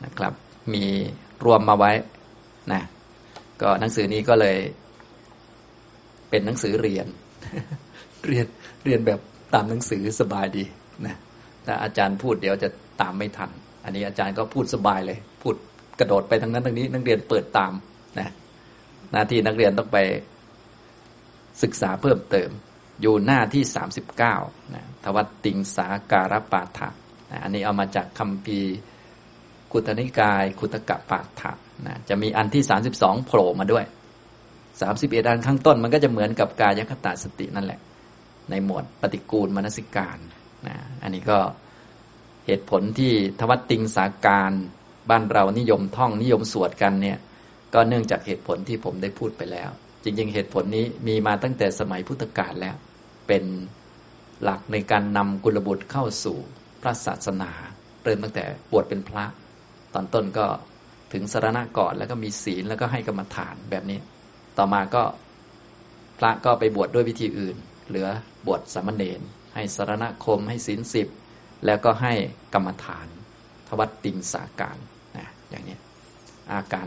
[0.05, 0.33] นะครับ
[0.75, 0.85] มี
[1.45, 1.93] รวมมาไว้
[2.73, 2.83] นะ
[3.63, 4.57] ก็หนังสือนี้ก็เลย
[6.31, 7.07] เป็นหนังสือเรียน
[8.29, 8.47] เรียน
[8.85, 9.21] เรียนแบบ
[9.55, 10.65] ตามหนังสือสบายดี
[11.07, 11.17] นะ
[11.67, 12.69] ถ้าอาจารย์พูดเดี๋ยวจะ
[13.01, 13.51] ตามไม่ทัน
[13.85, 15.55] อันนี้อาจารย์ก็พูดสบายเลย พูด
[15.99, 17.73] กระโดดไปทางนั้นทางนี้ นักเรียนเปิดตาม
[18.19, 18.29] นะ
[19.13, 19.99] หน้าที่นักเรียนต้องไป
[21.63, 22.51] ศึกษาเพิ่มเติม
[23.01, 24.37] อยู่หน้าที่สามสิบเก้า
[24.75, 26.89] นะทวัตติงสาการปาฐะ
[27.31, 28.61] นะอันนี้เอามาจากคำพี
[29.73, 31.53] กุตนิกาย คุตกะปาฐะ
[31.87, 33.85] นะจะมีอันที่สามสิบสองโผล่มาด้วย
[34.81, 37.81] สามสิบเอ็ดอันข้างต้น มันก็จะเหมือนกับกายคตาสตินั่นแหละ
[38.51, 40.19] ในหมวดปฏิกูลมนสิการ
[40.67, 41.39] นะอันนี้ก็
[42.47, 44.53] เหตุผลที่ทวัตติงสาการ
[45.11, 47.19] บ้านเรานิยมท่องนิยมสวดกันเนี่ย
[47.75, 49.71] ก็เนื่องจากเหตุผลที่ผมได้พูดไปแล้ว
[50.05, 52.77] จริง ๆ เหตุผลนี้มีมาตั้งแต่สมัยพุทธกาลแล้ว
[53.29, 53.45] เป็น
[54.43, 56.39] หลักในการนำกุลบุตรเข้าสู่
[56.83, 57.51] พระศาสนา
[58.03, 59.25] เริ่มตั้งแต่บวชเป็นพระ
[59.95, 60.47] ตอนต้นก็
[61.13, 63.99] ถึงสารณะก่อนแล้วก็มีศีลแล้วก็ให้กรรมฐานแบบนี้
[64.61, 65.05] ต่อมาก็
[66.19, 67.57] พระก็ไปบวชดด้วยวิธีอื่น
[67.89, 68.09] เหลือ
[68.47, 69.21] บวชสามเณร
[69.55, 71.09] ให้สารณคมให้ศีลสิบ
[71.67, 72.13] แล้วก็ให้
[72.55, 73.07] กรรมฐาน
[73.69, 74.77] ทวัตติงสาการ
[75.17, 75.77] นะอย่างนี้
[76.53, 76.87] อาการ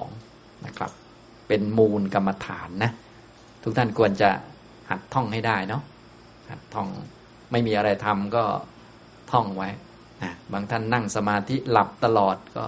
[0.00, 0.90] 32 นะครับ
[1.48, 2.92] เป็นมูลกรรมฐานนะ
[3.62, 4.30] ทุกท่านควรจะ
[4.90, 5.82] หัดท่องให้ได้เนาะ
[6.50, 6.88] หัดท่อง
[7.50, 8.44] ไม่มีอะไรทำก็
[9.32, 9.68] ท่องไว้
[10.22, 12.64] นะบางท่านนั่งสมาธิหลับตลอดก็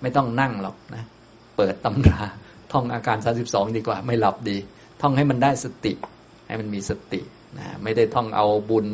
[0.00, 1.04] ไม่ต้องนั่งหรอกนะ
[1.56, 2.20] เปิดตำรา
[2.72, 3.16] ท่องอาการ
[3.46, 4.56] 32 ดีกว่า ไม่หลับดี
[5.02, 5.92] ท่องให้มันได้สติ
[6.48, 7.20] ให้มันมีสติ
[7.58, 8.86] นะไม่ได้ท่องเอาบุญ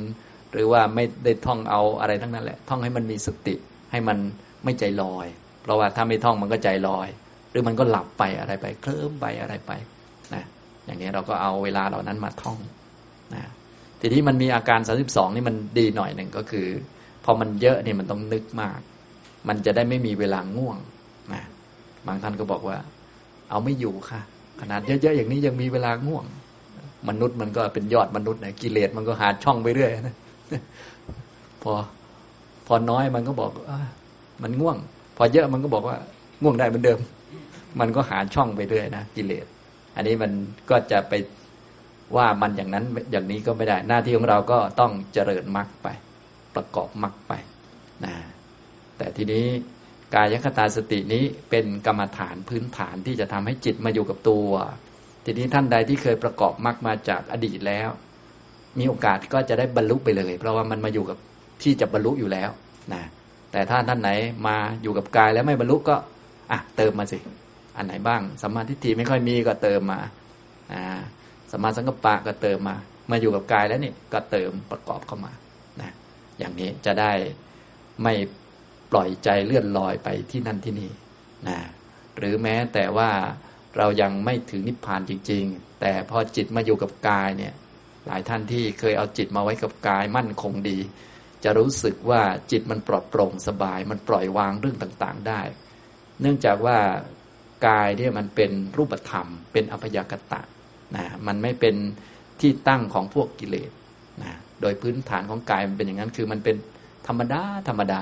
[0.53, 3.55] หรือว่าไม่ได้ท่องเอาอะไรทั้งนั้นแหละ ท่องให้มันมีสติ
[3.93, 4.19] ให้มัน
[4.65, 5.27] ไม่ใจลอย
[5.63, 7.09] เพราะว่าถ้าไม่ท่องมันก็ใจลอย
[7.51, 9.73] หรือมันก็หลับไปอะไรไป เคลิ้มไปอะไรไป
[10.35, 10.45] นะ
[10.85, 12.59] อย่างนี้เราก็เอาเวลาเหล่านั้นมาท่อง
[13.35, 13.43] นะ
[14.01, 16.67] ทีนี้มันมีอาการ 32 นี่มันดีหน่อยหนึ่งก็คือ
[17.25, 18.79] พอมันเยอะเนี่ยมันต้องนึกมาก
[19.49, 20.79] มันจะได้ไม่มีเวลาง่วง
[21.35, 21.43] นะ
[22.07, 22.77] บางท่านก็บอกว่า
[23.51, 24.21] เอาไม่อยู่ค่ะ
[24.61, 26.25] ขนาดเยอะๆอย่างนี้ยังมีเวลาง่วง
[27.09, 30.15] มนุษย์มันก็เป็นยอดมนุษย์นะกิเลสมันก็หาช่องไปเรื่อยนะ
[31.63, 31.73] พอ
[32.67, 33.73] พอน้อยมันก็บอกอ
[34.43, 34.77] มันง่วง
[35.17, 35.97] พอเยอะมันก็บอกว่า
[36.43, 36.99] ง่วงได้เหมือนเดิม
[37.81, 39.47] มันก็หาช่องไปเรื่อยนะกิเลส
[39.97, 40.33] อันนี้มัน
[40.71, 41.13] ก็จะไป
[42.17, 45.89] ว่ามันอย่างนั้นอย่างนี้ก็ไม่ได้ หน้าที่ของเราก็ต้องเจริญมรรคไป
[46.55, 47.33] ประกอบมรรคไป
[48.05, 48.15] นะ
[48.97, 49.45] แต่ทีนี้
[50.15, 54.49] กายคตาสตินี้เป็นกรรมฐานพื้นฐานที่จะทำให้จิตมาอยู่กับตัว
[55.25, 57.89] ทีนี้ท่านใดที่เคยประกอบมรรคมาจากอดีตแล้ว
[58.79, 61.19] มีโอกาสก็จะได้บรรลุไปเลย เพราะว่ามันมาอยู่กับ
[61.63, 62.51] ที่จะบรรลุอยู่แล้ว
[62.95, 63.03] นะ
[63.53, 64.11] แต่ถ้าท่านไหน
[64.47, 65.97] มาอยู่กับกายแล้วไม่บรรลุก็
[66.53, 67.19] อะเติมมาสิ
[67.77, 70.01] อันไหนบ้างสัมมาทิฏฐิไม่ค่อยมีก็เติมมา
[70.73, 70.83] อ่า
[71.51, 72.77] สัมมาสังกัปปะก็เติมมา
[73.11, 75.33] มาอยู่กับกายแล้วนี่ก็เติมประกอบเข้ามา
[75.81, 75.91] นะ
[76.39, 77.13] อย่างนี้จะได้
[78.03, 78.15] ไม่
[78.93, 80.91] ปล่อยใจเลื่อนลอยไปที่นั่นที่นี่
[81.49, 81.59] นะ
[82.17, 83.11] หรือแม้แต่ว่า
[83.77, 87.55] เรายังไม่ถึงนิพพานจริง ๆ แต่พอจิตมาอยู่กับกายเนี่ย
[88.07, 90.79] หลายท่านที่เคยเอาจิตมาไว้กับกายมั่นคงดี
[91.45, 95.41] จะรู้สึกว่าจิตมันปลอดโปร่งสบาย มันปล่อยวางเรื่องต่างๆได้
[96.21, 96.79] เนื่องจากว่า
[97.67, 100.41] กายเนี่ยมันเป็นรูปธรรม เป็นอภยากตะ
[100.97, 101.75] นะมันไม่เป็น
[102.41, 103.71] ที่ตั้งของพวกกิเลส
[104.23, 106.57] นะโดยพื้นฐานของกายมันเป็นอย่างนั้นคือมันเป็น
[107.07, 108.01] ธรรมดาธรรมดา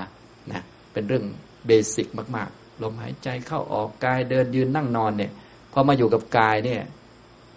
[0.51, 0.63] นะ
[0.95, 1.25] เป็นเรื่อง
[1.67, 5.31] เบสิกมาก ๆ ลมหายใจเข้าออกกายเดินยืนนั่งนอนเนี่ย
[5.73, 6.81] พอมาอยู่กับกายเนี่ย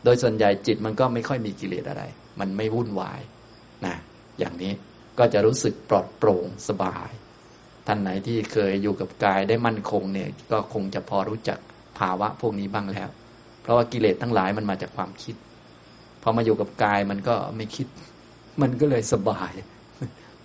[0.05, 2.03] โดยส่วนใหญ่จิตมันก็ไม่ค่อยมีกิเลสอะไร
[2.41, 3.21] มันไม่วุ่นวาย
[3.87, 3.95] นะ
[4.39, 4.73] อย่างนี้
[5.19, 7.11] ก็จะรู้สึกปลอดโปร่งสบาย
[7.87, 11.59] ท่านไหนที่เคยอยู่กับกายได้มั่นคงเนี่ยก็คงจะพอรู้จัก
[11.99, 13.09] ภาวะพวกนี้บ้างแล้ว
[13.63, 15.35] เพราะว่ากิเลสทั้งหลายมันมาจากความคิด
[16.23, 17.87] พอมาอยู่กับกายมันก็ไม่คิด
[18.63, 19.53] มันก็เลยสบาย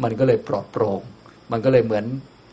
[0.03, 1.01] มันก็เลยปลอดโปร่ง
[1.51, 2.05] มันก็เลยเหมือน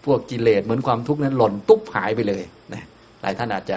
[0.05, 2.43] พวกกิเลสเหมือนความทุกข์นั้นหล่นตุ๊บหายไปเลย
[2.75, 2.83] นะ
[3.23, 3.77] หลายท่านอาจจะ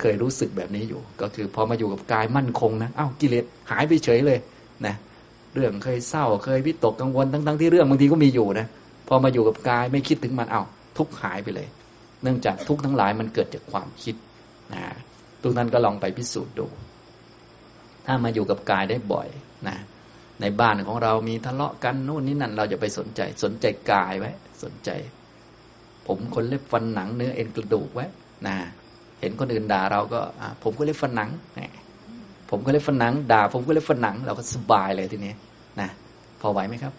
[0.00, 4.38] เคยรู้สึกแบบนี้อยู่ ก็คือพอมาอยู่กับกายมั่นคงนะอ้าวกิเลสหายไปเฉยเลย
[4.86, 4.94] นะ
[5.54, 8.66] เรื่องเคยเศร้าเคยวิตกกังวลทั้งๆที่เรื่องบางทีก็มีอยู่นะ
[9.08, 10.66] พอมาอยู่กับกายไม่คิดถึงมันอ้าว
[10.98, 11.68] ทุกหายไปเลย
[12.22, 14.14] เนื่องจากทุกทั้งหลายมันเกิดจากความคิด
[14.74, 14.82] นะ
[15.42, 16.66] ทุกท่านก็ลองไปพิสูจน์ดู
[18.06, 19.28] ถ้ามาอยู่กับกายได้บ่อย
[19.68, 19.76] นะ
[20.40, 24.30] ในบ้านของเรามีทะเลาะกันนู่นนี่นั่นเราจะไปสนใจ สนใจกายไว้
[24.62, 24.90] สนใจ
[26.06, 28.06] ผมคนเล็บฟันหนังเนื้อเอ็นกระดูกไว้
[28.46, 28.56] นะ
[29.20, 30.20] เห็นคนอื่นด่าเราก็
[30.62, 31.30] ผมก็เล็บฟันหนัง
[32.50, 35.34] ผมก็เล็บฟันหนัง ด่า ผมก็เล็บฟันหนัง เราก็สบายเลยทีนี้
[35.80, 35.88] นะ
[36.40, 36.92] พอไหวไหมครับ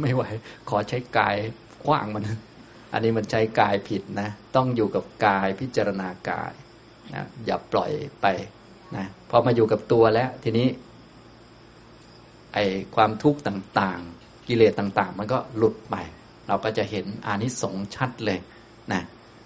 [0.00, 0.22] ไม่ไหว
[0.68, 1.36] ขอใช้กาย
[1.86, 2.24] กว้างมัน
[2.92, 6.52] อันนี้มันใช้กายผิดนะ ต้องอยู่กับกายพิจารณากาย
[7.14, 7.90] นะอย่าปล่อย
[8.20, 8.26] ไป
[8.96, 10.68] นะพอมาอยู่กับตัวแล้ว ทีนี้
[12.54, 12.58] ไอ
[12.96, 15.96] ความทุกข์ต่าง ๆ กิเลสต่าง ๆ มันก็หลุดไป
[16.48, 18.38] เราก็จะเห็นอานิสงส์ชัดเลย
[18.92, 19.02] นะ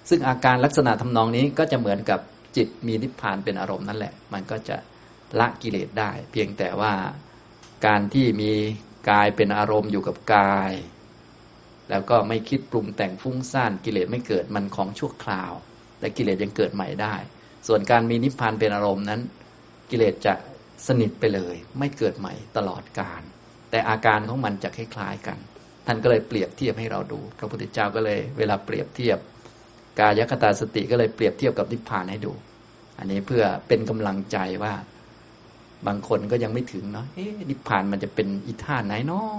[0.08, 2.20] ซึ่งอาการลักษณะทำนองนี้ก็จะเหมือนกับ
[2.56, 4.76] จิตมีนิพพานเป็นอารมณ์นั่นแหละ มันก็จะ
[5.38, 6.92] ละกิเลสได้ เพียงแต่ว่า
[7.86, 8.52] การที่มี
[9.10, 10.72] กายเป็นอารมณ์อยู่กับกาย
[11.90, 15.52] แล้วก็ไม่คิดปรุงแต่งฟุ้งซ่านกิเลสไม่เกิดมันของชั่วคราว
[15.98, 17.14] แต่กิเลสยังเกิดใหม่ได้
[17.66, 19.20] ส่วนการมีนิพพานเป็นอารมณ์นั้น
[19.90, 20.34] กิเลสจะ
[20.86, 23.22] สนิทไปเลย ไม่เกิดใหม่ตลอดกาล
[23.70, 25.38] แต่อาการของมันจะคล้ายๆกัน
[25.86, 29.18] ท่านก็เลยเปรียบเทียบให้เราดู พระพุทธเจ้าก็เลยเวลาเปรียบเทียบ
[30.00, 32.32] กายคตาสติก็เลยเปรียบเทียบกับนิพพานให้ดู
[32.98, 34.72] อันนี้เพื่อเป็นกำลังใจว่า
[35.86, 37.06] บางคนก็ยังไม่ถึงเนาะ
[37.50, 39.30] นิพพานมันจะเป็นอิท่าไหนเนาะ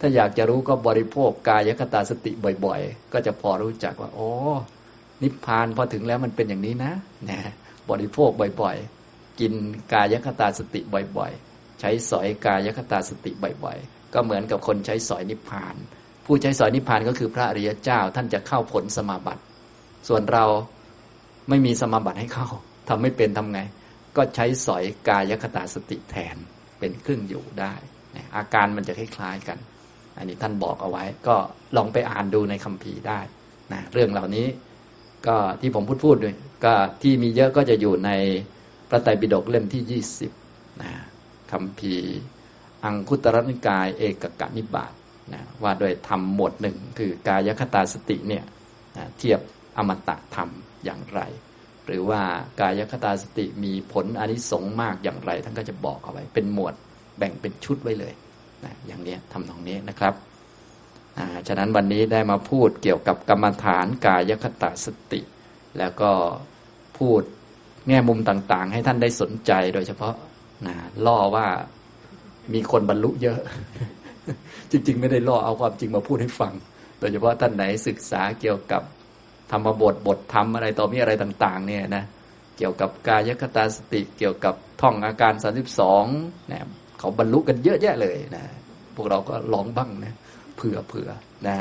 [0.00, 2.32] ถ้าอยากจะรู้ก็บริโภคกายคตาสติ
[2.64, 4.30] บ่อย ๆ ก็จะพอรู้จักว่า โอ้
[5.22, 6.92] นิพพานพอถึงแล้วมันเป็นอย่างนี้นะ
[7.30, 7.40] นะ
[7.90, 8.30] บริโภค
[8.62, 9.52] บ่อยๆ กิน
[9.92, 10.80] กายคตาสติ
[11.18, 15.74] บ่อยๆ ใช้สอยกายคตาสติบ่อยๆ ก็เหมือนกับคนใช้สอยนิพพาน
[16.26, 19.42] ผู้ใช้สอยนิพพานก็คือพระอริยเจ้าท่านจะเข้าผลสมาบัติ
[20.08, 20.44] ส่วนเรา
[21.48, 22.48] ไม่มีสมาบัติให้เข้า
[22.88, 23.60] ทำไม่เป็นทำไง
[24.16, 26.36] ก็ใช้สอยกายคตาสติแทน
[26.78, 27.74] เป็นเครื่องอยู่ได้
[28.36, 29.58] อาการมันจะคล้ายๆกัน
[30.16, 31.36] อันนี้ท่านบอกเอาไว้ ก็
[31.76, 33.20] ลองไปอ่านดูในคัมภีร์ได้
[33.72, 34.46] นะเรื่องเหล่านี้
[35.26, 36.34] ก็ที่ผมพูดพูดด้วย
[36.64, 38.10] ก็ที่มีเยอะก็จะอยู่ใน
[38.88, 40.32] พระไตรปิฎกเล่มที่ยี่สิบ
[40.82, 40.92] นะ
[41.52, 41.94] คำพี
[42.84, 44.92] อังคุตรนิกาย เอกกะนิบาต
[45.32, 48.44] นะว่าโดยธรรมหมวดหนึ่งคือกายคตาสติเนี่ย
[48.96, 49.40] นะเทียบ
[49.78, 50.48] อมตะธรรม
[50.84, 51.20] อย่างไร
[51.86, 52.22] หรือว่า
[52.60, 56.74] กายคตาสติมีผลอนิสงส์มากอย่างไร ท่านก็จะบอกเอาไว้ เป็นหมวด
[57.18, 58.14] แบ่งเป็นชุดไว้เลย
[58.64, 60.14] นะอย่างนี้ทำตรงนี้นะครับ
[61.48, 65.20] ฉะนั้นวันนี้ได้มาพูดเกี่ยวกับกรรมฐานกายคตาสติ
[65.78, 66.10] แล้วก็
[66.98, 67.20] พูด
[67.88, 70.14] แง่มุมต่างๆ ให้ท่านได้สนใจโดยเฉพาะ
[70.66, 70.74] นะ
[71.06, 71.46] ล่อว่า
[72.52, 73.40] มีคนบรรลุเยอะ
[74.70, 76.52] จริง ๆ ไม่ได้ล่อเอาความจริงมาพูดให้ฟัง
[76.98, 78.82] โดยเฉพาะท่านไหนศึกษาเกี่ยวกับ
[79.50, 82.04] ธรรมบทบทธรรมอะไรต่อมีอะไรต่าง ๆ เนี่ยนะ
[82.56, 86.04] เกี่ยวกับกายคตาสติเกี่ยวกับท่องอาการสามสิบสอง
[86.52, 86.66] นะ
[86.98, 88.44] เขาบรรลุกันเยอะแยะเลยนะ
[88.96, 90.12] พวกเราก็ลองบ้างนะ
[90.56, 91.10] เผื่อเผื่อ
[91.48, 91.58] นะ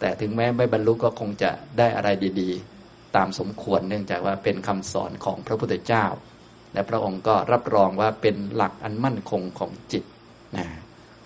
[0.00, 2.08] แต่ถึงแม้ไม่บรรลุก็คงจะได้อะไร
[2.40, 2.50] ดี
[2.84, 6.04] ๆ ตามสมควรเนื่องจากว่าเป็นคำสอนของพระพุทธเจ้า
[6.72, 10.04] และพระองค์ก็รับรองว่าเป็นหลักอันมั่นคงของจิต
[10.56, 10.66] นะ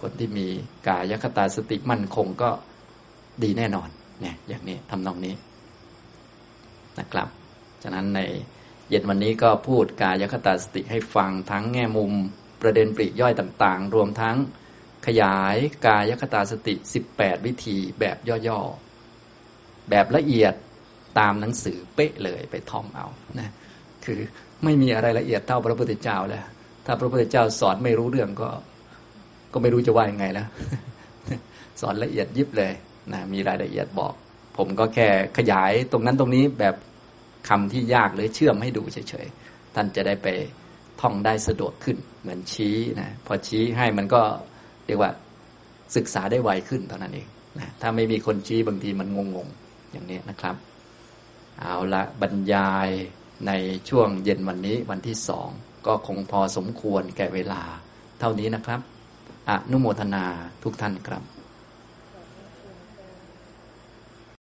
[0.01, 0.47] คนที่มี
[0.89, 2.51] กายคตาสติมั่นคงก็
[3.43, 3.89] ดีแน่นอน
[4.21, 5.35] เนี่ยอย่างนี้ทำนองนี้
[6.99, 7.29] นะครับ
[7.83, 8.21] ฉะนั้นใน
[8.89, 12.13] เย็นวันนี้ก็พูดกายคตาสติให้ฟังทั้งแง่มุม
[12.63, 14.37] ประเด็นปริย่อยต่างๆ รวมทั้ง
[15.07, 15.57] ขยาย
[15.87, 16.75] กายคตาสติ
[17.11, 18.17] 18 วิธีแบบ
[18.49, 20.55] ย่อๆ แบบละเอียด
[21.19, 23.07] ตามหนังสือเป๊ะเลยไปท่องเอา
[23.39, 23.53] นะ
[24.05, 24.21] คือ
[24.65, 26.45] ไม่มีอะไรละเอียดเท่าพระพุทธเจ้าแล้ว
[26.87, 28.49] ถ้าพระพุทธเจ้าสอนไม่รู้เรื่องก็
[29.53, 30.47] ก็ไม่รู้จะว่ายังไงแล้ว
[31.81, 32.73] สอนละเอียดยิบเลย
[33.13, 34.15] นะมีรายละเอียดบอก
[34.57, 36.75] ผมก็แค่ขยายตรงนั้นตรงนี้แบบ
[37.49, 40.29] คำที่ยากหรือเชื่อมให้ดูเฉยๆท่านจะได้ไป
[41.01, 44.23] ท่องได้สะดวกขึ้น เหมือนชี้นะพอชี้ให้มันก็
[44.87, 45.11] เรียกว่า
[45.97, 47.29] ศึกษาได้ไวขึ้นเท่านั้นเอง
[47.59, 50.57] นะถ้าไม่มีคนชี้บางทีมันงงๆอย่างนี้นะครับ
[51.61, 52.89] เอาละบรรยาย
[53.47, 53.53] ใน
[53.89, 55.49] ช่วงเย็นวันนี้วันที่สอง
[55.87, 57.63] ก็คงพอสมควรแก่เวลา
[58.21, 58.81] เท่านี้นะครับ
[59.51, 60.25] อนุโมทนา
[60.63, 61.23] ทุกท่านครับ